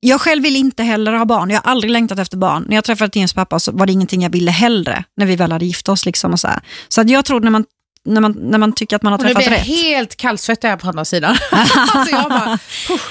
Jag 0.00 0.20
själv 0.20 0.42
vill 0.42 0.56
inte 0.56 0.82
heller 0.82 1.12
ha 1.12 1.24
barn. 1.24 1.50
Jag 1.50 1.60
har 1.62 1.70
aldrig 1.70 1.90
längtat 1.90 2.18
efter 2.18 2.36
barn. 2.36 2.64
När 2.68 2.74
jag 2.74 2.84
träffade 2.84 3.10
Tims 3.10 3.32
pappa 3.32 3.60
så 3.60 3.72
var 3.72 3.86
det 3.86 3.92
ingenting 3.92 4.22
jag 4.22 4.30
ville 4.30 4.50
hellre 4.50 5.04
när 5.16 5.26
vi 5.26 5.36
väl 5.36 5.52
hade 5.52 5.64
gift 5.64 5.88
oss. 5.88 6.06
Liksom 6.06 6.32
och 6.32 6.40
så 6.40 6.48
här. 6.48 6.60
så 6.88 7.00
att 7.00 7.10
jag 7.10 7.24
tror 7.24 7.40
när 7.40 7.50
man, 7.50 7.64
när, 8.04 8.20
man, 8.20 8.32
när 8.32 8.58
man 8.58 8.72
tycker 8.72 8.96
att 8.96 9.02
man 9.02 9.12
har 9.12 9.18
Och 9.18 9.24
nu 9.24 9.34
träffat 9.34 9.44
blir 9.48 9.58
jag 9.58 9.60
rätt. 9.60 9.92
helt 9.92 10.16
kallsvettig 10.16 10.68
här 10.68 10.76
på 10.76 10.88
andra 10.88 11.04
sidan. 11.04 11.36
alltså 11.52 12.28
bara, 12.28 12.58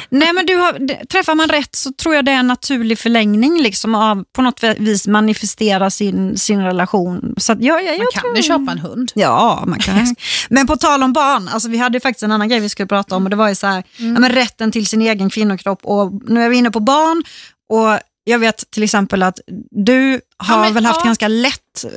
Nej, 0.10 0.34
men 0.34 0.46
du 0.46 0.56
har, 0.56 1.06
träffar 1.06 1.36
man 1.36 1.48
rätt 1.50 1.76
så 1.76 1.92
tror 1.92 2.16
jag 2.16 2.26
det 2.26 2.32
är 2.32 2.36
en 2.36 2.48
naturlig 2.48 3.00
förlängning 3.00 3.62
liksom, 3.62 3.96
av 3.96 4.24
på 4.36 4.42
något 4.42 4.64
vis 4.78 5.08
manifestera 5.08 5.90
sin, 5.90 6.38
sin 6.38 6.62
relation. 6.64 7.34
Så 7.38 7.52
att, 7.54 7.62
ja, 7.62 7.82
ja, 7.82 7.92
jag 7.92 7.98
man 8.00 8.08
kan 8.14 8.22
tror... 8.22 8.38
ju 8.38 8.44
köpa 8.44 8.72
en 8.72 8.80
hund. 8.80 9.12
Ja, 9.16 9.64
man 9.68 9.80
kan. 9.80 10.16
Men 10.50 10.68
på 10.68 10.76
tal 10.78 11.04
om 11.04 11.14
barn, 11.14 11.48
alltså 11.48 11.70
vi 11.70 11.78
hade 11.78 12.00
faktiskt 12.00 12.24
en 12.24 12.32
annan 12.32 12.50
grej 12.50 12.60
vi 12.60 12.70
skulle 12.70 12.88
prata 12.88 13.16
om 13.16 13.24
och 13.24 13.30
det 13.30 13.36
var 13.36 13.50
ju 13.50 13.56
så 13.56 13.68
här, 13.68 13.84
Mm. 14.00 14.14
ja, 14.14 14.20
men 14.20 14.30
rätten 14.32 14.72
till 14.72 14.86
sin 14.88 15.02
egen 15.02 15.30
kvinnokropp 15.30 15.80
och 15.84 16.12
nu 16.30 16.44
är 16.44 16.50
vi 16.50 16.58
inne 16.58 16.72
på 16.72 16.80
barn 16.80 17.24
och 17.70 18.00
jag 18.24 18.40
vet 18.40 18.72
till 18.72 18.84
exempel 18.84 19.24
att 19.24 19.40
du 19.72 20.22
har 20.38 20.62
men, 20.62 20.74
väl 20.74 20.86
haft 20.86 21.00
ja. 21.00 21.06
ganska 21.06 21.28
lätt 21.28 21.84
eh, 21.84 21.90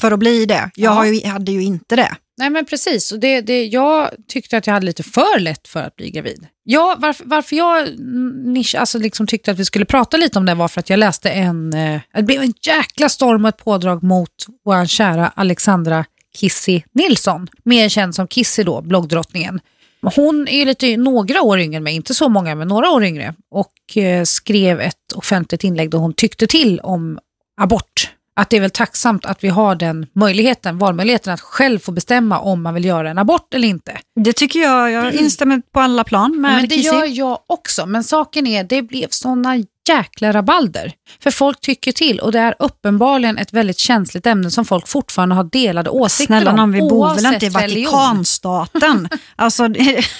för 0.00 0.12
att 0.12 0.18
bli 0.18 0.46
det. 0.46 0.70
Jag 0.74 1.06
Ja. 1.06 1.06
ju, 1.06 1.26
hade 1.26 1.52
ju 1.52 1.62
inte 1.62 1.96
det. 1.96 2.16
Nej 2.38 2.50
men 2.50 2.64
precis, 2.66 3.12
och 3.12 3.20
det, 3.20 3.40
det, 3.40 3.66
jag 3.66 4.10
tyckte 4.28 4.56
att 4.58 4.66
jag 4.66 4.74
hade 4.74 4.86
lite 4.86 5.02
för 5.02 5.38
lätt 5.38 5.68
för 5.68 5.82
att 5.82 5.96
bli 5.96 6.10
gravid. 6.10 6.46
Ja, 6.64 6.96
varför, 6.98 7.24
varför 7.24 7.56
jag 7.56 7.98
nisch, 8.46 8.74
alltså 8.74 8.98
liksom 8.98 9.26
tyckte 9.26 9.50
att 9.50 9.58
vi 9.58 9.64
skulle 9.64 9.84
prata 9.84 10.16
lite 10.16 10.38
om 10.38 10.46
det 10.46 10.54
var 10.54 10.68
för 10.68 10.80
att 10.80 10.90
jag 10.90 10.98
läste 10.98 11.30
en, 11.30 11.72
eh, 11.72 12.00
det 12.14 12.22
blev 12.22 12.42
en 12.42 12.54
jäkla 12.62 13.08
storm 13.08 13.44
och 13.44 13.48
ett 13.48 13.64
pådrag 13.64 14.02
mot 14.02 14.30
vår 14.64 14.86
kära 14.86 15.28
Alexandra 15.28 16.04
Kissy 16.36 16.82
Nilsson, 16.92 17.48
mer 17.64 17.88
känd 17.88 18.14
som 18.14 18.28
Kissy 18.28 18.62
då, 18.62 18.80
bloggdrottningen. 18.82 19.60
Hon 20.00 20.48
är 20.48 20.66
lite 20.66 20.96
några 20.96 21.42
år 21.42 21.60
yngre 21.60 21.76
än 21.76 21.82
mig, 21.82 21.94
inte 21.94 22.14
så 22.14 22.28
många 22.28 22.54
men 22.54 22.68
några 22.68 22.90
år 22.90 23.04
yngre 23.04 23.34
och 23.50 23.96
eh, 23.96 24.24
skrev 24.24 24.80
ett 24.80 25.12
offentligt 25.14 25.64
inlägg 25.64 25.90
där 25.90 25.98
hon 25.98 26.12
tyckte 26.14 26.46
till 26.46 26.80
om 26.80 27.18
abort. 27.60 28.10
Att 28.34 28.50
det 28.50 28.56
är 28.56 28.60
väl 28.60 28.70
tacksamt 28.70 29.24
att 29.24 29.44
vi 29.44 29.48
har 29.48 29.74
den 29.74 30.06
möjligheten, 30.12 30.78
valmöjligheten 30.78 31.32
att 31.34 31.40
själv 31.40 31.78
få 31.78 31.92
bestämma 31.92 32.38
om 32.38 32.62
man 32.62 32.74
vill 32.74 32.84
göra 32.84 33.10
en 33.10 33.18
abort 33.18 33.54
eller 33.54 33.68
inte. 33.68 33.98
Det 34.20 34.32
tycker 34.32 34.60
jag, 34.60 34.90
jag 34.90 35.14
instämmer 35.14 35.62
på 35.72 35.80
alla 35.80 36.04
plan 36.04 36.40
med 36.40 36.54
men 36.54 36.68
det 36.68 36.74
gör 36.74 37.04
jag 37.04 37.38
också, 37.46 37.86
men 37.86 38.04
saken 38.04 38.46
är 38.46 38.64
det 38.64 38.82
blev 38.82 39.08
såna 39.10 39.56
jäkla 39.88 40.32
rabalder. 40.32 40.92
För 41.22 41.30
folk 41.30 41.60
tycker 41.60 41.92
till 41.92 42.20
och 42.20 42.32
det 42.32 42.38
är 42.38 42.54
uppenbarligen 42.58 43.38
ett 43.38 43.52
väldigt 43.52 43.78
känsligt 43.78 44.26
ämne 44.26 44.50
som 44.50 44.64
folk 44.64 44.88
fortfarande 44.88 45.34
har 45.34 45.44
delade 45.44 45.90
åsikter 45.90 46.26
Snälla 46.26 46.50
om. 46.50 46.56
någon, 46.56 46.72
vi 46.72 46.80
bor 46.80 47.14
väl 47.14 47.34
inte 47.34 47.46
i. 47.46 47.48
Vatikanstaten? 47.48 49.08
alltså, 49.36 49.68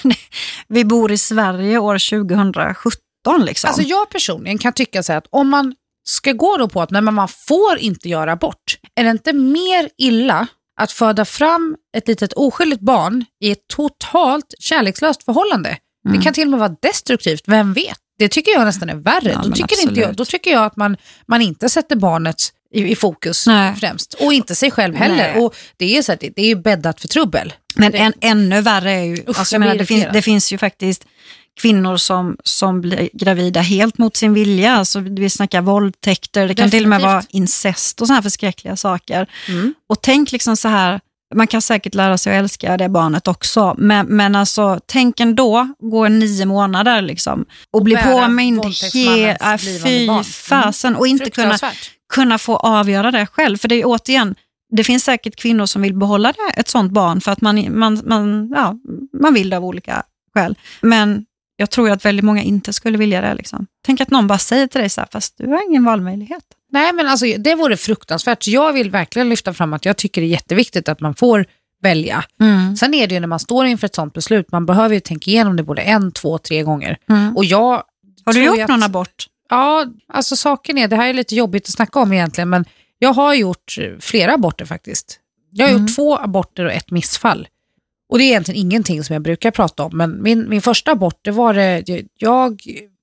vi 0.67 0.85
bor 0.85 1.11
i 1.11 1.17
Sverige 1.17 1.77
år 1.77 2.25
2017 2.25 2.99
liksom. 3.39 3.67
Alltså 3.67 3.81
jag 3.81 4.09
personligen 4.09 4.57
kan 4.57 4.73
tycka 4.73 5.03
så 5.03 5.11
här 5.11 5.17
att 5.17 5.27
om 5.29 5.49
man 5.49 5.75
ska 6.09 6.31
gå 6.31 6.57
då 6.57 6.69
på 6.69 6.81
att 6.81 6.91
nej, 6.91 7.01
men 7.01 7.13
man 7.13 7.27
får 7.27 7.77
inte 7.77 8.09
göra 8.09 8.31
abort, 8.31 8.77
är 8.95 9.03
det 9.03 9.09
inte 9.09 9.33
mer 9.33 9.89
illa 9.97 10.47
att 10.81 10.91
föda 10.91 11.25
fram 11.25 11.75
ett 11.97 12.07
litet 12.07 12.33
oskyldigt 12.33 12.81
barn 12.81 13.25
i 13.43 13.51
ett 13.51 13.67
totalt 13.67 14.53
kärlekslöst 14.59 15.23
förhållande 15.23 15.77
Det 16.09 16.21
kan 16.21 16.33
till 16.33 16.47
och 16.47 16.51
med 16.51 16.59
vara 16.59 16.75
destruktivt, 16.81 17.43
vem 17.45 17.73
vet? 17.73 17.99
Det 18.19 18.29
tycker 18.29 18.51
jag 18.51 18.65
nästan 18.65 18.89
är 18.89 18.95
värre. 18.95 19.31
Ja, 19.31 19.41
då, 19.45 19.51
tycker 19.51 19.81
inte 19.81 19.99
jag, 19.99 20.15
då 20.15 20.25
tycker 20.25 20.51
jag 20.51 20.65
att 20.65 20.75
man, 20.75 20.97
man 21.25 21.41
inte 21.41 21.69
sätter 21.69 21.95
barnet 21.95 22.53
i, 22.73 22.91
i 22.91 22.95
fokus 22.95 23.47
Nej. 23.47 23.75
främst. 23.75 24.13
Och 24.13 24.33
inte 24.33 24.55
sig 24.55 24.71
själv 24.71 24.95
heller. 24.95 25.33
Nej. 25.33 25.41
Och 25.41 25.55
det, 25.77 25.97
är 25.97 26.01
så 26.01 26.11
här, 26.11 26.19
det, 26.21 26.29
det 26.35 26.41
är 26.41 26.47
ju 26.47 26.55
bäddat 26.55 27.01
för 27.01 27.07
trubbel. 27.07 27.53
Men 27.75 27.93
en, 27.95 28.13
ännu 28.21 28.61
värre 28.61 28.91
är 28.91 29.03
ju, 29.03 29.13
Usch, 29.13 29.39
alltså, 29.39 29.55
jag 29.55 29.59
menar, 29.59 29.75
det, 29.75 29.85
finns, 29.85 30.05
det 30.13 30.21
finns 30.21 30.53
ju 30.53 30.57
faktiskt 30.57 31.05
kvinnor 31.61 31.97
som, 31.97 32.37
som 32.43 32.81
blir 32.81 33.09
gravida 33.13 33.61
helt 33.61 33.97
mot 33.97 34.17
sin 34.17 34.33
vilja. 34.33 34.71
Alltså, 34.71 34.99
vi 34.99 35.29
snackar 35.29 35.61
våldtäkter, 35.61 36.47
det 36.47 36.55
kan 36.55 36.71
till 36.71 36.83
och 36.83 36.89
med 36.89 37.01
vara 37.01 37.15
Definitivt. 37.15 37.35
incest 37.35 38.01
och 38.01 38.07
sådana 38.07 38.17
här 38.17 38.23
förskräckliga 38.23 38.75
saker. 38.75 39.27
Mm. 39.47 39.73
Och 39.87 40.01
tänk 40.01 40.31
liksom 40.31 40.57
så 40.57 40.67
här, 40.67 40.99
man 41.35 41.47
kan 41.47 41.61
säkert 41.61 41.95
lära 41.95 42.17
sig 42.17 42.37
att 42.37 42.43
älska 42.43 42.77
det 42.77 42.89
barnet 42.89 43.27
också, 43.27 43.75
men, 43.77 44.05
men 44.05 44.35
alltså 44.35 44.79
tänk 44.85 45.19
ändå, 45.19 45.67
gå 45.79 46.07
nio 46.07 46.45
månader 46.45 47.01
liksom 47.01 47.45
och 47.71 47.83
bli 47.83 47.95
bära 47.95 48.21
påmind 48.21 48.65
he, 48.93 49.29
äh, 49.31 49.57
fy. 49.57 50.07
Mm. 50.07 50.23
fasen 50.23 50.95
och 50.95 51.07
inte 51.07 51.29
kunna, 51.29 51.57
kunna 52.13 52.37
få 52.37 52.55
avgöra 52.55 53.11
det 53.11 53.25
själv. 53.25 53.57
För 53.57 53.67
det 53.67 53.75
är 53.75 53.83
återigen, 53.85 54.35
det 54.71 54.83
finns 54.83 55.03
säkert 55.03 55.35
kvinnor 55.35 55.65
som 55.65 55.81
vill 55.81 55.95
behålla 55.95 56.31
det, 56.31 56.59
ett 56.59 56.67
sånt 56.67 56.91
barn 56.91 57.21
för 57.21 57.31
att 57.31 57.41
man, 57.41 57.79
man, 57.79 58.01
man, 58.05 58.49
ja, 58.55 58.75
man 59.21 59.33
vill 59.33 59.49
det 59.49 59.57
av 59.57 59.65
olika 59.65 60.03
skäl. 60.33 60.55
Men 60.81 61.25
jag 61.55 61.69
tror 61.69 61.89
att 61.89 62.05
väldigt 62.05 62.25
många 62.25 62.41
inte 62.41 62.73
skulle 62.73 62.97
vilja 62.97 63.21
det. 63.21 63.33
Liksom. 63.33 63.67
Tänk 63.85 64.01
att 64.01 64.11
någon 64.11 64.27
bara 64.27 64.39
säger 64.39 64.67
till 64.67 64.81
dig 64.81 64.89
så 64.89 65.01
här, 65.01 65.07
fast 65.11 65.37
du 65.37 65.47
har 65.47 65.69
ingen 65.69 65.83
valmöjlighet. 65.83 66.43
Nej, 66.71 66.93
men 66.93 67.07
alltså, 67.07 67.25
det 67.37 67.55
vore 67.55 67.77
fruktansvärt. 67.77 68.43
Så 68.43 68.49
jag 68.51 68.73
vill 68.73 68.91
verkligen 68.91 69.29
lyfta 69.29 69.53
fram 69.53 69.73
att 69.73 69.85
jag 69.85 69.97
tycker 69.97 70.21
det 70.21 70.27
är 70.27 70.29
jätteviktigt 70.29 70.89
att 70.89 70.99
man 70.99 71.15
får 71.15 71.45
välja. 71.81 72.23
Sen 72.79 72.93
är 72.93 73.07
det 73.07 73.13
ju 73.13 73.19
när 73.19 73.27
man 73.27 73.39
står 73.39 73.65
inför 73.65 73.85
ett 73.85 73.95
sånt 73.95 74.13
beslut, 74.13 74.51
man 74.51 74.65
behöver 74.65 74.93
ju 74.95 74.99
tänka 74.99 75.31
igenom 75.31 75.55
det 75.55 75.63
både 75.63 75.81
en, 75.81 76.11
två, 76.11 76.37
tre 76.37 76.63
gånger. 76.63 76.97
Mm. 77.09 77.37
Och 77.37 77.45
jag 77.45 77.83
Har 78.25 78.33
du 78.33 78.43
gjort 78.45 78.59
att- 78.59 78.67
någon 78.69 78.83
abort? 78.83 79.27
Ja, 79.49 79.85
alltså 80.13 80.35
saken 80.35 80.77
är, 80.77 80.87
det 80.87 80.95
här 80.95 81.07
är 81.09 81.13
lite 81.13 81.35
jobbigt 81.35 81.63
att 81.65 81.73
snacka 81.73 81.99
om 81.99 82.13
egentligen, 82.13 82.49
men 82.49 82.65
jag 82.99 83.13
har 83.13 83.33
gjort 83.33 83.75
flera 83.99 84.33
aborter 84.33 84.65
faktiskt. 84.65 85.19
Jag 85.51 85.65
har 85.65 85.69
Mm. 85.71 85.81
gjort 85.85 85.95
två 85.95 86.17
aborter 86.17 86.65
och 86.65 86.71
ett 86.71 86.91
missfall. 86.91 87.47
Och 88.09 88.17
det 88.17 88.23
är 88.23 88.27
egentligen 88.27 88.61
ingenting 88.61 89.03
som 89.03 89.13
jag 89.13 89.21
brukar 89.21 89.51
prata 89.51 89.83
om, 89.83 89.97
men 89.97 90.23
min, 90.23 90.49
min 90.49 90.61
första 90.61 90.91
abort, 90.91 91.19
det 91.21 91.31
var 91.31 91.53
det, 91.53 91.83
jag 92.17 92.61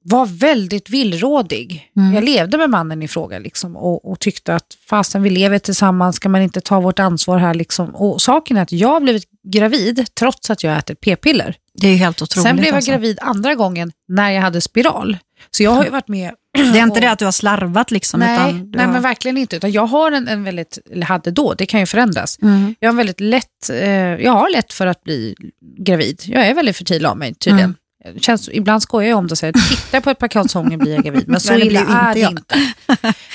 var 0.09 0.27
väldigt 0.27 0.91
villrådig. 0.91 1.91
Mm. 1.97 2.15
Jag 2.15 2.25
levde 2.25 2.59
med 2.59 2.71
mannen 2.71 3.03
i 3.03 3.09
fråga 3.09 3.39
liksom, 3.39 3.77
och, 3.77 4.11
och 4.11 4.21
tyckte 4.21 4.55
att 4.55 4.77
fasen 4.89 5.23
vi 5.23 5.31
lever 5.31 5.59
tillsammans, 5.59 6.17
ska 6.17 6.29
man 6.29 6.43
inte 6.43 6.61
ta 6.61 6.81
vårt 6.81 6.99
ansvar 6.99 7.39
här 7.39 7.55
liksom. 7.55 7.95
Och 7.95 8.23
saken 8.23 8.57
är 8.57 8.63
att 8.63 8.73
jag 8.73 8.89
har 8.89 9.01
blivit 9.01 9.25
gravid 9.53 10.07
trots 10.15 10.51
att 10.51 10.63
jag 10.63 10.79
ätit 10.79 11.01
p-piller. 11.01 11.57
Det 11.75 11.89
är 11.89 11.97
helt 11.97 12.23
otroligt. 12.23 12.47
Sen 12.47 12.57
blev 12.57 12.67
jag 12.67 12.75
alltså. 12.75 12.91
gravid 12.91 13.19
andra 13.23 13.55
gången 13.55 13.93
när 14.09 14.31
jag 14.31 14.43
hade 14.43 14.61
spiral. 14.61 15.19
Så 15.51 15.63
jag 15.63 15.71
har 15.71 15.85
ju 15.85 15.91
varit 15.91 16.09
med 16.09 16.35
Det 16.73 16.79
är 16.79 16.83
inte 16.83 17.01
det 17.01 17.11
att 17.11 17.19
du 17.19 17.25
har 17.25 17.33
slarvat 17.33 17.91
liksom? 17.91 18.21
Nej, 18.21 18.35
utan 18.35 18.71
du 18.71 18.79
nej 18.79 18.87
har... 18.87 18.93
men 18.93 19.03
verkligen 19.03 19.37
inte. 19.37 19.57
Utan 19.57 19.73
jag 19.73 19.87
har 19.87 20.13
en, 20.13 20.29
en 20.29 20.45
väldigt, 20.45 20.79
eller 20.93 21.07
hade 21.07 21.31
då, 21.31 21.55
det 21.55 21.67
kan 21.67 21.81
ju 21.81 21.87
förändras. 21.87 22.39
Mm. 22.43 22.75
Jag 22.81 22.89
har 22.89 22.97
väldigt 22.97 23.21
lätt, 23.21 23.71
eh, 23.71 23.89
jag 23.99 24.33
har 24.33 24.51
lätt 24.51 24.73
för 24.73 24.87
att 24.87 25.05
bli 25.05 25.35
gravid. 25.79 26.23
Jag 26.27 26.47
är 26.47 26.55
väldigt 26.55 26.77
fertil 26.77 27.07
av 27.07 27.19
mig 27.19 27.35
tydligen. 27.35 27.65
Mm. 27.65 27.77
Känns, 28.21 28.49
ibland 28.53 28.83
skojar 28.83 29.11
jag 29.11 29.19
om 29.19 29.27
det 29.27 29.33
och 29.33 29.39
säger, 29.39 29.53
tittar 29.53 30.01
på 30.01 30.11
ett 30.11 30.19
par 30.19 30.29
kalsonger 30.29 30.77
blir 30.77 30.95
jag 30.95 31.05
gravid. 31.05 31.25
Men 31.29 31.41
så 31.41 31.53
det 31.53 31.67
illa 31.67 31.81
är 31.81 31.85
inte 31.85 32.15
det 32.15 32.21
jag. 32.21 32.31
inte. 32.31 32.57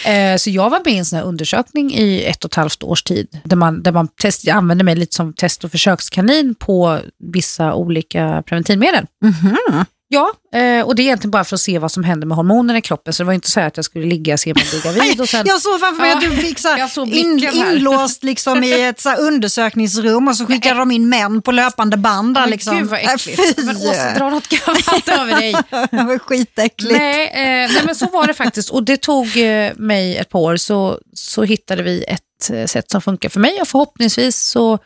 Eh, 0.06 0.38
så 0.38 0.50
jag 0.50 0.70
var 0.70 0.82
med 0.86 0.94
i 0.94 0.98
en 0.98 1.06
sån 1.06 1.18
här 1.20 1.26
undersökning 1.26 1.94
i 1.94 2.24
ett 2.24 2.46
och 2.46 2.52
ett 2.52 2.56
halvt 2.56 2.84
års 2.84 3.04
tid. 3.04 3.28
Där 3.44 3.56
man, 3.56 3.84
där 3.84 3.92
man 3.92 4.08
test, 4.08 4.46
jag 4.46 4.58
använde 4.58 4.84
mig 4.84 4.96
lite 4.96 5.16
som 5.16 5.34
test 5.34 5.64
och 5.64 5.72
försökskanin 5.72 6.56
på 6.56 7.00
vissa 7.34 7.74
olika 7.74 8.44
preventivmedel. 8.46 9.06
Mhm. 9.24 9.86
Ja, 10.14 10.32
eh, 10.60 10.86
och 10.86 10.96
det 10.96 11.02
är 11.02 11.04
egentligen 11.04 11.32
bara 11.32 11.44
för 11.44 11.56
att 11.56 11.62
se 11.62 11.80
vad 11.80 11.92
som 11.92 12.04
händer 12.04 12.28
med 12.28 12.38
hormonerna 12.38 12.80
i 12.80 12.82
kroppen. 12.82 13.14
Så 13.14 13.24
det 13.24 13.28
var 13.28 13.34
inte 13.34 13.52
så 13.52 13.60
här 13.60 13.68
att 13.68 13.78
jag 13.78 13.86
skulle 13.86 14.06
ligga 14.06 14.34
och 14.34 14.40
se 14.40 14.52
om 14.52 14.58
jag 14.60 14.70
blir 14.70 14.94
gravid 14.94 15.22
och 15.22 15.30
sen... 15.30 15.44
Jag 15.48 15.62
såg 15.62 15.80
framför 15.80 16.02
mig 16.02 16.10
Ja, 16.10 16.18
att 16.18 16.24
du 16.24 16.38
fick 16.38 16.60
så 16.60 17.06
in, 17.06 17.50
inlåst 17.54 18.24
liksom 18.24 18.64
i 18.64 18.82
ett 18.82 19.00
så 19.00 19.16
undersökningsrum 19.16 20.28
och 20.28 20.36
så 20.36 20.46
skickade 20.46 20.80
de 20.80 20.92
in 20.92 21.10
män 21.10 21.42
på 21.42 21.52
löpande 21.52 21.98
band. 21.98 22.34
Där, 22.34 22.42
Men 22.42 22.50
liksom. 22.50 22.78
Gud 22.78 22.88
vad 22.88 23.00
äckligt. 23.00 23.56
Fy! 23.56 23.64
Men 23.66 23.78
Åsa, 23.78 24.14
dra 24.18 24.30
något 24.30 24.48
gammalt 24.48 25.10
över 25.20 25.36
dig. 25.40 25.56
det 25.92 26.04
var 26.04 26.20
skitäckligt. 26.20 26.98
Nej, 26.98 27.28
eh, 27.28 27.72
nej, 27.74 27.82
men 27.86 27.96
så 27.96 28.06
var 28.06 28.28
det 28.28 28.34
faktiskt. 28.34 28.70
Och 28.70 28.84
det 28.84 28.98
tog 28.98 29.38
eh, 29.38 29.72
mig 29.76 30.18
ett 30.18 30.30
par 30.30 30.40
år 30.40 30.58
så, 30.58 31.00
så 31.14 31.44
hittade 31.44 31.84
vi 31.84 32.04
ett 32.04 32.50
eh, 32.50 32.66
sätt 32.66 32.92
som 32.92 33.02
funkar 33.02 33.30
för 33.30 33.40
mig 33.40 33.62
och 33.62 33.68
förhoppningsvis 33.68 34.42
så 34.42 34.80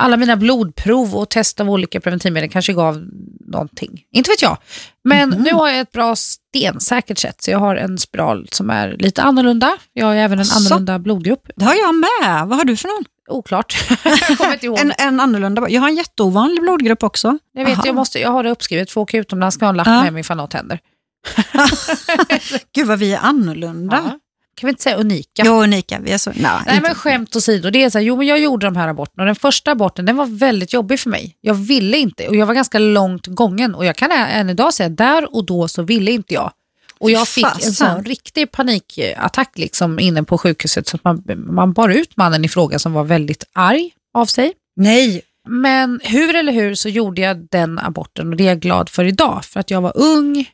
alla 0.00 0.16
mina 0.16 0.36
blodprov 0.36 1.16
och 1.16 1.28
test 1.28 1.60
av 1.60 1.70
olika 1.70 2.00
preventivmedel 2.00 2.50
kanske 2.50 2.72
gav 2.72 3.04
någonting. 3.46 4.02
Inte 4.12 4.30
vet 4.30 4.42
jag. 4.42 4.56
Men 5.04 5.28
Mhm. 5.28 5.42
nu 5.42 5.52
har 5.52 5.68
jag 5.68 5.80
ett 5.80 5.92
bra 5.92 6.16
stensäkert 6.16 7.18
sätt. 7.18 7.42
Så 7.42 7.50
jag 7.50 7.58
har 7.58 7.76
en 7.76 7.98
spiral 7.98 8.48
som 8.52 8.70
är 8.70 8.96
lite 8.98 9.22
annorlunda. 9.22 9.76
Jag 9.92 10.06
har 10.06 10.14
även 10.14 10.38
en 10.38 10.42
Asså? 10.42 10.56
annorlunda 10.58 10.98
blodgrupp. 10.98 11.50
Det 11.56 11.64
har 11.64 11.74
jag 11.74 11.94
med. 11.94 12.46
Vad 12.48 12.58
har 12.58 12.64
du 12.64 12.76
för 12.76 12.88
någon? 12.88 13.04
Oklart. 13.28 13.76
jag 14.28 14.38
kommer 14.38 14.52
inte 14.52 14.66
ihåg. 14.66 14.78
En, 14.78 14.92
en 14.98 15.20
annorlunda. 15.20 15.66
Jag 15.68 15.80
har 15.80 15.88
en 15.88 15.96
jätteovanlig 15.96 16.60
blodgrupp 16.62 17.02
också. 17.02 17.38
jag 17.52 17.64
vet, 17.64 17.74
Aha. 17.74 17.82
jag, 17.86 17.94
måste, 17.94 18.18
jag 18.20 18.30
har 18.30 18.42
det 18.42 18.50
uppskrivet. 18.50 18.90
Få 18.90 19.00
åka 19.00 19.18
utomlands 19.18 19.54
ska 19.54 19.64
jag 19.64 19.68
ha 19.68 19.70
en 19.72 19.76
lapp 19.76 19.86
Ja. 19.86 20.02
med 20.02 20.12
mig 20.12 20.20
ifall 20.20 20.36
något 20.36 20.52
händer. 20.52 20.78
Gud 22.74 22.86
vad 22.86 22.98
vi 22.98 23.12
är 23.14 23.18
annorlunda. 23.18 24.02
Ja. 24.04 24.18
Kan 24.60 24.68
vi 24.68 24.70
inte 24.70 24.82
säga 24.82 24.96
unika? 24.96 25.42
Jo, 25.44 25.62
unika. 25.62 25.98
Vi 26.00 26.12
är 26.12 26.18
så... 26.18 26.30
Nej, 26.30 26.50
Nej 26.66 26.76
inte. 26.76 26.88
men 26.88 26.94
skämt 26.94 27.36
åsido, 27.36 27.70
det 27.70 27.82
är 27.82 27.90
så 27.90 27.98
här, 27.98 28.04
jo 28.04 28.16
men 28.16 28.26
jag 28.26 28.38
gjorde 28.38 28.66
de 28.66 28.76
här 28.76 28.88
aborterna 28.88 29.22
och 29.22 29.26
den 29.26 29.36
första 29.36 29.70
aborten 29.70 30.06
den 30.06 30.16
var 30.16 30.26
väldigt 30.26 30.72
jobbig 30.72 31.00
för 31.00 31.10
mig. 31.10 31.36
Jag 31.40 31.54
ville 31.54 31.98
inte 31.98 32.28
och 32.28 32.36
jag 32.36 32.46
var 32.46 32.54
ganska 32.54 32.78
långt 32.78 33.26
gången 33.26 33.74
och 33.74 33.84
jag 33.84 33.96
kan 33.96 34.10
än 34.12 34.50
idag 34.50 34.74
säga 34.74 34.88
där 34.88 35.34
och 35.34 35.44
då 35.46 35.68
så 35.68 35.82
ville 35.82 36.10
inte 36.10 36.34
jag. 36.34 36.52
Och 36.98 37.10
jag 37.10 37.28
fick 37.28 37.44
en 37.44 37.50
Fasen. 37.50 37.72
sån 37.72 38.04
riktig 38.04 38.52
panikattack 38.52 39.58
liksom 39.58 39.98
inne 39.98 40.22
på 40.22 40.38
sjukhuset 40.38 40.88
så 40.88 40.98
man, 41.02 41.22
man 41.36 41.72
bar 41.72 41.88
ut 41.88 42.16
mannen 42.16 42.44
i 42.44 42.48
fråga 42.48 42.78
som 42.78 42.92
var 42.92 43.04
väldigt 43.04 43.44
arg 43.52 43.90
av 44.14 44.26
sig. 44.26 44.52
Nej. 44.76 45.22
Men 45.48 46.00
hur 46.04 46.34
eller 46.36 46.52
hur 46.52 46.74
så 46.74 46.88
gjorde 46.88 47.20
jag 47.20 47.46
den 47.50 47.78
aborten 47.78 48.28
och 48.28 48.36
det 48.36 48.44
är 48.44 48.48
jag 48.48 48.60
glad 48.60 48.88
för 48.88 49.04
idag. 49.04 49.44
För 49.44 49.60
att 49.60 49.70
jag 49.70 49.80
var 49.80 49.92
ung, 49.94 50.44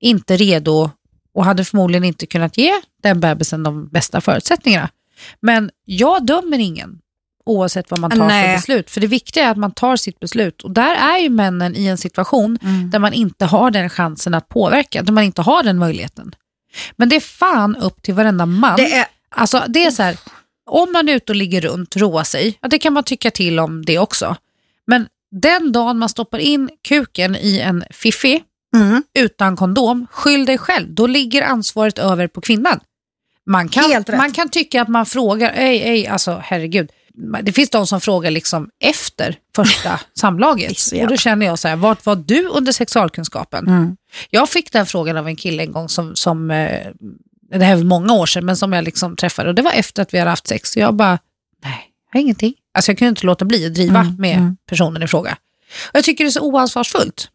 inte 0.00 0.36
redo 0.36 0.90
och 1.34 1.44
hade 1.44 1.64
förmodligen 1.64 2.04
inte 2.04 2.26
kunnat 2.26 2.58
ge 2.58 2.72
den 3.02 3.20
bebisen 3.20 3.62
de 3.62 3.88
bästa 3.88 4.20
förutsättningarna. 4.20 4.88
Men 5.40 5.70
jag 5.84 6.26
dömer 6.26 6.58
ingen 6.58 6.98
oavsett 7.46 7.90
vad 7.90 8.00
man 8.00 8.10
tar 8.10 8.16
för 8.18 8.26
Nej. 8.26 8.56
beslut. 8.56 8.90
För 8.90 9.00
det 9.00 9.06
viktiga 9.06 9.44
är 9.46 9.50
att 9.50 9.56
man 9.56 9.72
tar 9.72 9.96
sitt 9.96 10.20
beslut. 10.20 10.62
Och 10.62 10.70
där 10.70 10.94
är 10.94 11.18
ju 11.18 11.30
männen 11.30 11.76
i 11.76 11.86
en 11.86 11.98
situation 11.98 12.58
Mm. 12.62 12.90
där 12.90 12.98
man 12.98 13.12
inte 13.12 13.44
har 13.44 13.70
den 13.70 13.90
chansen 13.90 14.34
att 14.34 14.48
påverka, 14.48 15.02
där 15.02 15.12
man 15.12 15.24
inte 15.24 15.42
har 15.42 15.62
den 15.62 15.78
möjligheten. 15.78 16.34
Men 16.96 17.08
det 17.08 17.16
är 17.16 17.20
fan 17.20 17.76
upp 17.76 18.02
till 18.02 18.14
varenda 18.14 18.46
man. 18.46 18.76
Det 18.76 18.92
är... 18.92 19.06
Alltså 19.28 19.64
det 19.68 19.84
är 19.84 19.90
så 19.90 20.02
här, 20.02 20.16
om 20.66 20.92
man 20.92 21.08
är 21.08 21.14
ute 21.14 21.32
och 21.32 21.36
ligger 21.36 21.60
runt, 21.60 21.96
roar 21.96 22.24
sig, 22.24 22.58
ja, 22.60 22.68
det 22.68 22.78
kan 22.78 22.92
man 22.92 23.04
tycka 23.04 23.30
till 23.30 23.58
om 23.58 23.84
det 23.84 23.98
också. 23.98 24.36
Men 24.86 25.06
den 25.30 25.72
dagen 25.72 25.98
man 25.98 26.08
stoppar 26.08 26.38
in 26.38 26.70
kuken 26.88 27.36
i 27.36 27.60
en 27.60 27.84
fiffi 27.90 28.42
Mm. 28.74 29.02
utan 29.14 29.56
kondom, 29.56 30.06
skyll 30.10 30.46
dig 30.46 30.58
själv. 30.58 30.94
Då 30.94 31.06
ligger 31.06 31.42
ansvaret 31.42 31.98
över 31.98 32.28
på 32.28 32.40
kvinnan. 32.40 32.80
Man 33.46 33.68
kan, 33.68 34.04
man 34.16 34.32
kan 34.32 34.48
tycka 34.48 34.82
att 34.82 34.88
man 34.88 35.06
frågar, 35.06 35.52
ej, 35.54 35.82
ej, 35.82 36.06
alltså 36.06 36.40
herregud. 36.44 36.90
Det 37.42 37.52
finns 37.52 37.70
de 37.70 37.86
som 37.86 38.00
frågar 38.00 38.30
liksom 38.30 38.70
efter 38.80 39.36
första 39.56 40.00
samlaget. 40.18 40.78
Och 41.02 41.08
då 41.08 41.16
känner 41.16 41.46
jag 41.46 41.58
så 41.58 41.68
här, 41.68 41.76
vart 41.76 42.06
var 42.06 42.16
du 42.16 42.48
under 42.48 42.72
sexualkunskapen? 42.72 43.68
Mm. 43.68 43.96
Jag 44.30 44.48
fick 44.48 44.72
den 44.72 44.86
frågan 44.86 45.16
av 45.16 45.28
en 45.28 45.36
kille 45.36 45.62
en 45.62 45.72
gång 45.72 45.88
som, 45.88 46.16
som 46.16 46.50
eh, 46.50 46.80
det 47.50 47.64
här 47.64 47.76
var 47.76 47.84
många 47.84 48.12
år 48.12 48.26
sedan, 48.26 48.44
men 48.44 48.56
som 48.56 48.72
jag 48.72 48.84
liksom 48.84 49.16
träffade 49.16 49.48
och 49.48 49.54
det 49.54 49.62
var 49.62 49.72
efter 49.72 50.02
att 50.02 50.14
vi 50.14 50.18
hade 50.18 50.30
haft 50.30 50.46
sex. 50.46 50.70
Så 50.70 50.80
jag 50.80 50.94
bara, 50.94 51.18
nej, 51.64 51.90
jag 52.12 52.18
har 52.18 52.22
ingenting. 52.22 52.54
Alltså 52.74 52.90
jag 52.90 52.98
kunde 52.98 53.08
inte 53.08 53.26
låta 53.26 53.44
bli 53.44 53.66
att 53.66 53.74
driva 53.74 54.00
Mm, 54.00 54.16
med 54.18 54.36
mm. 54.36 54.56
personen 54.68 55.02
i 55.02 55.08
fråga. 55.08 55.36
Och 55.88 55.96
jag 55.96 56.04
tycker 56.04 56.24
det 56.24 56.28
är 56.28 56.30
så 56.30 56.40
oansvarsfullt. 56.40 57.28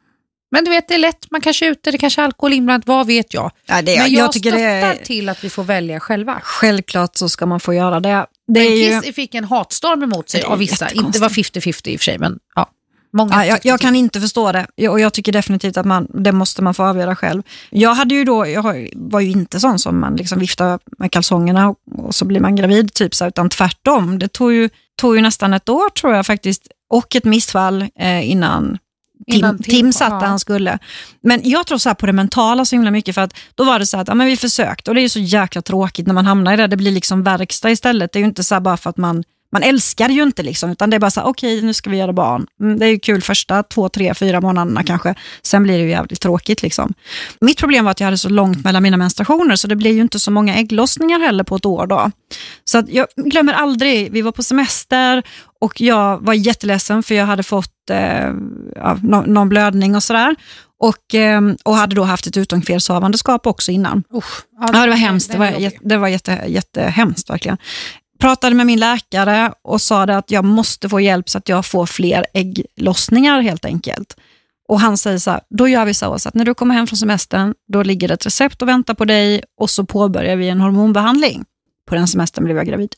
Men 0.52 0.64
du 0.64 0.72
vet, 0.72 0.88
det 0.88 0.94
är 0.94 0.98
lätt, 0.98 1.32
man 1.32 1.42
kanske 1.42 1.66
är 1.68 1.72
ute, 1.72 1.92
det 1.92 1.98
kanske 1.98 2.22
är 2.22 2.26
alkohol 2.26 2.54
inblandat, 2.54 2.88
vad 2.88 3.08
vet 3.08 3.34
jag. 3.34 3.52
Ja, 3.66 3.82
det, 3.82 3.98
Men 4.00 4.14
jag, 4.14 4.24
jag, 4.26 4.34
stöttar 4.36 4.58
det 4.58 4.64
är... 4.64 4.96
till 4.96 5.30
att 5.30 5.44
vi 5.44 5.50
får 5.50 5.64
välja 5.64 6.00
själva. 6.00 6.40
Självklart 6.44 7.16
så 7.18 7.30
ska 7.30 7.46
man 7.46 7.60
få 7.60 7.74
göra 7.74 8.00
det. 8.00 8.10
Det 8.10 8.26
Men 8.48 8.62
är 8.64 8.96
ju... 8.96 9.02
Kiss 9.02 9.16
fick 9.16 9.36
en 9.36 9.44
hatstorm 9.44 10.04
emot 10.04 10.30
sig 10.30 10.42
av 10.44 10.58
vissa. 10.58 10.90
Inte 10.90 11.20
var 11.20 11.30
50-50 11.30 11.88
i 11.90 11.96
och 11.96 12.00
för 12.00 12.04
sig, 12.04 12.18
men 12.20 12.40
ja. 12.56 12.70
Många 13.14 13.36
Ja, 13.36 13.46
jag, 13.46 13.60
jag 13.64 13.80
kan 13.80 13.96
inte 13.96 14.22
förstå 14.22 14.52
det 14.52 14.68
Jag- 14.76 14.92
och 14.94 15.00
jag 15.00 15.14
tycker 15.14 15.32
definitivt 15.32 15.78
att 15.78 15.86
man, 15.86 16.08
det 16.14 16.32
måste 16.32 16.62
man 16.62 16.74
få 16.74 16.84
avgöra 16.84 17.16
själv. 17.16 17.44
Jag, 17.70 17.94
hade 17.94 18.16
ju 18.16 18.24
då, 18.24 18.48
jag 18.48 18.90
var 18.96 19.20
ju 19.20 19.32
inte 19.32 19.60
sån 19.60 19.80
som 19.80 20.00
man 20.00 20.16
liksom 20.16 20.40
viftar 20.40 20.80
med 20.98 21.12
kalsongerna 21.12 21.70
och, 21.70 21.78
och 21.98 22.16
så 22.16 22.26
blir 22.26 22.40
man 22.40 22.56
gravid, 22.56 22.94
typ 22.94 23.16
så, 23.16 23.28
utan 23.28 23.50
tvärtom. 23.50 24.20
Det 24.20 24.28
tog 24.28 24.54
ju, 24.54 24.70
tog 25.02 25.16
ju 25.16 25.22
nästan 25.22 25.54
ett 25.54 25.70
år 25.70 25.90
tror 25.90 26.16
jag 26.16 26.26
faktiskt 26.26 26.68
och 26.90 27.16
ett 27.16 27.24
missfall 27.24 27.82
eh, 28.00 28.30
innan 28.32 28.78
Tim, 29.28 29.38
Innan 29.38 29.58
Tim, 29.58 29.86
Tim- 29.86 29.94
satt 29.94 30.10
där 30.10 30.26
ja. 30.26 30.30
han 30.30 30.40
skulle. 30.40 30.80
Men 31.22 31.42
jag 31.44 31.68
tror 31.68 31.78
så 31.78 31.96
på 31.96 32.06
det 32.06 32.14
mentala 32.14 32.66
så 32.66 32.76
himla 32.76 32.92
mycket 32.92 33.16
för 33.16 33.22
att 33.22 33.34
då 33.56 33.64
var 33.64 33.80
det 33.80 33.86
så 33.86 33.98
att 33.98 34.08
ja, 34.08 34.16
men 34.16 34.28
vi 34.28 34.38
försökte 34.38 34.92
och 34.92 34.96
det 34.96 35.02
är 35.02 35.04
ju 35.04 35.10
så 35.10 35.20
jäkla 35.20 35.62
tråkigt 35.62 36.08
när 36.08 36.14
man 36.14 36.26
hamnar 36.26 36.54
i 36.54 36.56
det. 36.56 36.68
Det 36.68 36.78
blir 36.78 36.92
liksom 36.92 37.24
verkstad 37.24 37.72
istället. 37.72 38.12
Det 38.12 38.20
är 38.20 38.22
ju 38.22 38.28
inte 38.28 38.44
så 38.44 38.60
bara 38.60 38.78
för 38.78 38.90
att 38.90 38.98
man 38.98 39.24
man 39.52 39.64
älskar 39.64 40.10
ju 40.10 40.24
inte 40.24 40.44
liksom, 40.44 40.70
utan 40.70 40.90
det 40.90 40.96
är 40.96 41.00
bara 41.00 41.12
så 41.12 41.20
här, 41.20 41.28
okej 41.28 41.62
nu 41.62 41.74
ska 41.74 41.90
vi 41.90 41.98
göra 41.98 42.14
barn. 42.14 42.48
Mm, 42.62 42.80
det 42.80 42.86
är 42.86 42.90
ju 42.90 43.00
kul 43.00 43.22
första 43.22 43.64
två, 43.64 43.90
tre, 43.90 44.14
fyra 44.14 44.42
månaderna 44.42 44.84
kanske. 44.84 45.16
Sen 45.42 45.64
blir 45.64 45.78
det 45.78 45.84
ju 45.84 45.90
jävligt 45.90 46.22
tråkigt 46.22 46.62
liksom. 46.62 46.94
Mitt 47.42 47.58
problem 47.58 47.86
var 47.86 47.92
att 47.92 48.00
jag 48.00 48.06
hade 48.06 48.18
så 48.18 48.30
långt 48.30 48.64
mellan 48.64 48.84
mina 48.84 48.98
menstruationer, 48.98 49.56
så 49.56 49.68
det 49.68 49.76
blev 49.76 49.94
ju 49.94 50.02
inte 50.02 50.20
så 50.20 50.32
många 50.32 50.56
ägglossningar 50.56 51.20
heller 51.20 51.44
på 51.44 51.56
ett 51.56 51.66
år 51.66 51.88
då. 51.88 52.12
Så 52.66 52.84
jag 52.88 53.08
glömmer 53.16 53.54
aldrig, 53.54 54.12
vi 54.12 54.22
var 54.22 54.32
på 54.32 54.44
semester 54.44 55.24
och 55.62 55.82
jag 55.82 56.18
var 56.18 56.34
jätteledsen 56.34 57.04
för 57.04 57.16
jag 57.16 57.26
hade 57.26 57.44
fått 57.44 57.90
eh, 57.90 58.34
ja, 58.76 58.98
någon 59.04 59.50
blödning 59.50 59.96
och 59.96 60.04
sådär. 60.04 60.36
Och, 60.80 61.16
eh, 61.16 61.42
och 61.64 61.76
hade 61.76 61.96
då 61.96 62.04
haft 62.04 62.28
ett 62.28 62.38
utomkvedshavandeskap 62.38 63.48
också 63.48 63.72
innan. 63.72 64.04
Usch, 64.14 64.42
Ja, 64.62 64.82
det 64.84 64.90
var 64.90 64.96
hemskt. 64.96 65.32
Det 65.32 65.38
var, 65.38 65.72
det 65.82 65.98
var 65.98 66.08
jätte, 66.08 66.44
jättehemskt 66.48 67.30
verkligen. 67.30 67.58
Pratade 68.20 68.56
med 68.56 68.66
min 68.66 68.80
läkare 68.80 69.52
och 69.62 69.82
sa 69.82 70.04
att 70.04 70.32
jag 70.32 70.46
måste 70.46 70.90
få 70.90 71.00
hjälp 71.00 71.30
så 71.30 71.38
att 71.38 71.50
jag 71.50 71.66
får 71.66 71.86
fler 71.86 72.26
ägglossningar 72.34 73.42
helt 73.42 73.66
enkelt. 73.66 74.18
Och 74.68 74.80
han 74.80 74.98
säger 74.98 75.18
så 75.18 75.32
här, 75.32 75.42
då 75.50 75.68
gör 75.68 75.86
vi 75.86 75.94
så, 75.94 76.20
så 76.20 76.30
att 76.30 76.36
när 76.36 76.46
du 76.46 76.54
kommer 76.54 76.76
hem 76.76 76.88
från 76.88 76.98
semestern, 76.98 77.54
då 77.68 77.84
ligger 77.84 78.08
det 78.08 78.14
ett 78.14 78.26
recept 78.26 78.62
och 78.62 78.68
väntar 78.68 78.94
på 78.94 79.06
dig 79.06 79.44
och 79.58 79.70
så 79.70 79.86
påbörjar 79.86 80.36
vi 80.36 80.50
en 80.50 80.62
hormonbehandling. 80.62 81.46
På 81.88 81.96
den 81.96 82.08
semestern 82.08 82.46
blev 82.46 82.58
jag 82.58 82.68
gravid. 82.68 82.96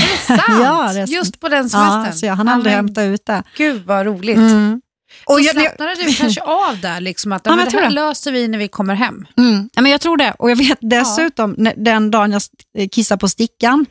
Sant? 0.26 0.42
Ja, 0.48 0.82
det 0.92 1.00
är 1.00 1.06
sant. 1.06 1.10
Just 1.10 1.40
på 1.40 1.48
den 1.48 1.70
semestern? 1.70 2.04
Ja, 2.06 2.12
så 2.12 2.26
jag 2.26 2.34
hann 2.36 2.48
aldrig 2.48 2.70
men 2.72 2.76
hämta 2.84 3.02
ut 3.02 3.26
det. 3.26 3.42
Gud 3.56 3.82
vad 3.86 4.06
roligt. 4.06 4.36
Mm. 4.36 4.80
Och 5.26 5.34
så 5.34 5.40
jag, 5.40 5.54
jag, 5.56 5.62
slappnade 5.62 5.94
du 5.94 6.14
kanske 6.14 6.40
av 6.70 6.80
där, 6.80 7.00
liksom, 7.00 7.32
att 7.32 7.42
Ja, 7.44 7.52
ja, 7.52 7.56
men 7.56 7.64
jag 7.64 7.72
det 7.72 7.78
här 7.78 7.88
det. 7.88 7.94
löser 7.94 8.32
vi 8.32 8.48
när 8.48 8.58
vi 8.58 8.68
kommer 8.68 8.94
hem. 8.94 9.26
Mm. 9.38 9.70
Ja, 9.74 9.82
men 9.82 9.92
jag 9.92 10.00
tror 10.00 10.16
det. 10.16 10.34
Och 10.38 10.50
jag 10.50 10.56
vet 10.56 10.78
dessutom, 10.80 11.54
när- 11.58 11.74
den 11.76 12.10
dagen 12.10 12.40
jag 12.72 12.90
kissade 12.92 13.18
på 13.18 13.28
stickan, 13.28 13.86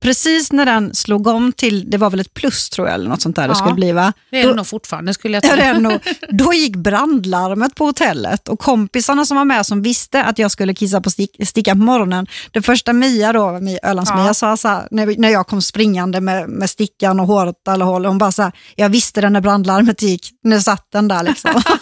precis 0.00 0.52
när 0.52 0.66
den 0.66 0.94
slog 0.94 1.26
om 1.26 1.52
till, 1.52 1.90
det 1.90 1.96
var 1.98 2.10
väl 2.10 2.20
ett 2.20 2.34
plus 2.34 2.70
tror 2.70 2.86
jag, 2.88 2.94
eller 2.94 3.08
något 3.08 3.22
sånt 3.22 3.36
där 3.36 3.42
det 3.42 3.48
Ja. 3.48 3.54
skulle 3.54 3.74
bli 3.74 3.92
va? 3.92 4.12
Det 4.30 4.40
är 4.42 4.48
det 4.48 4.54
nog 4.54 4.66
fortfarande 4.66 5.14
skulle 5.14 5.36
jag 5.36 5.44
Ja, 5.44 5.48
tro. 5.48 5.56
det 5.56 5.62
är 5.62 5.74
nog, 5.80 5.98
då 6.30 6.52
gick 6.54 6.76
brandlarmet 6.76 7.74
på 7.74 7.84
hotellet 7.86 8.48
och 8.48 8.58
kompisarna 8.60 9.24
som 9.24 9.36
var 9.36 9.44
med 9.44 9.66
som 9.66 9.82
visste 9.82 10.24
att 10.24 10.38
jag 10.38 10.50
skulle 10.50 10.74
kissa 10.74 11.00
på 11.00 11.10
stick, 11.10 11.36
stickan 11.48 11.78
på 11.78 11.84
morgonen. 11.84 12.26
Det 12.50 12.62
första 12.62 12.92
Mia, 12.92 13.32
då, 13.32 13.40
Mi- 13.40 13.78
Ölands-Mia, 13.82 14.26
Ja. 14.26 14.34
sa 14.34 14.56
så 14.56 14.68
här, 14.68 14.88
när, 14.90 15.14
när 15.18 15.28
jag 15.28 15.46
kom 15.46 15.62
springande 15.62 16.20
med, 16.20 16.48
med 16.48 16.70
stickan 16.70 17.20
och 17.20 17.26
håret 17.26 17.68
alla 17.68 17.84
håll, 17.84 18.04
hon 18.06 18.18
bara 18.18 18.32
så 18.32 18.42
här, 18.42 18.52
jag 18.76 18.88
visste 18.88 19.20
det 19.20 19.30
när 19.30 19.40
brandlarmet 19.40 20.02
gick, 20.02 20.30
nu 20.42 20.60
satt 20.60 20.86
den 20.92 21.08
där 21.08 21.22
liksom. 21.22 21.62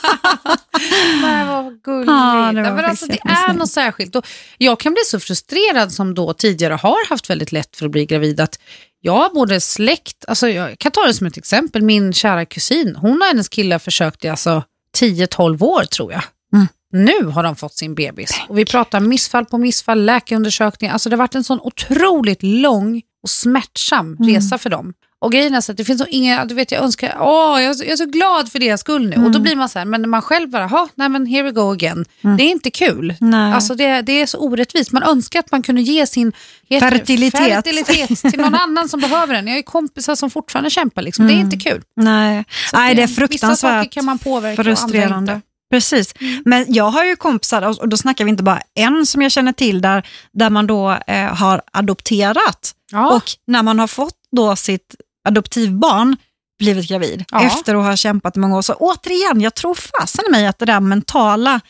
Nej, 1.22 1.46
vad 1.46 1.82
gulligt. 1.82 2.08
Ja, 2.10 2.52
det 2.54 2.62
var 2.62 2.72
men 2.72 2.84
alltså, 2.84 3.06
det 3.06 3.18
är 3.24 3.54
något 3.54 3.70
särskilt. 3.70 4.16
Och 4.16 4.26
jag 4.58 4.80
kan 4.80 4.92
bli 4.92 5.02
så 5.06 5.20
frustrerad 5.20 5.92
som 5.92 6.14
då 6.14 6.32
tidigare 6.32 6.74
har 6.74 7.08
haft 7.08 7.30
väldigt 7.30 7.52
lätt 7.52 7.76
för 7.76 7.86
att 7.86 7.92
bli 7.92 8.06
gravid. 8.08 8.40
Att 8.40 8.58
jag 9.00 9.32
både 9.34 9.60
släkt, 9.60 10.24
alltså 10.28 10.48
jag 10.48 10.78
kan 10.78 10.92
ta 10.92 11.06
det 11.06 11.14
som 11.14 11.26
ett 11.26 11.36
exempel, 11.36 11.82
min 11.82 12.12
kära 12.12 12.44
kusin, 12.44 12.96
hon 12.96 13.20
och 13.22 13.26
hennes 13.26 13.48
kille 13.48 13.78
försökt 13.78 14.24
i 14.24 14.28
alltså 14.28 14.62
10-12 14.98 15.62
år 15.62 15.82
tror 15.84 16.12
jag. 16.12 16.22
Mm. 16.54 16.66
Nu 16.92 17.24
har 17.24 17.42
de 17.42 17.56
fått 17.56 17.74
sin 17.74 17.94
bebis. 17.94 18.40
Och 18.48 18.58
vi 18.58 18.64
pratar 18.64 19.00
missfall 19.00 19.44
på 19.44 19.58
missfall, 19.58 20.04
läkarundersökningar. 20.04 20.92
Alltså 20.92 21.08
det 21.08 21.16
har 21.16 21.18
varit 21.18 21.34
en 21.34 21.44
sån 21.44 21.60
otroligt 21.60 22.42
lång 22.42 23.02
och 23.22 23.30
smärtsam 23.30 24.16
Mm. 24.20 24.34
resa 24.34 24.58
för 24.58 24.70
dem. 24.70 24.94
Och 25.20 25.32
grejen 25.32 25.54
är 25.54 25.60
så 25.60 25.72
att 25.72 25.78
det 25.78 25.84
finns 25.84 25.98
nog 26.00 26.08
inga, 26.08 26.44
du 26.44 26.54
vet 26.54 26.72
jag 26.72 26.82
önskar, 26.82 27.16
åh 27.20 27.62
jag 27.62 27.70
är 27.70 27.74
så, 27.74 27.84
jag 27.84 27.92
är 27.92 27.96
så 27.96 28.04
glad 28.06 28.52
för 28.52 28.58
deras 28.58 28.80
skull 28.80 29.02
nu. 29.08 29.12
Och 29.12 29.16
Mm. 29.18 29.32
då 29.32 29.38
blir 29.40 29.56
man 29.56 29.68
så 29.68 29.78
här, 29.78 29.86
men 29.86 30.00
när 30.02 30.08
man 30.08 30.22
själv 30.22 30.48
bara, 30.50 30.66
ha, 30.66 30.88
nej 30.94 31.08
men 31.08 31.26
here 31.26 31.42
we 31.42 31.50
go 31.50 31.72
again. 31.72 32.04
Det 32.20 32.42
är 32.42 32.50
inte 32.50 32.70
kul. 32.70 33.14
Nej. 33.20 33.52
Alltså 33.52 33.74
det, 33.74 34.02
det 34.02 34.12
är 34.12 34.26
så 34.26 34.38
orättvist. 34.38 34.92
Man 34.92 35.02
önskar 35.02 35.40
att 35.40 35.50
man 35.52 35.62
kunde 35.62 35.82
ge 35.82 36.06
sin 36.06 36.32
det, 36.68 36.80
Fertilitet. 36.80 37.40
fertilitet 37.48 38.18
till 38.30 38.40
någon 38.40 38.54
annan 38.54 38.88
som 38.88 39.00
behöver 39.00 39.34
den. 39.34 39.46
Jag 39.46 39.52
har 39.52 39.56
ju 39.56 39.62
kompisar 39.62 40.14
som 40.14 40.30
fortfarande 40.30 40.70
kämpar, 40.70 41.02
liksom. 41.02 41.26
det 41.26 41.32
är 41.32 41.36
inte 41.40 41.56
kul. 41.56 41.82
Nej, 41.96 42.44
Nej 42.72 42.94
det 42.94 43.02
är 43.02 43.06
Vissa 43.06 43.14
saker 43.14 43.28
fruktansvärt 43.28 43.92
kan 43.92 44.04
man 44.04 44.18
påverka 44.18 44.60
och 44.62 44.66
andra 44.68 44.76
frustrerande. 44.76 45.32
inte. 45.32 45.44
Precis, 45.70 46.14
men 46.44 46.64
jag 46.68 46.84
har 46.90 47.04
ju 47.04 47.16
kompisar, 47.16 47.62
och- 47.62 47.78
och 47.78 47.88
då 47.88 47.96
snackar 47.96 48.24
vi 48.24 48.30
inte 48.30 48.42
bara 48.42 48.60
en 48.74 49.06
som 49.06 49.22
jag 49.22 49.32
känner 49.32 49.52
till, 49.52 49.80
där, 49.80 50.06
där 50.32 50.50
man 50.50 50.66
då 50.66 50.98
eh, 51.06 51.34
har 51.34 51.62
adopterat. 51.72 52.72
Ja. 52.92 53.16
Och 53.16 53.22
när 53.46 53.62
man 53.62 53.78
har 53.78 53.86
fått 53.86 54.14
då 54.36 54.56
sitt 54.56 54.94
adoptivbarn 55.28 56.16
blivit 56.58 56.88
gravid 56.88 57.24
Ja. 57.30 57.42
efter 57.46 57.74
att 57.74 57.84
ha 57.84 57.96
kämpat 57.96 58.36
i 58.36 58.40
många 58.40 58.56
år. 58.56 58.62
Så 58.62 58.74
återigen, 58.74 59.40
jag 59.40 59.54
tror 59.54 59.74
fasen 59.74 60.24
i 60.28 60.30
mig 60.30 60.46
att 60.46 60.58
det 60.58 60.64
där 60.66 60.80
mentala 60.80 61.60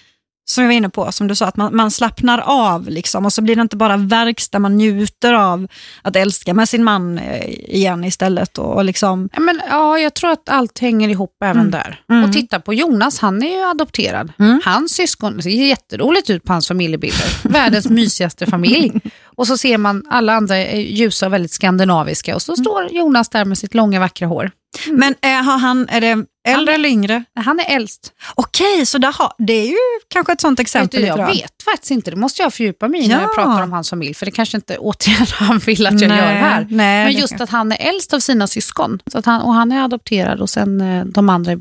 som 0.49 0.65
jag 0.65 0.69
var 0.69 0.75
inne 0.75 0.89
på, 0.89 1.13
som 1.13 1.29
du 1.29 1.35
sa, 1.35 1.47
att 1.47 1.57
man, 1.57 1.77
man 1.77 1.91
slappnar 1.91 2.39
av 2.39 2.89
liksom, 2.89 3.25
och 3.27 3.33
så 3.33 3.43
blir 3.43 3.57
det 3.57 3.63
inte 3.63 3.77
bara 3.77 3.97
verkstad, 3.97 4.59
man 4.59 4.77
njuter 4.77 5.35
av 5.35 5.67
att 6.03 6.17
älska 6.17 6.55
med 6.55 6.69
sin 6.69 6.85
man 6.85 7.19
eh, 7.19 7.45
igen 7.49 8.05
istället. 8.05 8.59
Och, 8.59 8.75
och 8.77 8.85
liksom, 8.85 9.29
Ja, 9.33 9.41
men, 9.41 9.61
ja, 9.71 9.99
jag 9.99 10.15
tror 10.15 10.31
att 10.31 10.49
allt 10.49 10.79
hänger 10.79 11.09
ihop 11.09 11.37
även 11.45 11.57
Mm. 11.59 11.71
där. 11.71 12.01
Mm. 12.11 12.25
Och 12.25 12.33
titta 12.33 12.61
på 12.61 12.75
Jonas, 12.75 13.19
han 13.19 13.43
är 13.43 13.57
ju 13.57 13.63
adopterad. 13.71 14.33
Mm. 14.39 14.61
Hans 14.65 14.93
syskon, 14.93 15.37
det 15.37 15.43
ser 15.43 15.51
jätteroligt 15.51 16.31
ut 16.31 16.45
på 16.45 16.53
hans 16.53 16.69
familjebilder. 16.69 17.27
Världens 17.49 17.87
mysigaste 17.91 18.47
familj. 18.47 18.93
Och 19.25 19.47
så 19.47 19.59
ser 19.59 19.79
man 19.79 20.03
alla 20.11 20.33
andra 20.35 20.59
ljusa 20.75 21.27
och 21.27 21.33
väldigt 21.33 21.53
skandinaviska. 21.53 22.35
Och 22.35 22.43
så 22.43 22.53
Mm. 22.53 22.65
står 22.65 22.89
Jonas 22.93 23.29
där 23.29 23.45
med 23.45 23.59
sitt 23.59 23.75
långa 23.75 24.01
vackra 24.01 24.29
hår. 24.29 24.51
Men 24.93 25.15
är, 25.21 25.43
har 25.43 25.59
han, 25.59 25.89
är 25.89 26.01
det 26.01 26.07
äldre 26.09 26.27
Han 26.53 26.69
eller 26.69 26.89
yngre? 26.89 27.25
Han 27.35 27.61
är 27.61 27.77
äldst. 27.77 28.13
Okej, 28.35 28.87
så 28.87 28.99
där 28.99 29.13
har, 29.13 29.33
det 29.39 29.53
är 29.53 29.67
ju 29.67 29.77
kanske 30.09 30.33
ett 30.33 30.41
sånt 30.41 30.59
Vet 30.59 30.65
exempel. 30.65 31.01
du, 31.01 31.07
lite 31.07 31.19
jag 31.21 31.27
vet 31.27 31.63
faktiskt 31.65 31.91
inte, 31.91 32.11
det 32.11 32.17
måste 32.17 32.43
jag 32.43 32.55
fördjupa 32.55 32.89
mig 32.89 33.05
i 33.05 33.09
när 33.09 33.15
Ja. 33.15 33.21
jag 33.23 33.35
pratar 33.35 33.63
om 33.63 33.73
hans 33.73 33.91
familj. 33.91 34.15
För 34.15 34.27
det 34.27 34.33
kanske 34.33 34.57
inte 34.57 34.79
återigen 34.79 35.27
han 35.35 35.59
vill 35.59 35.87
att 35.87 36.01
jag 36.01 36.09
Nej, 36.09 36.19
gör 36.19 36.25
här. 36.27 36.67
nej, 36.71 37.05
Men 37.05 37.13
just 37.21 37.33
kan- 37.33 37.43
att 37.43 37.51
han 37.51 37.73
är 37.73 37.89
äldst 37.89 38.15
av 38.15 38.21
sina 38.21 38.47
syskon. 38.47 38.99
Så 39.13 39.19
att 39.19 39.27
han, 39.27 39.41
och 39.43 39.55
han 39.55 39.73
är 39.73 39.83
adopterad 39.85 40.41
och 40.41 40.51
sen 40.51 40.81
eh, 40.81 41.05
de 41.05 41.29
andra 41.29 41.53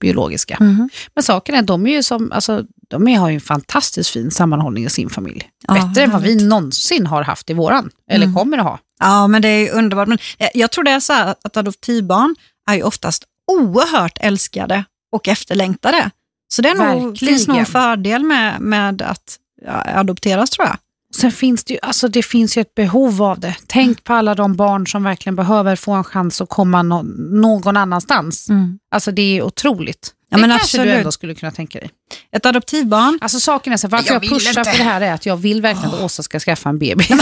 biologiska. 0.00 0.56
Mhm. 0.60 0.88
Men 1.14 1.22
saken 1.24 1.54
är, 1.54 1.62
de 1.62 1.86
är 1.86 1.90
ju 1.90 2.02
som, 2.02 2.32
alltså, 2.32 2.64
de 2.88 3.08
är, 3.08 3.18
har 3.18 3.28
ju 3.28 3.34
en 3.34 3.40
fantastiskt 3.40 4.10
fin 4.10 4.30
sammanhållning 4.30 4.84
i 4.84 4.90
sin 4.90 5.10
familj. 5.10 5.48
Ja, 5.68 5.74
Bättre 5.74 6.02
än 6.02 6.10
vad 6.10 6.22
vi 6.22 6.44
någonsin 6.48 7.06
har 7.06 7.22
haft 7.22 7.50
i 7.50 7.54
våran, 7.54 7.90
eller 8.10 8.26
Mm. 8.26 8.36
kommer 8.36 8.58
att 8.58 8.64
ha. 8.64 8.78
Ja, 9.00 9.26
men 9.26 9.42
det 9.42 9.48
är 9.48 9.72
underbart. 9.74 10.08
Men 10.08 10.18
eh, 10.38 10.48
jag 10.54 10.70
tror 10.70 10.84
det 10.84 10.90
är 10.90 11.00
så 11.00 11.12
här 11.12 11.34
att 11.44 11.56
adoptivbarn 11.56 12.36
är 12.70 12.74
ju 12.74 12.82
oftast 12.82 13.24
oerhört 13.52 14.18
älskade 14.20 14.84
och 15.12 15.28
efterlängtade. 15.28 16.10
Så 16.54 16.62
det 16.62 16.68
är 16.68 16.74
nog, 16.74 17.18
finns 17.18 17.48
nog 17.48 17.56
en 17.56 17.66
fördel 17.66 18.22
med, 18.24 18.60
med 18.60 19.02
att 19.02 19.36
ja, 19.66 19.84
adopteras 19.94 20.50
tror 20.50 20.66
jag. 20.68 20.76
Sen 21.16 21.32
finns 21.32 21.64
det 21.64 21.74
ju, 21.74 21.80
alltså 21.82 22.08
det 22.08 22.22
finns 22.22 22.56
ju 22.58 22.60
ett 22.60 22.74
behov 22.74 23.22
av 23.22 23.40
det. 23.40 23.56
Tänk 23.66 24.04
på 24.04 24.12
alla 24.14 24.34
de 24.34 24.56
barn 24.56 24.86
som 24.86 25.02
verkligen 25.04 25.36
behöver 25.36 25.76
få 25.76 25.92
en 25.92 26.04
chans 26.04 26.40
att 26.40 26.48
komma 26.48 26.82
nå- 26.82 27.02
någon 27.42 27.76
annanstans. 27.76 28.48
Alltså 28.90 29.10
det 29.12 29.22
är 29.38 29.42
otroligt. 29.42 30.14
Ja, 30.30 30.36
det 30.36 30.40
men 30.40 30.50
kanske 30.58 30.76
du 30.76 30.80
absolut. 30.82 30.98
ändå 30.98 31.12
skulle 31.12 31.34
kunna 31.34 31.52
tänka 31.52 31.78
dig. 31.80 31.90
Ett 32.32 32.46
adoptivbarn, 32.46 33.18
Alltså 33.22 33.40
saken 33.40 33.72
är 33.72 33.76
så, 33.76 33.88
varför 33.88 34.14
Jag 34.14 34.24
jag, 34.24 34.30
pushar 34.30 34.58
inte. 34.60 34.70
för 34.70 34.78
det 34.78 34.84
här 34.84 35.00
är 35.00 35.12
att 35.12 35.26
jag 35.26 35.36
vill 35.36 35.62
verkligen 35.62 35.94
att 35.94 36.00
Åsa 36.00 36.22
ska 36.22 36.40
skaffa 36.40 36.68
en 36.68 36.78
bebis. 36.78 37.08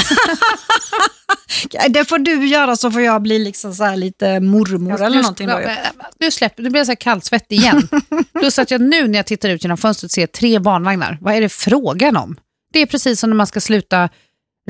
det 1.88 2.04
får 2.04 2.18
du 2.18 2.46
göra 2.46 2.76
så 2.76 2.90
får 2.90 3.00
jag 3.02 3.22
bli 3.22 3.38
liksom 3.38 3.74
så 3.74 3.94
lite 3.94 4.40
mormor 4.40 5.02
eller 5.02 5.16
någonting. 5.22 5.48
Då. 5.48 5.60
ju. 5.60 5.68
Nu 6.20 6.30
släpper 6.30 6.62
nu 6.62 6.70
blir 6.70 6.80
jag 6.80 6.86
så 6.86 6.90
här 6.90 6.96
kallsvettig 6.96 7.56
igen. 7.56 7.88
Plus 8.40 8.58
att 8.58 8.70
jag 8.70 8.80
nu 8.80 9.08
när 9.08 9.18
jag 9.18 9.26
tittar 9.26 9.48
ut 9.48 9.64
genom 9.64 9.78
fönstret 9.78 10.12
ser 10.12 10.26
tre 10.26 10.58
barnvagnar. 10.58 11.18
Vad 11.20 11.34
är 11.34 11.40
det 11.40 11.48
frågan 11.48 12.16
om? 12.16 12.36
Det 12.72 12.78
är 12.78 12.86
precis 12.86 13.20
som 13.20 13.30
när 13.30 13.36
man 13.36 13.46
ska 13.46 13.60
sluta 13.60 14.08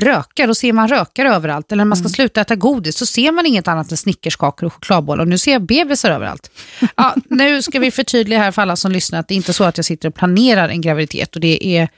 röka, 0.01 0.47
då 0.47 0.55
ser 0.55 0.73
man 0.73 0.87
rökare 0.87 1.35
överallt. 1.35 1.71
Eller 1.71 1.85
när 1.85 1.89
man 1.89 1.97
ska 1.97 2.09
sluta 2.09 2.41
äta 2.41 2.55
godis, 2.55 2.97
så 2.97 3.05
ser 3.05 3.31
man 3.31 3.45
inget 3.45 3.67
annat 3.67 3.91
än 3.91 3.97
snickerskakor 3.97 4.67
och 4.67 4.73
chokladbollar. 4.73 5.21
Och 5.23 5.27
nu 5.27 5.37
ser 5.37 5.51
jag 5.51 5.61
bebisar 5.61 6.11
överallt. 6.11 6.51
Ja, 6.95 7.15
nu 7.29 7.61
ska 7.61 7.79
vi 7.79 7.91
förtydliga 7.91 8.39
här 8.39 8.51
för 8.51 8.61
alla 8.61 8.75
som 8.75 8.91
lyssnar 8.91 9.19
att 9.19 9.27
det 9.27 9.33
är 9.33 9.35
inte 9.35 9.53
så 9.53 9.63
att 9.63 9.77
jag 9.77 9.85
sitter 9.85 10.09
och 10.09 10.15
planerar 10.15 10.69
en 10.69 10.81
graviditet 10.81 11.35
och 11.35 11.41
det 11.41 11.67
är 11.77 11.89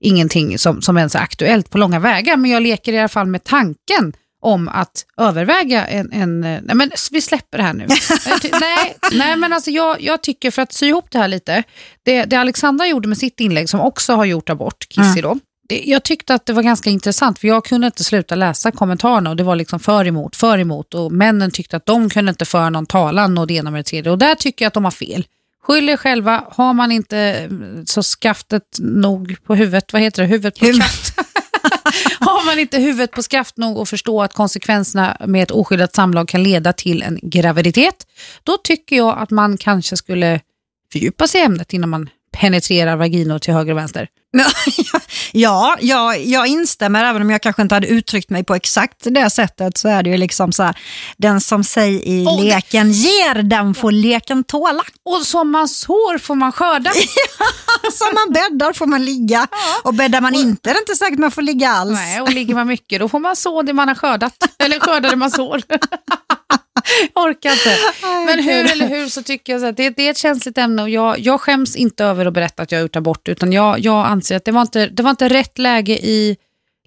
ingenting 0.00 0.58
som, 0.58 0.82
som 0.82 0.98
ens 0.98 1.14
är 1.14 1.20
aktuellt 1.20 1.70
på 1.70 1.78
långa 1.78 2.00
vägar. 2.00 2.36
Men 2.36 2.50
jag 2.50 2.62
leker 2.62 2.92
i 2.92 2.98
alla 2.98 3.08
fall 3.08 3.26
med 3.26 3.44
tanken 3.44 4.12
om 4.40 4.68
att 4.68 5.04
överväga 5.16 5.86
en... 5.86 6.12
en 6.12 6.40
nej 6.40 6.74
men 6.74 6.90
vi 7.10 7.20
släpper 7.20 7.58
det 7.58 7.64
här 7.64 7.72
nu. 7.72 7.86
Nej, 8.60 8.96
nej 9.12 9.36
men 9.36 9.52
alltså 9.52 9.70
jag, 9.70 10.00
jag 10.00 10.22
tycker 10.22 10.50
för 10.50 10.62
att 10.62 10.72
sy 10.72 10.86
ihop 10.86 11.10
det 11.10 11.18
här 11.18 11.28
lite. 11.28 11.62
Det, 12.02 12.24
det 12.24 12.36
Alexandra 12.36 12.86
gjorde 12.86 13.08
med 13.08 13.18
sitt 13.18 13.40
inlägg 13.40 13.68
som 13.68 13.80
också 13.80 14.12
har 14.14 14.24
gjort 14.24 14.48
abort, 14.48 14.88
Kissy 14.88 15.20
då. 15.20 15.38
Det, 15.68 15.82
jag 15.86 16.02
tyckte 16.02 16.34
att 16.34 16.46
det 16.46 16.52
var 16.52 16.62
ganska 16.62 16.90
intressant 16.90 17.38
för 17.38 17.48
jag 17.48 17.64
kunde 17.64 17.86
inte 17.86 18.04
sluta 18.04 18.34
läsa 18.34 18.70
kommentarerna 18.70 19.30
och 19.30 19.36
det 19.36 19.42
var 19.42 19.56
liksom 19.56 19.80
för 19.80 20.06
emot, 20.06 20.36
för 20.36 20.58
emot 20.58 20.94
och 20.94 21.12
männen 21.12 21.50
tyckte 21.50 21.76
att 21.76 21.86
de 21.86 22.10
kunde 22.10 22.30
inte 22.30 22.44
föra 22.44 22.70
någon 22.70 22.86
talan 22.86 23.38
och 23.38 23.46
det 23.46 23.54
ena 23.54 23.70
med 23.70 23.78
det 23.78 23.84
tredje 23.84 24.12
och 24.12 24.18
där 24.18 24.34
tycker 24.34 24.64
jag 24.64 24.68
att 24.68 24.74
de 24.74 24.84
har 24.84 24.90
fel. 24.90 25.26
Skyll 25.62 25.88
er 25.88 25.96
själva, 25.96 26.44
har 26.50 26.74
man 26.74 26.92
inte 26.92 27.18
mm, 27.18 27.86
så 27.86 28.02
skaftet 28.02 28.62
nog 28.78 29.36
på 29.44 29.54
huvudet, 29.54 29.92
vad 29.92 30.02
heter 30.02 30.22
det, 30.22 30.28
huvudet 30.28 30.58
på 30.58 30.66
skaft. 30.66 31.18
har 32.20 32.46
man 32.46 32.58
inte 32.58 32.78
huvudet 32.78 33.10
på 33.10 33.22
skaft 33.22 33.56
nog 33.56 33.78
att 33.78 33.88
förstå 33.88 34.22
att 34.22 34.34
konsekvenserna 34.34 35.16
med 35.26 35.42
ett 35.42 35.50
oskyddat 35.50 35.94
samlag 35.94 36.28
kan 36.28 36.42
leda 36.42 36.72
till 36.72 37.02
en 37.02 37.18
graviditet, 37.22 38.06
då 38.42 38.56
tycker 38.56 38.96
jag 38.96 39.18
att 39.18 39.30
man 39.30 39.56
kanske 39.56 39.96
skulle 39.96 40.40
fördjupa 40.92 41.26
sig 41.26 41.40
i 41.40 41.44
ämnet 41.44 41.72
innan 41.72 41.88
man 41.88 42.10
penetrerar 42.32 42.96
vaginor 42.96 43.38
till 43.38 43.54
höger 43.54 43.72
och 43.72 43.78
vänster. 43.78 44.08
ja, 45.32 45.76
jag, 45.80 46.24
jag 46.24 46.46
instämmer, 46.46 47.04
även 47.04 47.22
om 47.22 47.30
jag 47.30 47.42
kanske 47.42 47.62
inte 47.62 47.74
hade 47.74 47.86
uttryckt 47.86 48.30
mig 48.30 48.44
på 48.44 48.54
exakt 48.54 48.96
det 49.04 49.30
sättet, 49.30 49.78
så 49.78 49.88
är 49.88 50.02
det 50.02 50.10
ju 50.10 50.16
liksom 50.16 50.52
så 50.52 50.62
här, 50.62 50.78
den 51.16 51.40
som 51.40 51.64
säger 51.64 52.00
i 52.08 52.26
Och 52.26 52.36
det- 52.40 52.44
leken 52.54 52.92
ger, 52.92 53.42
den 53.42 53.74
får 53.74 53.92
leken 53.92 54.44
tåla. 54.44 54.82
Och 55.04 55.26
som 55.26 55.50
man 55.50 55.68
sår 55.68 56.18
får 56.18 56.34
man 56.34 56.52
skörda. 56.52 56.92
Som 57.92 58.06
man 58.14 58.32
bäddar 58.32 58.72
får 58.72 58.86
man 58.86 59.04
ligga, 59.04 59.46
och 59.82 59.94
bäddar 59.94 60.20
man 60.20 60.34
inte 60.34 60.70
är 60.70 60.74
det 60.74 60.80
inte 60.80 60.94
säkert 60.94 61.18
man 61.18 61.30
får 61.30 61.42
ligga 61.42 61.68
alls. 61.70 61.94
Nej, 61.98 62.20
och 62.20 62.30
ligger 62.32 62.54
man 62.54 62.66
mycket 62.66 63.00
då 63.00 63.08
får 63.08 63.18
man 63.18 63.36
så 63.36 63.62
det 63.62 63.72
man 63.72 63.88
har 63.88 63.94
skördat. 63.94 64.34
Eller 64.58 64.80
skörda 64.80 65.10
det 65.10 65.16
man 65.16 65.30
sår. 65.30 65.62
Jag 67.14 67.24
orkar 67.30 67.50
inte. 67.52 67.76
Men 68.26 68.44
hur 68.44 68.72
eller 68.72 68.88
hur 68.88 69.06
så 69.08 69.22
tycker 69.22 69.52
jag 69.52 69.60
så 69.60 69.66
att 69.66 69.76
det, 69.76 69.90
det 69.90 70.02
är 70.06 70.10
ett 70.10 70.18
känsligt 70.18 70.58
ämne 70.58 70.82
och 70.82 70.90
jag, 70.90 71.18
jag 71.18 71.40
skäms 71.40 71.76
inte 71.76 72.04
över 72.04 72.26
att 72.26 72.32
berätta 72.34 72.62
att 72.62 72.72
jag 72.72 72.78
har 72.78 72.82
gjort 72.82 72.96
abort 72.96 73.28
utan 73.28 73.52
jag, 73.52 73.78
jag 73.78 74.06
anser 74.06 74.36
att 74.36 74.44
det 74.44 74.52
var, 74.52 74.62
inte, 74.62 74.86
det 74.86 75.02
var 75.02 75.10
inte 75.10 75.28
rätt 75.28 75.58
läge 75.58 75.92
i 75.92 76.36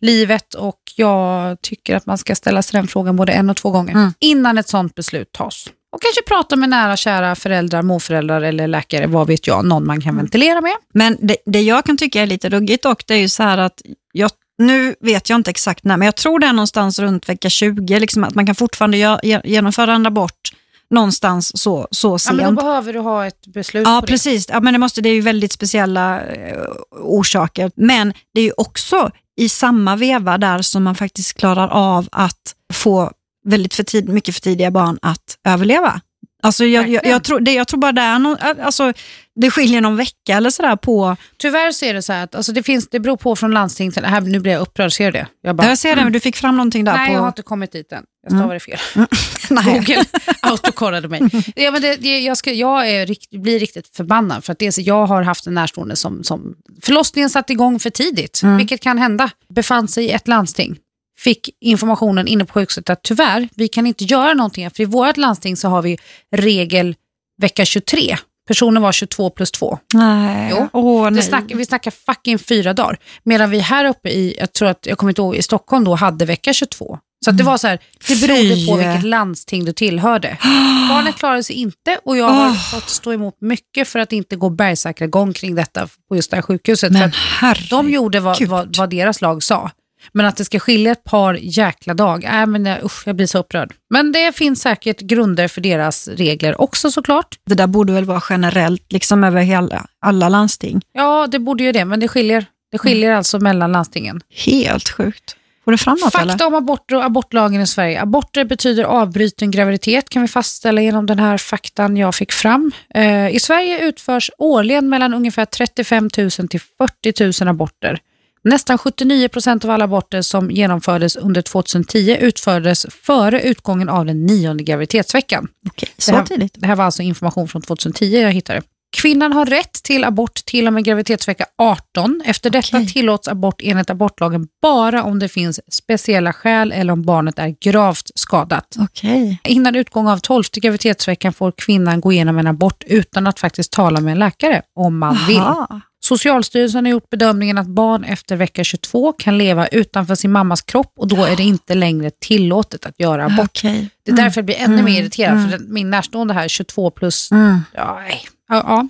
livet 0.02 0.54
och 0.54 0.78
jag 0.96 1.62
tycker 1.62 1.96
att 1.96 2.06
man 2.06 2.18
ska 2.18 2.36
ställa 2.36 2.62
sig 2.62 2.78
den 2.80 2.88
frågan 2.88 3.16
både 3.16 3.32
en 3.32 3.50
och 3.50 3.58
två 3.58 3.72
gånger 3.72 3.92
Mm. 3.94 4.14
innan 4.20 4.58
ett 4.58 4.68
sånt 4.68 4.96
beslut 4.96 5.32
tas. 5.32 5.68
Och 5.94 6.02
kanske 6.02 6.22
prata 6.22 6.56
med 6.56 6.70
nära 6.70 6.98
kära 6.98 7.36
föräldrar, 7.36 7.82
morföräldrar 7.82 8.42
eller 8.42 8.68
läkare, 8.68 9.08
vad 9.08 9.28
vet 9.28 9.48
jag, 9.48 9.66
någon 9.66 9.88
man 9.88 10.02
kan 10.02 10.18
ventilera 10.18 10.62
med. 10.62 10.74
Men 10.94 11.18
det, 11.22 11.38
det 11.46 11.62
jag 11.62 11.86
kan 11.86 11.98
tycka 11.98 12.22
är 12.22 12.26
lite 12.26 12.50
ruggigt 12.50 12.84
dock, 12.84 13.08
det 13.08 13.14
är 13.14 13.18
ju 13.18 13.30
så 13.30 13.44
här 13.44 13.58
att 13.58 13.82
jag, 14.12 14.32
nu 14.68 14.96
vet 15.00 15.30
jag 15.30 15.40
inte 15.40 15.50
exakt 15.52 15.84
när, 15.84 15.98
men 15.98 16.06
jag 16.06 16.16
tror 16.16 16.40
det 16.40 16.48
är 16.48 16.54
någonstans 16.54 17.00
runt 17.00 17.30
vecka 17.30 17.50
20, 17.50 18.00
liksom 18.00 18.24
att 18.24 18.36
man 18.36 18.46
kan 18.46 18.56
fortfarande 18.56 19.20
genomföra 19.44 19.94
en 19.94 20.06
abort 20.06 20.52
någonstans 20.90 21.58
så, 21.62 21.88
så 21.92 22.12
Ja, 22.14 22.18
sent. 22.20 22.38
men 22.42 22.56
då 22.56 22.62
behöver 22.62 22.94
du 22.94 23.00
ha 23.00 23.26
ett 23.28 23.48
beslut 23.48 23.88
Ja, 23.88 24.00
på 24.00 24.06
det. 24.06 24.12
precis. 24.12 24.46
Ja, 24.50 24.60
men 24.60 24.74
det, 24.74 24.80
måste, 24.80 25.02
det 25.02 25.10
är 25.10 25.14
ju 25.14 25.22
väldigt 25.22 25.52
speciella 25.52 26.22
eh, 26.22 26.58
orsaker. 27.02 27.72
Men 27.76 28.14
det 28.34 28.40
är 28.40 28.44
ju 28.46 28.54
också 28.58 29.12
i 29.38 29.50
samma 29.50 29.96
veva 29.96 30.38
där 30.38 30.62
som 30.62 30.84
man 30.84 30.96
faktiskt 30.96 31.34
klarar 31.38 31.68
av 31.68 32.08
att 32.12 32.56
få 32.74 33.12
väldigt 33.46 33.74
för 33.74 33.84
tid, 33.84 34.10
mycket 34.10 34.36
för 34.36 34.42
tidiga 34.42 34.72
barn 34.72 35.00
att 35.02 35.38
överleva. 35.48 36.02
Alltså 36.42 36.66
jag, 36.66 36.90
jag, 36.90 37.06
jag, 37.06 37.24
tror, 37.24 37.40
det, 37.40 37.54
jag 37.54 37.68
tror 37.68 37.80
bara 37.80 37.92
det 37.92 38.02
är 38.02 38.20
någon, 38.20 38.38
alltså, 38.62 38.94
det 39.36 39.52
skiljer 39.52 39.82
någon 39.82 39.98
vecka 39.98 40.38
eller 40.38 40.50
sådär 40.50 40.76
på... 40.76 41.16
Tyvärr 41.38 41.72
så 41.72 41.86
är 41.86 41.94
det 41.94 42.02
så 42.02 42.14
att 42.14 42.36
alltså 42.36 42.52
det, 42.52 42.64
finns, 42.64 42.88
det 42.90 43.00
beror 43.00 43.18
på 43.18 43.36
från 43.36 43.52
landsting 43.52 43.92
till... 43.92 44.06
Här, 44.06 44.22
nu 44.22 44.40
blir 44.40 44.52
jag 44.52 44.62
upprörd, 44.62 44.94
ser 44.94 45.06
du 45.06 45.12
det? 45.12 45.28
Jag 45.42 45.56
bara, 45.56 45.68
Jag 45.68 45.78
ser 45.78 45.96
det, 45.96 46.04
men 46.04 46.14
du 46.14 46.20
fick 46.20 46.36
fram 46.36 46.58
någonting 46.58 46.84
där 46.86 46.94
nej, 46.94 47.08
på... 47.08 47.14
jag 47.14 47.20
har 47.20 47.28
inte 47.28 47.42
kommit 47.42 47.72
dit 47.72 47.92
än. 47.92 48.04
Jag 48.28 48.38
stavade 48.38 48.60
fel. 48.60 48.78
Nej. 49.50 49.74
Google 49.80 50.06
autokorrade 50.42 51.08
mig. 51.08 51.22
Ja, 51.56 51.72
men 51.72 51.82
det, 51.82 51.96
det, 51.96 52.20
jag, 52.20 52.38
ska, 52.38 52.52
jag 52.52 52.90
är, 52.90 53.38
blir 53.42 53.60
riktigt 53.60 53.96
förbannad 53.96 54.44
för 54.44 54.52
att 54.52 54.60
det 54.60 54.68
är 54.68 54.72
så, 54.72 54.82
jag 54.82 55.06
har 55.06 55.22
haft 55.24 55.48
en 55.48 55.54
närstående 55.54 55.96
som, 55.96 56.24
som 56.24 56.56
förlossningen 56.82 57.30
satte 57.30 57.54
igång 57.54 57.80
för 57.80 57.90
tidigt, 57.90 58.42
Mm. 58.44 58.58
vilket 58.58 58.82
kan 58.82 58.98
hända. 58.98 59.30
Befann 59.54 59.88
sig 59.88 60.06
i 60.06 60.12
ett 60.12 60.28
landsting, 60.28 60.78
fick 61.24 61.50
informationen 61.62 62.28
inne 62.28 62.46
på 62.46 62.54
sjukhuset 62.54 62.90
att 62.90 63.04
tyvärr, 63.04 63.50
vi 63.56 63.68
kan 63.68 63.88
inte 63.88 64.04
göra 64.04 64.34
någonting, 64.34 64.72
för 64.72 64.84
i 64.84 64.86
vårt 64.86 65.18
landsting 65.18 65.58
så 65.58 65.68
har 65.68 65.82
vi 65.82 65.98
regel 66.36 66.96
vecka 67.42 67.66
23. 67.66 68.18
Personen 68.48 68.82
var 68.82 68.92
22 68.92 69.30
plus 69.30 69.52
2. 69.52 69.80
Nej. 69.94 70.54
Jo. 70.74 71.04
Det 71.04 71.10
nej. 71.10 71.24
snackar, 71.24 71.56
vi 71.56 71.66
snackar 71.66 71.92
fucking 71.92 72.40
fyra 72.40 72.74
dagar. 72.74 72.98
Medan 73.24 73.50
vi 73.50 73.60
här 73.60 73.86
uppe 73.86 74.10
i, 74.10 74.36
jag 74.40 74.54
tror 74.54 74.68
att, 74.70 74.86
jag 74.86 74.98
kommer 74.98 75.12
inte 75.12 75.22
ihåg, 75.22 75.36
i 75.36 75.42
Stockholm 75.42 75.84
då 75.84 75.96
hade 75.96 76.26
vecka 76.26 76.54
22. 76.54 77.00
Så 77.26 77.32
det 77.32 77.44
var 77.44 77.58
så 77.58 77.68
här, 77.68 77.80
det 78.08 78.28
berodde 78.28 78.66
på 78.68 78.76
vilket 78.76 79.04
landsting 79.04 79.66
du 79.66 79.74
tillhörde. 79.74 80.38
Barnet 80.90 81.16
klarade 81.16 81.44
sig 81.44 81.56
inte 81.56 82.00
och 82.04 82.18
jag 82.18 82.30
har 82.30 82.48
Åh. 82.48 82.72
fått 82.72 82.90
stå 82.90 83.14
emot 83.14 83.36
mycket 83.42 83.88
för 83.88 84.00
att 84.00 84.14
inte 84.14 84.36
gå 84.36 84.50
bergsäkra 84.50 85.08
gång 85.08 85.34
kring 85.34 85.56
detta 85.56 85.88
på 86.10 86.16
just 86.16 86.32
det 86.32 86.38
här 86.38 86.42
sjukhuset. 86.42 86.94
för 86.94 87.00
Men 87.00 87.12
herregud. 87.14 87.70
de 87.70 87.90
gjorde 87.90 88.20
vad, 88.20 88.48
vad, 88.48 88.78
vad 88.78 88.90
deras 88.90 89.22
lag 89.22 89.44
sa. 89.44 89.72
Men 90.12 90.26
att 90.26 90.38
det 90.38 90.46
ska 90.46 90.60
skilja 90.60 90.92
ett 90.92 91.04
par 91.04 91.34
jäkla 91.42 91.94
dag, 91.94 92.24
äh, 92.24 92.46
men 92.46 92.66
jag, 92.66 92.84
usch, 92.84 93.04
jag 93.06 93.16
blir 93.16 93.28
så 93.28 93.38
upprörd. 93.38 93.74
Men 93.90 94.12
det 94.12 94.36
finns 94.36 94.62
säkert 94.62 95.00
grunder 95.02 95.48
för 95.48 95.62
deras 95.62 96.08
regler 96.08 96.62
också 96.62 96.92
såklart. 96.92 97.36
Det 97.46 97.56
där 97.56 97.68
borde 97.68 97.94
väl 97.94 98.06
vara 98.06 98.24
generellt 98.30 98.92
liksom 98.92 99.24
över 99.24 99.42
hela, 99.42 99.86
alla 100.00 100.30
landsting. 100.30 100.82
Ja, 100.94 101.28
det 101.28 101.40
borde 101.40 101.64
ju 101.64 101.72
det, 101.72 101.86
men 101.86 102.00
det 102.00 102.08
skiljer. 102.08 102.46
Det 102.72 102.78
skiljer 102.78 103.12
alltså 103.12 103.40
mellan 103.40 103.72
landstingen. 103.72 104.22
Helt 104.46 104.90
sjukt. 104.90 105.36
Får 105.66 105.72
du 105.72 105.78
fram 105.78 105.98
något 106.02 106.16
eller? 106.16 106.30
Fakta 106.30 106.48
om 106.48 106.56
aborter 106.56 106.96
och 106.96 107.04
abortlagen 107.04 107.62
i 107.62 107.68
Sverige. 107.68 108.02
Aborter 108.02 108.46
betyder 108.46 108.84
avbruten 108.84 109.52
graviditet 109.52 110.10
kan 110.10 110.22
vi 110.22 110.28
fastställa 110.28 110.82
genom 110.82 111.06
den 111.06 111.20
här 111.20 111.38
faktan 111.38 111.98
jag 111.98 112.16
fick 112.16 112.32
fram. 112.32 112.72
Eh, 112.96 113.36
I 113.36 113.40
Sverige 113.40 113.80
utförs 113.80 114.32
årligen 114.38 114.90
mellan 114.90 115.14
ungefär 115.14 115.46
35 115.46 116.10
000 116.18 116.30
till 116.30 116.62
40 116.78 117.44
000 117.44 117.50
aborter. 117.50 118.00
Nästan 118.44 118.78
79 118.78 119.28
procent 119.30 119.66
av 119.66 119.72
alla 119.72 119.84
aborter 119.86 120.22
som 120.22 120.52
genomfördes 120.52 121.16
under 121.16 121.42
2010 121.42 122.18
utfördes 122.22 122.86
före 122.90 123.42
utgången 123.42 123.90
av 123.90 124.06
den 124.06 124.26
nionde 124.26 124.64
graviditetsveckan. 124.64 125.48
Okej, 125.70 125.90
Det 125.96 126.02
så 126.02 126.12
här, 126.16 126.24
tidigt. 126.24 126.56
det 126.58 126.68
här 126.68 126.76
var 126.76 126.86
alltså 126.86 127.02
information 127.04 127.48
från 127.48 127.62
2010 127.62 128.06
jag 128.22 128.32
hittade. 128.32 128.62
Kvinnan 128.98 129.34
har 129.34 129.46
rätt 129.46 129.74
till 129.84 130.04
abort 130.04 130.36
till 130.46 130.68
och 130.68 130.74
med 130.74 130.84
graviditetsvecka 130.84 131.46
18. 131.58 132.22
Efter 132.26 132.50
detta 132.50 132.78
Okej. 132.78 132.88
tillåts 132.88 133.28
abort 133.28 133.62
enligt 133.64 133.90
abortlagen 133.90 134.48
bara 134.62 135.04
om 135.04 135.20
det 135.20 135.30
finns 135.30 135.60
speciella 135.74 136.34
skäl 136.34 136.72
eller 136.72 136.94
om 136.94 137.02
barnet 137.02 137.40
är 137.40 137.56
gravt 137.62 138.12
skadat. 138.16 138.76
Okej. 138.80 139.40
Innan 139.44 139.76
utgång 139.76 140.08
av 140.08 140.18
12 140.18 140.44
graviditetsveckan 140.54 141.34
får 141.34 141.52
kvinnan 141.58 142.02
gå 142.02 142.12
igenom 142.12 142.38
en 142.38 142.48
abort 142.48 142.84
utan 142.88 143.28
att 143.28 143.40
faktiskt 143.40 143.72
tala 143.72 144.02
med 144.02 144.12
en 144.12 144.20
läkare 144.20 144.62
om 144.76 144.98
man 144.98 145.18
vill. 145.28 145.38
Aha. 145.40 145.82
Socialstyrelsen 146.04 146.86
har 146.86 146.92
gjort 146.92 147.10
bedömningen 147.10 147.58
att 147.58 147.68
barn 147.68 148.04
efter 148.04 148.36
vecka 148.36 148.64
22 148.64 149.14
kan 149.14 149.38
leva 149.38 149.68
utanför 149.68 150.16
sin 150.16 150.32
mammas 150.32 150.62
kropp 150.62 150.94
och 150.98 151.08
då 151.08 151.24
är 151.26 151.36
det 151.36 151.44
inte 151.44 151.76
längre 151.76 152.12
tillåtet 152.20 152.86
att 152.86 153.00
göra 153.00 153.26
abort. 153.26 153.50
Okej. 153.64 153.90
Det 154.06 154.12
är 154.12 154.16
därför 154.16 154.42
jag 154.42 154.46
blir 154.46 154.56
ännu 154.56 154.74
Mm, 154.74 154.86
mer 154.86 155.02
irriterad, 155.02 155.38
mm. 155.38 155.50
för 155.50 155.60
min 155.60 155.90
närstående 155.90 156.34
här, 156.34 156.48
22 156.48 156.90
plus, 156.92 157.32
Mm. 157.32 157.60
ja, 157.76 158.00
nej. 158.02 158.22
Ja, 158.50 158.64
ja. 158.68 158.88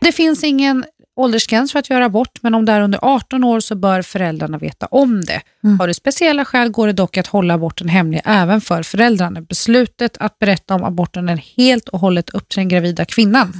Det 0.00 0.12
finns 0.12 0.44
ingen 0.44 0.84
åldersgräns 1.16 1.72
för 1.72 1.78
att 1.78 1.90
göra 1.90 2.04
abort, 2.04 2.38
men 2.42 2.54
om 2.54 2.64
det 2.64 2.72
är 2.72 2.80
under 2.80 2.98
18 3.02 3.44
år 3.44 3.60
så 3.60 3.74
bör 3.74 4.02
föräldrarna 4.02 4.58
veta 4.58 4.86
om 4.86 5.20
det. 5.24 5.40
Mm. 5.64 5.80
Har 5.80 5.86
du 5.88 5.94
speciella 5.94 6.44
skäl 6.44 6.68
går 6.70 6.86
det 6.86 6.92
dock 6.92 7.16
att 7.16 7.26
hålla 7.26 7.54
aborten 7.54 7.88
hemlig 7.88 8.20
även 8.24 8.60
för 8.60 8.82
föräldrarna. 8.82 9.40
Beslutet 9.40 10.16
att 10.20 10.38
berätta 10.38 10.74
om 10.74 10.84
aborten 10.84 11.28
är 11.28 11.36
helt 11.56 11.88
och 11.88 12.00
hållet 12.00 12.30
upp 12.30 12.48
till 12.48 12.58
den 12.58 12.68
gravida 12.68 13.04
kvinnan. 13.04 13.52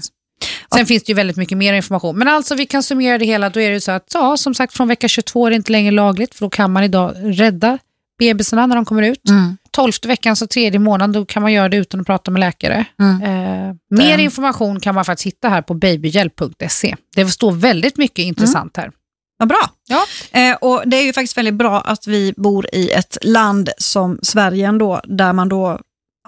Sen 0.74 0.86
finns 0.86 1.02
det 1.04 1.10
ju 1.10 1.14
väldigt 1.16 1.36
mycket 1.36 1.58
mer 1.58 1.74
information. 1.74 2.18
Men 2.18 2.28
alltså 2.28 2.54
vi 2.54 2.66
kan 2.66 2.82
summera 2.82 3.18
det 3.18 3.24
hela. 3.24 3.50
Då 3.50 3.60
är 3.60 3.70
det 3.70 3.80
så 3.80 3.92
att, 3.92 4.10
ja, 4.14 4.36
som 4.36 4.54
sagt, 4.54 4.76
från 4.76 4.88
vecka 4.88 5.08
22 5.08 5.46
är 5.46 5.50
det 5.50 5.56
inte 5.56 5.72
längre 5.72 5.90
lagligt, 5.90 6.34
för 6.34 6.46
då 6.46 6.50
kan 6.50 6.72
man 6.72 6.84
idag 6.84 7.14
rädda 7.22 7.78
bebisarna 8.18 8.66
när 8.66 8.76
de 8.76 8.84
kommer 8.84 9.02
ut. 9.02 9.28
Mm. 9.28 9.56
Tolfte 9.70 10.08
veckan, 10.08 10.36
så 10.36 10.46
tredje 10.46 10.78
månaden, 10.80 11.12
då 11.12 11.24
kan 11.26 11.42
man 11.42 11.52
göra 11.52 11.68
det 11.68 11.76
utan 11.76 12.00
att 12.00 12.06
prata 12.06 12.30
med 12.30 12.40
läkare. 12.40 12.84
Mm. 13.00 13.22
Eh, 13.22 13.74
mer 13.90 14.10
Den- 14.10 14.20
information 14.20 14.80
kan 14.80 14.94
man 14.94 15.04
faktiskt 15.04 15.26
hitta 15.26 15.48
här 15.48 15.62
på 15.62 15.74
babyhjälp.se. 15.74 16.96
Det 17.16 17.26
står 17.26 17.52
väldigt 17.52 17.96
mycket 17.96 18.18
intressant 18.22 18.76
här. 18.76 18.90
Vad 19.38 19.48
bra. 19.48 19.70
Ja. 19.88 20.02
Eh, 20.40 20.56
och 20.56 20.82
Det 20.86 20.96
är 20.96 21.02
ju 21.02 21.12
faktiskt 21.12 21.36
väldigt 21.38 21.54
bra 21.54 21.80
att 21.80 22.06
vi 22.06 22.34
bor 22.36 22.66
i 22.72 22.90
ett 22.90 23.18
land 23.22 23.70
som 23.78 24.18
Sverige 24.22 24.66
ändå, 24.68 25.00
där 25.04 25.32
man 25.32 25.48
då 25.48 25.78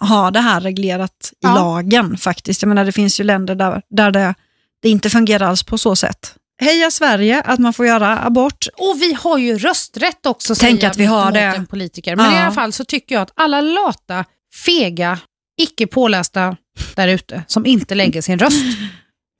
har 0.03 0.31
det 0.31 0.41
här 0.41 0.61
reglerat 0.61 1.33
i 1.33 1.37
Ja. 1.41 1.55
lagen 1.55 2.17
faktiskt. 2.17 2.63
Jag 2.63 2.69
menar, 2.69 2.85
det 2.85 2.93
finns 2.93 3.21
ju 3.21 3.25
länder 3.25 3.55
där, 3.55 3.83
där 3.91 4.11
det, 4.11 4.35
det 4.83 4.89
inte 4.89 5.11
fungerar 5.11 5.47
alls 5.47 5.63
på 5.63 5.79
så 5.79 5.97
sätt. 5.97 6.35
Heja 6.61 6.91
Sverige 6.91 7.41
att 7.43 7.59
man 7.59 7.73
får 7.73 7.87
göra 7.87 8.19
abort. 8.19 8.67
Och 8.79 8.97
vi 9.03 9.13
har 9.15 9.39
ju 9.39 9.59
rösträtt 9.59 10.27
också, 10.27 10.55
Tänk 10.55 10.79
säger 10.81 10.91
att 10.91 10.97
vi 10.97 11.05
har 11.05 11.33
det. 11.33 11.65
politiker. 11.71 12.17
Men 12.17 12.27
Ja. 12.27 12.39
i 12.39 12.43
alla 12.43 12.53
fall 12.55 12.73
så 12.73 12.85
tycker 12.85 13.15
jag 13.15 13.23
att 13.23 13.33
alla 13.35 13.61
lata, 13.61 14.25
fega, 14.67 15.19
icke 15.61 15.87
pålästa 15.87 16.57
där 16.95 17.09
ute 17.09 17.43
som 17.47 17.67
inte 17.67 17.95
lägger 17.95 18.23
sin 18.23 18.39
röst. 18.39 18.63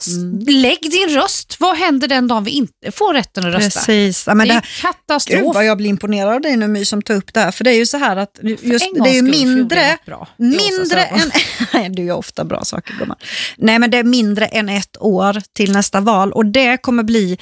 Mm. 0.09 0.39
Lägg 0.47 0.79
din 0.91 1.09
röst. 1.09 1.57
Vad 1.61 1.77
händer 1.77 2.09
den 2.09 2.29
dagen 2.29 2.45
vi 2.45 2.51
inte 2.51 2.93
får 2.93 3.15
rätten 3.15 3.47
att 3.47 3.55
rösta? 3.55 3.81
Precis. 3.81 4.25
Ja, 4.27 4.35
men 4.35 4.49
det 4.49 4.55
det, 4.55 4.59
är 4.59 4.83
katastrof. 4.83 5.41
Gud 5.41 5.55
vad 5.55 5.65
jag 5.65 5.77
blir 5.77 5.91
imponerad 5.91 6.35
av 6.35 6.41
dig 6.41 6.57
nu 6.57 6.69
My 6.69 6.85
som 6.85 7.03
tar 7.03 7.15
upp 7.15 7.35
det 7.35 7.41
här. 7.41 7.51
För 7.51 7.65
det 7.65 7.71
är 7.71 7.77
ju 7.77 7.87
så 7.87 7.97
här 7.97 8.17
att 8.17 8.39
just, 8.43 8.87
det 8.95 9.11
är 9.11 9.15
ju 9.15 9.23
mindre, 9.23 9.99
bra. 10.07 10.29
mindre 10.37 11.05
än... 11.05 11.31
Nej, 11.73 11.89
du 11.91 12.05
gör 12.05 12.17
ofta 12.17 12.45
bra 12.45 12.65
saker 12.65 12.95
gumman. 12.99 13.19
Nej 13.57 13.79
men 13.79 13.91
det 13.91 13.99
är 13.99 14.05
mindre 14.05 14.47
än 14.47 14.69
ett 14.69 14.97
år 15.01 15.43
till 15.57 15.73
nästa 15.73 16.01
val 16.01 16.33
och 16.33 16.47
det 16.47 16.77
kommer 16.77 17.03
bli 17.03 17.39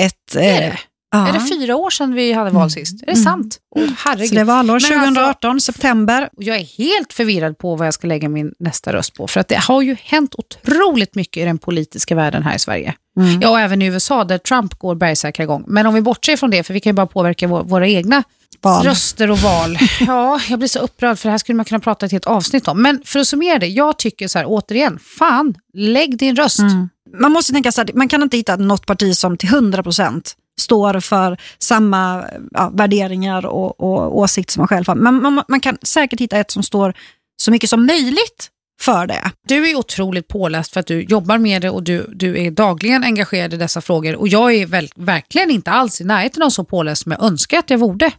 ett... 0.00 0.36
Är 0.36 0.40
eh, 0.40 0.58
det? 0.58 0.78
Ja. 1.18 1.28
Är 1.28 1.32
det 1.32 1.40
fyra 1.60 1.76
år 1.76 1.90
sedan 1.90 2.12
vi 2.14 2.32
hade 2.32 2.50
val 2.50 2.70
sist? 2.70 3.02
Är 3.02 3.06
det 3.06 3.12
Mm. 3.12 3.24
sant? 3.24 3.58
Oh, 3.76 3.88
herregud. 3.98 4.28
Så 4.28 4.34
det 4.34 4.40
är 4.40 4.44
valår 4.44 4.64
Men 4.66 4.74
alltså- 4.74 4.88
2018, 4.88 5.60
september. 5.60 6.28
Jag 6.36 6.56
är 6.56 6.64
helt 6.78 7.12
förvirrad 7.12 7.58
på 7.58 7.76
vad 7.76 7.86
jag 7.86 7.94
ska 7.94 8.06
lägga 8.06 8.28
min 8.28 8.52
nästa 8.58 8.92
röst 8.92 9.14
på. 9.14 9.26
För 9.26 9.40
att 9.40 9.48
det 9.48 9.58
har 9.58 9.82
ju 9.82 9.96
hänt 10.02 10.34
otroligt 10.38 11.14
mycket 11.14 11.40
i 11.42 11.44
den 11.44 11.58
politiska 11.58 12.14
världen 12.14 12.42
här 12.42 12.56
i 12.56 12.58
Sverige. 12.58 12.94
Mm. 13.20 13.40
Ja, 13.40 13.50
och 13.50 13.60
även 13.60 13.82
i 13.82 13.86
USA 13.86 14.24
där 14.24 14.38
Trump 14.38 14.74
går 14.78 14.94
bergsäkra 14.94 15.42
igång. 15.42 15.64
Men 15.66 15.86
om 15.86 15.94
vi 15.94 16.00
bortser 16.00 16.36
från 16.36 16.50
det, 16.50 16.62
för 16.62 16.74
vi 16.74 16.80
kan 16.80 16.90
ju 16.90 16.94
bara 16.94 17.06
påverka 17.06 17.46
vår, 17.48 17.62
våra 17.64 17.88
egna 17.88 18.22
Val. 18.60 18.84
röster 18.86 19.30
och 19.30 19.38
val. 19.38 19.78
Ja, 20.00 20.40
jag 20.48 20.58
blir 20.58 20.68
så 20.68 20.78
upprörd 20.78 21.18
för 21.18 21.28
det 21.28 21.30
här 21.30 21.38
skulle 21.38 21.56
man 21.56 21.64
kunna 21.64 21.80
prata 21.80 22.06
ett 22.06 22.12
helt 22.12 22.26
avsnitt 22.26 22.68
om. 22.68 22.82
Men 22.82 23.02
för 23.04 23.18
att 23.20 23.26
summera 23.26 23.58
det, 23.58 23.66
jag 23.66 23.98
tycker 23.98 24.28
så 24.28 24.38
här 24.38 24.46
återigen, 24.48 24.98
fan, 25.18 25.54
lägg 25.74 26.18
din 26.18 26.36
röst. 26.36 26.58
Mm. 26.58 26.88
man 27.20 27.32
måste 27.32 27.52
tänka 27.52 27.72
så 27.72 27.80
här, 27.80 27.90
man 27.94 28.08
kan 28.08 28.22
inte 28.22 28.36
hitta 28.36 28.56
något 28.56 28.86
parti 28.86 29.16
som 29.16 29.36
till 29.36 29.48
100% 29.48 30.22
står 30.60 31.00
för 31.00 31.36
samma 31.58 32.24
ja, 32.50 32.70
värderingar 32.74 33.46
och, 33.46 33.80
och 33.80 34.18
åsikter 34.18 34.52
som 34.52 34.60
man 34.60 34.68
själv 34.68 34.86
har. 34.86 34.94
Men 34.94 35.22
man, 35.22 35.42
man 35.48 35.60
kan 35.60 35.78
säkert 35.82 36.20
hitta 36.20 36.36
ett 36.38 36.50
som 36.50 36.62
står 36.62 36.94
så 37.42 37.50
mycket 37.50 37.70
som 37.70 37.86
möjligt 37.86 38.50
för 38.80 39.06
det. 39.06 39.30
Du 39.48 39.70
är 39.70 39.76
otroligt 39.76 40.28
påläst 40.28 40.72
för 40.72 40.80
att 40.80 40.86
du 40.86 41.02
jobbar 41.02 41.38
med 41.38 41.62
det 41.62 41.70
och 41.70 41.82
du, 41.82 42.10
du 42.14 42.42
är 42.42 42.50
dagligen 42.50 43.04
engagerad 43.04 43.54
i 43.54 43.56
dessa 43.56 43.80
frågor. 43.80 44.16
Och 44.16 44.28
jag 44.28 44.54
är 44.54 44.66
väl, 44.66 44.88
verkligen 44.96 45.50
inte 45.50 45.70
alls 45.70 46.00
i 46.00 46.04
närheten 46.04 46.42
av 46.42 46.50
så 46.50 46.64
påläst 46.64 47.02
som 47.02 47.12
jag 47.12 47.22
önskar 47.22 47.58
att 47.58 47.70
jag 47.70 47.78
vore. 47.78 48.12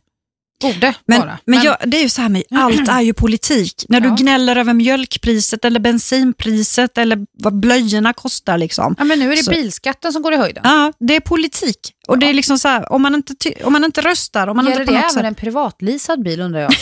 Borde 0.61 0.93
Men, 1.07 1.19
vara. 1.19 1.37
men 1.45 1.61
jag, 1.63 1.77
det 1.85 1.97
är 1.97 2.01
ju 2.01 2.09
så 2.09 2.21
här 2.21 2.29
med 2.29 2.43
allt 2.55 2.89
är 2.89 3.01
ju 3.01 3.13
politik. 3.13 3.85
När 3.89 3.99
du 3.99 4.07
Ja. 4.09 4.15
gnäller 4.15 4.55
över 4.55 4.73
mjölkpriset 4.73 5.65
eller 5.65 5.79
bensinpriset 5.79 6.97
eller 6.97 7.17
vad 7.43 7.59
blöjorna 7.59 8.13
kostar. 8.13 8.57
Liksom. 8.57 8.95
ja, 8.97 9.03
men 9.03 9.19
nu 9.19 9.31
är 9.31 9.35
det 9.35 9.43
Så- 9.43 9.51
bilskatten 9.51 10.13
som 10.13 10.21
går 10.21 10.33
i 10.33 10.37
höjden. 10.37 10.61
Ja, 10.65 10.93
det 10.99 11.15
är 11.15 11.19
politik. 11.19 11.79
Och 12.07 12.17
det 12.19 12.29
är 12.29 12.33
liksom 12.33 12.59
så 12.59 12.67
här, 12.67 12.91
om 12.91 13.01
man 13.01 13.15
inte, 13.15 13.33
om 13.63 13.73
man 13.73 13.83
inte 13.83 14.01
röstar, 14.01 14.47
om 14.47 14.55
man 14.57 14.65
Gäller 14.65 14.81
inte 14.81 14.93
det 14.93 14.99
på 14.99 15.03
något 15.07 15.13
även 15.13 15.25
en 15.25 15.35
privatleasad 15.35 16.23
bil 16.23 16.41
undrar 16.41 16.59
jag? 16.61 16.73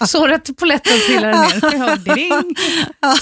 Så 0.08 0.26
rätt 0.26 0.56
polletten 0.56 0.98
trillade 1.06 1.38
ner. 1.38 1.60
Ja, 2.06 2.14
ding. 2.14 2.54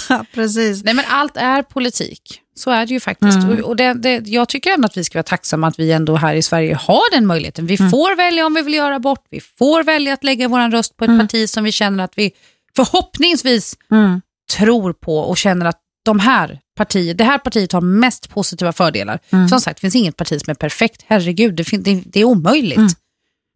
Ja, 0.09 0.25
precis. 0.35 0.85
Nej 0.85 0.95
men 0.95 1.05
allt 1.09 1.37
är 1.37 1.63
politik. 1.63 2.39
Så 2.63 2.71
är 2.71 2.87
det 2.87 2.95
ju 2.95 3.01
faktiskt. 3.01 3.37
Mm. 3.39 3.65
Och, 3.65 3.77
det, 3.77 3.95
det, 3.95 4.23
jag 4.29 4.49
tycker 4.49 4.71
ändå 4.71 4.87
att 4.87 4.97
vi 4.97 5.05
ska 5.05 5.19
vara 5.19 5.23
tacksamma 5.23 5.67
att 5.67 5.79
vi 5.79 5.93
ändå 5.93 6.17
här 6.17 6.35
i 6.35 6.43
Sverige 6.43 6.75
har 6.75 7.15
den 7.15 7.27
möjligheten. 7.27 7.67
Vi 7.67 7.77
Mm. 7.77 7.91
får 7.91 8.17
välja 8.17 8.47
om 8.47 8.55
vi 8.55 8.63
vill 8.63 8.75
göra 8.75 8.95
abort. 8.97 9.25
Vi 9.31 9.41
får 9.41 9.83
välja 9.83 10.13
att 10.15 10.25
lägga 10.25 10.49
vår 10.49 10.71
röst 10.71 10.97
på 10.97 11.05
ett 11.05 11.19
parti 11.21 11.49
som 11.49 11.65
vi 11.65 11.73
känner 11.73 12.05
att 12.05 12.13
vi 12.17 12.31
förhoppningsvis 12.77 13.77
Mm. 13.91 14.21
tror 14.57 14.93
på 14.93 15.19
och 15.19 15.37
känner 15.37 15.67
att 15.67 15.79
de 16.05 16.19
här 16.21 16.59
partier, 16.77 17.15
det 17.15 17.25
här 17.25 17.39
partiet 17.39 17.73
har 17.73 17.81
mest 17.81 18.29
positiva 18.31 18.73
fördelar. 18.73 19.19
Mm. 19.31 19.49
Som 19.49 19.61
sagt, 19.61 19.77
det 19.77 19.81
finns 19.81 19.97
inget 19.97 20.17
parti 20.17 20.41
som 20.41 20.51
är 20.51 20.55
perfekt. 20.55 21.05
Herregud, 21.07 21.55
det, 21.55 21.65
det, 21.79 22.03
det 22.07 22.21
är 22.21 22.25
omöjligt. 22.25 22.77
Mm. 22.79 22.89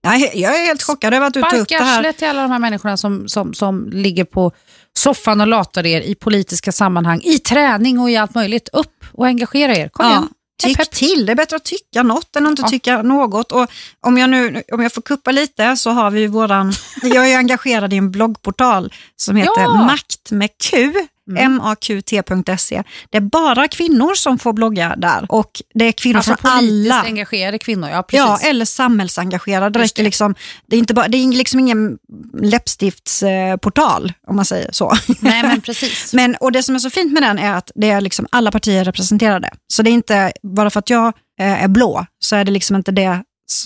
Jag 0.02 0.14
är, 0.20 0.30
jag 0.40 0.56
är 0.62 0.66
helt 0.66 0.82
chockad 0.82 1.14
över 1.14 1.26
att 1.26 1.34
du 1.34 1.42
tog 1.42 1.60
upp 1.60 1.68
det 1.68 1.74
här. 1.76 2.12
till 2.12 2.28
alla 2.28 2.42
de 2.42 2.50
här 2.50 2.58
människorna 2.58 2.96
som, 2.96 3.28
som, 3.28 3.54
som 3.54 3.90
ligger 3.92 4.24
på 4.24 4.52
soffan 4.98 5.40
och 5.40 5.46
latar 5.46 5.86
er 5.86 6.00
i 6.00 6.14
politiska 6.14 6.72
sammanhang, 6.72 7.20
i 7.24 7.38
träning 7.38 7.98
och 7.98 8.10
i 8.10 8.16
allt 8.16 8.34
möjligt. 8.34 8.68
Upp 8.72 8.95
och 9.16 9.26
engagera 9.26 9.76
er. 9.76 9.88
Kom 9.88 10.06
Ja, 10.06 10.12
igen. 10.12 10.28
tyck 10.62 10.76
Pepp. 10.76 10.90
till. 10.90 11.26
Det 11.26 11.32
är 11.32 11.36
bättre 11.36 11.56
att 11.56 11.64
tycka 11.64 12.02
något 12.02 12.36
än 12.36 12.44
att 12.46 12.50
inte 12.50 12.62
Ja. 12.62 12.68
tycka 12.68 13.02
något. 13.02 13.52
Och 13.52 13.70
om, 14.00 14.18
jag 14.18 14.30
nu, 14.30 14.62
om 14.72 14.82
jag 14.82 14.92
får 14.92 15.02
kuppa 15.02 15.30
lite 15.30 15.76
så 15.76 15.90
har 15.90 16.10
vi 16.10 16.26
våran... 16.26 16.72
jag 17.02 17.24
är 17.24 17.28
ju 17.28 17.34
engagerad 17.34 17.92
i 17.92 17.96
en 17.96 18.10
bloggportal 18.10 18.92
som 19.16 19.36
heter 19.36 19.52
Ja. 19.62 19.84
Makt 19.84 20.30
med 20.30 20.50
Q. 20.70 20.92
maqt.se. 21.26 22.82
Det 23.10 23.16
är 23.16 23.20
bara 23.20 23.68
kvinnor 23.68 24.14
som 24.14 24.38
får 24.38 24.52
blogga 24.52 24.94
där 24.96 25.26
och 25.28 25.62
det 25.74 25.84
är 25.84 25.92
kvinnor 25.92 26.16
Alltså 26.16 26.36
från 26.36 26.50
alla 26.50 27.02
engagerade 27.02 27.58
kvinnor, 27.58 27.88
ja 27.88 28.02
precis. 28.02 28.42
Ja, 28.42 28.48
eller 28.48 28.64
samhällsengagerade. 28.64 29.78
Det, 29.78 29.94
det. 29.94 30.02
liksom, 30.02 30.34
det, 30.66 30.76
är 30.76 30.78
inte 30.78 30.94
bara, 30.94 31.08
det 31.08 31.16
är 31.16 31.28
liksom 31.28 31.60
ingen 31.60 31.98
läppstiftsportal, 32.40 34.12
om 34.26 34.36
man 34.36 34.44
säger 34.44 34.72
så. 34.72 34.92
Nej 35.20 35.42
men 35.42 35.60
precis. 35.66 36.14
Men, 36.14 36.36
och 36.40 36.52
det 36.52 36.62
som 36.62 36.74
är 36.74 36.78
så 36.78 36.90
fint 36.90 37.12
med 37.12 37.22
den 37.22 37.38
är 37.38 37.52
att 37.52 37.70
det 37.74 37.90
är 37.90 38.00
liksom 38.00 38.26
alla 38.30 38.50
partier 38.50 38.84
representerade. 38.84 39.50
Så 39.68 39.82
det 39.82 39.90
är 39.90 39.92
inte, 39.92 40.32
bara 40.42 40.70
för 40.70 40.78
att 40.78 40.90
jag 40.90 41.06
eh, 41.40 41.62
är 41.64 41.68
blå, 41.68 42.06
så 42.18 42.36
är 42.36 42.44
det 42.44 42.50
liksom 42.50 42.76
inte 42.76 42.92
det 42.92 43.22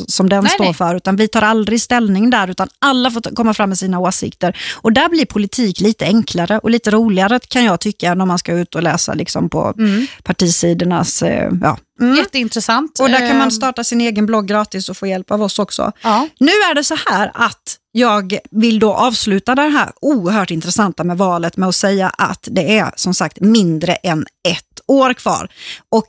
som 0.08 0.28
den 0.28 0.42
Nej, 0.44 0.52
står 0.52 0.64
nej. 0.64 0.74
för, 0.74 0.94
utan 0.94 1.16
vi 1.16 1.28
tar 1.28 1.42
aldrig 1.42 1.82
ställning 1.82 2.30
där, 2.30 2.48
utan 2.50 2.68
alla 2.78 3.10
får 3.10 3.34
komma 3.34 3.54
fram 3.54 3.68
med 3.68 3.78
sina 3.78 3.98
åsikter. 3.98 4.56
Och 4.74 4.92
där 4.92 5.08
blir 5.08 5.26
politik 5.26 5.80
lite 5.80 6.04
enklare 6.04 6.58
och 6.58 6.70
lite 6.70 6.90
roligare 6.90 7.40
kan 7.48 7.64
jag 7.64 7.80
tycka, 7.80 8.14
när 8.14 8.26
man 8.26 8.38
ska 8.38 8.52
ut 8.52 8.74
och 8.74 8.82
läsa 8.82 9.14
liksom 9.14 9.48
på 9.48 9.74
Mm. 9.78 10.06
partisidornas... 10.22 11.22
Eh, 11.22 11.50
ja. 11.62 11.78
Mm. 12.00 12.16
Jätteintressant. 12.16 13.00
Och 13.00 13.08
där 13.10 13.18
kan 13.18 13.36
man 13.38 13.40
Ehm, 13.46 13.50
starta 13.50 13.84
sin 13.84 14.00
egen 14.00 14.26
blogg 14.26 14.46
gratis 14.48 14.88
och 14.88 14.96
få 14.96 15.06
hjälp 15.06 15.30
av 15.30 15.42
oss 15.42 15.58
också. 15.58 15.92
Ja. 16.02 16.28
Nu 16.40 16.50
är 16.52 16.74
det 16.74 16.84
så 16.84 16.96
här 17.10 17.30
att 17.34 17.76
jag 17.92 18.38
vill 18.50 18.78
då 18.78 18.94
avsluta 18.94 19.54
det 19.54 19.62
här 19.62 19.92
oerhört 20.00 20.50
intressanta 20.50 21.04
med 21.04 21.18
valet 21.18 21.56
med 21.56 21.68
att 21.68 21.74
säga 21.76 22.08
att 22.08 22.48
det 22.50 22.78
är 22.78 22.92
som 22.96 23.14
sagt 23.14 23.40
mindre 23.40 23.94
än 23.94 24.26
ett 24.48 24.80
år 24.86 25.14
kvar. 25.14 25.48
Och 25.90 26.06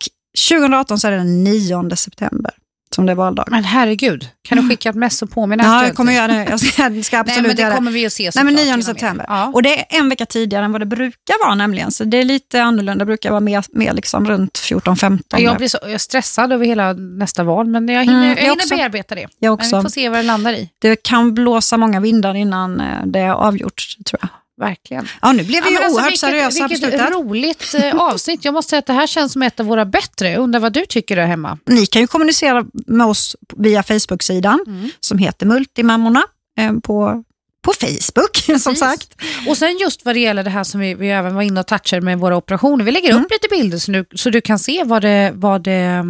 2018 0.50 1.00
så 1.00 1.08
är 1.08 1.12
det 1.12 1.18
den 1.18 1.44
9 1.44 1.96
september 1.96 2.52
som 2.96 3.06
det 3.06 3.12
är 3.12 3.16
valdag. 3.16 3.46
Men 3.52 3.64
herregud, 3.64 4.30
kan 4.50 4.58
du 4.58 4.70
skicka 4.70 4.90
ett 4.90 4.96
mess 4.96 5.22
och 5.22 5.32
påminna? 5.32 5.64
Ja, 5.64 5.86
jag 5.86 5.96
kommer 5.96 6.14
göra 6.14 6.28
det. 6.28 6.48
Jag 6.50 6.60
ska, 6.60 6.84
jag 6.90 7.06
ska 7.06 7.16
Nej 7.18 7.22
absolut 7.22 7.48
men 7.48 7.56
det 7.56 7.62
göra 7.62 7.76
kommer 7.76 7.92
vi 7.92 8.06
att 8.06 8.14
se 8.14 8.32
Nej, 8.36 8.44
men 8.46 8.56
till 8.56 8.66
9 8.66 8.72
och 8.74 8.78
med. 8.78 8.86
september. 8.86 9.26
Ja. 9.30 9.52
Och 9.54 9.64
det 9.64 9.80
är 9.80 10.00
en 10.00 10.10
vecka 10.10 10.26
tidigare 10.26 10.66
än 10.66 10.72
vad 10.72 10.82
det 10.82 10.86
brukar 10.86 11.46
vara 11.46 11.56
nämligen. 11.56 11.92
Så 11.92 12.04
det 12.04 12.18
är 12.18 12.24
lite 12.26 12.64
annorlunda. 12.64 13.00
Det 13.02 13.06
brukar 13.06 13.30
vara 13.30 13.40
mer, 13.40 13.64
mer 13.72 13.94
liksom 13.94 14.28
runt 14.30 14.54
14-15. 14.60 15.20
Ja, 15.30 15.40
Jag 15.40 15.58
blir 15.58 15.68
så 15.68 15.78
jag 15.82 15.92
är 15.92 15.98
stressad 15.98 16.54
över 16.54 16.66
hela 16.66 16.94
nästa 16.94 17.44
val, 17.44 17.68
men 17.68 17.88
jag 17.88 18.02
hinner, 18.04 18.18
Mm, 18.18 18.30
jag 18.30 18.38
jag 18.38 18.42
hinner 18.44 18.56
också. 18.56 18.76
bearbeta 18.76 19.16
det. 19.16 19.22
Jag 19.22 19.30
Men 19.40 19.52
också. 19.52 19.76
vi 19.76 19.82
får 19.82 19.90
se 19.90 20.10
vad 20.10 20.20
det 20.20 20.24
landar 20.24 20.54
i. 20.54 20.70
Det 20.80 21.04
kan 21.04 21.34
blåsa 21.34 21.78
många 21.78 22.00
vindar 22.00 22.34
innan 22.36 22.82
eh, 22.82 22.86
det 23.06 23.20
är 23.20 23.30
avgjort, 23.32 23.84
tror 24.06 24.20
jag. 24.22 24.30
Verkligen. 24.62 25.08
Ja, 25.22 25.32
nu 25.32 25.44
blev 25.44 25.64
vi 25.64 25.74
Ja, 25.74 25.80
men 25.80 25.84
alltså, 25.84 25.96
oerhört 25.96 26.12
vilket, 26.12 26.20
seriösa 26.20 26.70
på 26.70 26.76
slutet. 26.76 27.12
roligt 27.12 27.74
eh, 27.84 27.96
avsnitt. 28.02 28.46
Jag 28.46 28.54
måste 28.54 28.70
säga 28.70 28.80
att 28.80 28.86
det 28.86 28.94
här 28.94 29.08
känns 29.08 29.34
som 29.34 29.42
ett 29.42 29.60
av 29.60 29.66
våra 29.66 29.86
bättre. 29.86 30.38
Undrar 30.38 30.60
vad 30.60 30.74
du 30.74 30.86
tycker 30.86 31.16
där 31.16 31.26
hemma. 31.26 31.58
Ni 31.66 31.86
kan 31.86 32.02
ju 32.02 32.08
kommunicera 32.08 32.66
med 32.74 33.08
oss 33.08 33.36
via 33.58 33.84
Facebook-sidan 33.84 34.64
Mm. 34.68 34.90
som 35.00 35.18
heter 35.18 35.46
Multimammorna 35.46 36.24
eh, 36.60 36.74
på, 36.74 37.24
på 37.66 37.74
Facebook, 37.80 38.38
som 38.62 38.74
Precis. 38.74 38.80
sagt. 38.80 39.22
Och 39.48 39.58
sen 39.58 39.78
just 39.78 40.06
vad 40.06 40.16
det 40.16 40.20
gäller 40.20 40.44
det 40.44 40.50
här 40.50 40.64
som 40.64 40.80
vi, 40.80 40.94
vi 40.94 41.10
även 41.10 41.36
var 41.36 41.42
inne 41.42 41.60
och 41.60 41.68
touchade 41.68 42.02
med 42.02 42.20
våra 42.20 42.38
operationer. 42.38 42.86
Vi 42.86 42.92
lägger 42.92 43.12
Mm. 43.12 43.24
upp 43.24 43.32
lite 43.32 43.48
bilder 43.52 43.78
så 43.78 43.92
du, 43.92 44.06
så 44.16 44.30
du 44.30 44.42
kan 44.42 44.60
se 44.60 44.84
vad 44.84 45.02
det, 45.02 45.32
vad 45.36 45.64
det, 45.64 46.04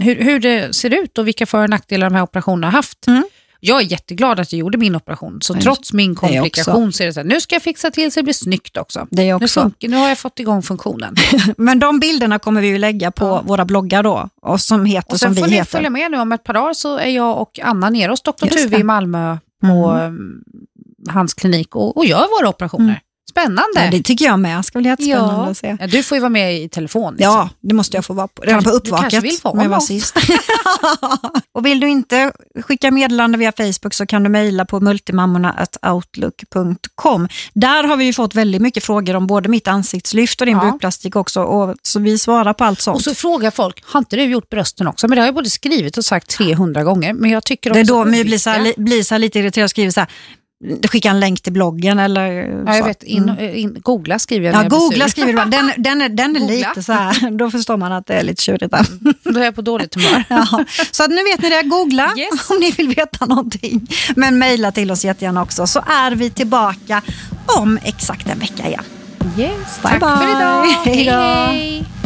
hur, 0.00 0.14
hur 0.16 0.40
det 0.40 0.74
ser 0.76 0.94
ut 1.02 1.18
och 1.18 1.26
vilka 1.28 1.46
för 1.46 1.62
och 1.62 1.70
nackdelar 1.70 2.10
de 2.10 2.16
här 2.16 2.22
operationerna 2.22 2.66
har 2.66 2.72
haft. 2.72 3.06
Mm. 3.06 3.24
Jag 3.64 3.80
är 3.80 3.84
jätteglad 3.84 4.40
att 4.40 4.52
jag 4.52 4.58
gjorde 4.58 4.78
min 4.78 4.96
operation, 4.96 5.38
så 5.42 5.54
trots 5.54 5.92
min 5.92 6.14
komplikation 6.14 6.92
så 6.92 7.02
är 7.02 7.06
det 7.06 7.12
så 7.12 7.20
här, 7.20 7.24
nu 7.24 7.40
ska 7.40 7.54
jag 7.54 7.62
fixa 7.62 7.90
till 7.90 8.12
så 8.12 8.20
det 8.20 8.24
blir 8.24 8.34
snyggt 8.34 8.76
också. 8.76 9.06
Det 9.10 9.22
är 9.22 9.38
Nu, 9.38 9.44
också. 9.44 9.60
funkar, 9.60 9.88
nu 9.88 9.96
har 9.96 10.08
jag 10.08 10.18
fått 10.18 10.40
igång 10.40 10.62
funktionen. 10.62 11.14
Men 11.56 11.78
de 11.78 12.00
bilderna 12.00 12.38
kommer 12.38 12.60
vi 12.60 12.66
ju 12.68 12.78
lägga 12.78 13.10
på 13.10 13.24
Ja. 13.24 13.42
våra 13.46 13.64
bloggar 13.64 14.02
då, 14.02 14.28
och 14.42 14.60
som 14.60 14.84
heter 14.84 15.12
Och 15.12 15.18
som 15.18 15.34
sen 15.34 15.36
får 15.36 15.44
vi 15.44 15.50
ni 15.50 15.56
heter. 15.56 15.70
följa 15.70 15.90
med 15.90 16.10
nu, 16.10 16.18
om 16.18 16.32
ett 16.32 16.44
par 16.44 16.54
dagar 16.54 16.74
så 16.74 16.96
är 16.96 17.08
jag 17.10 17.38
och 17.42 17.60
Anna 17.62 17.90
nere 17.90 18.10
hos 18.10 18.22
Dr. 18.22 18.30
Just 18.42 18.58
Tuve 18.58 18.78
i 18.78 18.82
Malmö 18.82 19.38
på 19.60 19.90
mm. 19.90 20.42
hans 21.08 21.34
klinik 21.34 21.76
och, 21.76 21.96
och 21.96 22.04
gör 22.06 22.40
våra 22.40 22.48
operationer. 22.48 22.84
Mm. 22.84 23.00
Spännande! 23.30 23.84
Ja, 23.84 23.90
det 23.90 24.02
tycker 24.02 24.24
jag 24.24 24.38
med. 24.38 24.58
Det 24.58 24.62
ska 24.62 24.78
bli 24.78 24.88
jättespännande 24.88 25.34
ja. 25.44 25.50
att 25.50 25.56
se. 25.56 25.76
Ja, 25.80 25.86
du 25.86 26.02
får 26.02 26.16
ju 26.16 26.20
vara 26.20 26.30
med 26.30 26.62
i 26.62 26.68
telefon. 26.68 27.14
Liksom. 27.14 27.32
Ja, 27.32 27.48
det 27.60 27.74
måste 27.74 27.96
jag 27.96 28.04
få 28.04 28.14
vara 28.14 28.28
på. 28.28 28.42
Redan 28.42 28.64
på 28.64 28.70
Kanske- 28.70 28.84
du 28.84 28.90
kanske 28.90 29.16
uppvaket. 29.18 29.32
vill 29.32 29.38
vara 29.42 29.68
var 29.68 29.80
sist. 29.80 30.16
och 31.54 31.66
vill 31.66 31.80
du 31.80 31.88
inte 31.88 32.32
skicka 32.62 32.90
meddelande 32.90 33.38
via 33.38 33.52
Facebook 33.52 33.94
så 33.94 34.06
kan 34.06 34.22
du 34.22 34.28
mejla 34.28 34.64
på 34.64 34.80
multimammorna.outlook.com. 34.80 37.28
Där 37.54 37.84
har 37.84 37.96
vi 37.96 38.04
ju 38.04 38.12
fått 38.12 38.34
väldigt 38.34 38.62
mycket 38.62 38.84
frågor 38.84 39.16
om 39.16 39.26
både 39.26 39.48
mitt 39.48 39.68
ansiktslyft 39.68 40.40
och 40.40 40.46
din 40.46 40.56
Ja. 40.62 40.70
bukplastik 40.70 41.16
också. 41.16 41.42
Och, 41.42 41.74
så 41.82 42.00
vi 42.00 42.18
svarar 42.18 42.52
på 42.54 42.64
allt 42.64 42.80
sånt. 42.80 42.96
Och 42.96 43.02
så 43.02 43.14
frågar 43.14 43.50
folk, 43.50 43.82
har 43.86 43.98
inte 43.98 44.16
du 44.16 44.22
gjort 44.24 44.48
brösten 44.48 44.86
också? 44.86 45.08
Men 45.08 45.16
det 45.16 45.20
har 45.22 45.26
jag 45.26 45.34
både 45.34 45.50
skrivit 45.50 45.98
och 45.98 46.04
sagt 46.04 46.30
300 46.30 46.84
gånger. 46.84 47.12
Men 47.12 47.30
jag 47.30 47.44
tycker 47.44 47.70
det 47.70 47.78
är 47.78 47.82
också 47.82 47.94
då 47.94 48.04
My 48.04 48.24
blir 48.24 48.38
så, 48.38 48.50
här, 48.50 48.60
li- 48.60 48.74
blir 48.76 49.02
så 49.02 49.14
här 49.14 49.18
lite 49.18 49.38
irriterad 49.38 49.64
och 49.64 49.70
skriver 49.70 49.90
så 49.90 50.00
här, 50.00 50.08
skicka 50.88 51.10
en 51.10 51.20
länk 51.20 51.40
till 51.42 51.52
bloggen 51.52 51.98
eller 51.98 52.30
Ja, 52.66 52.76
jag 52.76 52.84
vet, 52.84 53.02
in, 53.02 53.22
Mm. 53.28 53.54
in, 53.56 53.76
googla 53.82 54.18
skriver 54.18 54.46
jag 54.46 54.52
Ja, 54.54 54.56
när 54.58 54.64
jag 54.64 54.70
blir 54.70 54.78
googla 54.78 55.08
skriver 55.08 55.32
du. 55.32 55.50
Den, 55.50 55.72
den 55.78 56.02
är, 56.02 56.08
den 56.08 56.36
är 56.36 56.40
Googla. 56.40 56.54
lite 56.68 56.82
så 56.82 56.92
här, 56.92 57.30
då 57.38 57.50
förstår 57.50 57.76
man 57.76 57.92
att 57.92 58.06
det 58.06 58.14
är 58.14 58.22
lite 58.22 58.42
tjurigt 58.42 58.70
där. 58.70 58.86
Då 59.32 59.40
är 59.40 59.44
jag 59.44 59.54
på 59.54 59.62
dåligt 59.62 59.94
humör. 59.94 60.24
Ja, 60.28 60.64
så 60.90 61.06
nu 61.06 61.16
vet 61.24 61.42
ni 61.42 61.50
det, 61.50 61.62
googla 61.62 62.12
Yes. 62.18 62.50
om 62.50 62.56
ni 62.60 62.70
vill 62.70 62.88
veta 62.88 63.26
någonting. 63.26 63.86
Men 64.16 64.38
mejla 64.38 64.72
till 64.72 64.90
oss 64.90 65.04
jättegärna 65.04 65.42
också 65.42 65.66
så 65.66 65.84
är 65.86 66.10
vi 66.10 66.30
tillbaka 66.30 67.02
om 67.58 67.78
exakt 67.84 68.28
en 68.28 68.38
vecka 68.38 68.66
igen. 68.68 68.84
Yes, 69.38 69.50
Bye, 69.82 69.90
tack 70.00 70.00
för 70.00 70.26
bye. 70.26 70.36
idag. 70.36 70.64
Hej 70.84 71.04
då. 71.06 72.01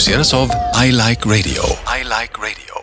serves 0.00 0.32
of 0.32 0.50
I 0.74 0.90
Like 0.90 1.26
Radio. 1.26 1.62
I 1.86 2.02
Like 2.04 2.38
Radio. 2.40 2.79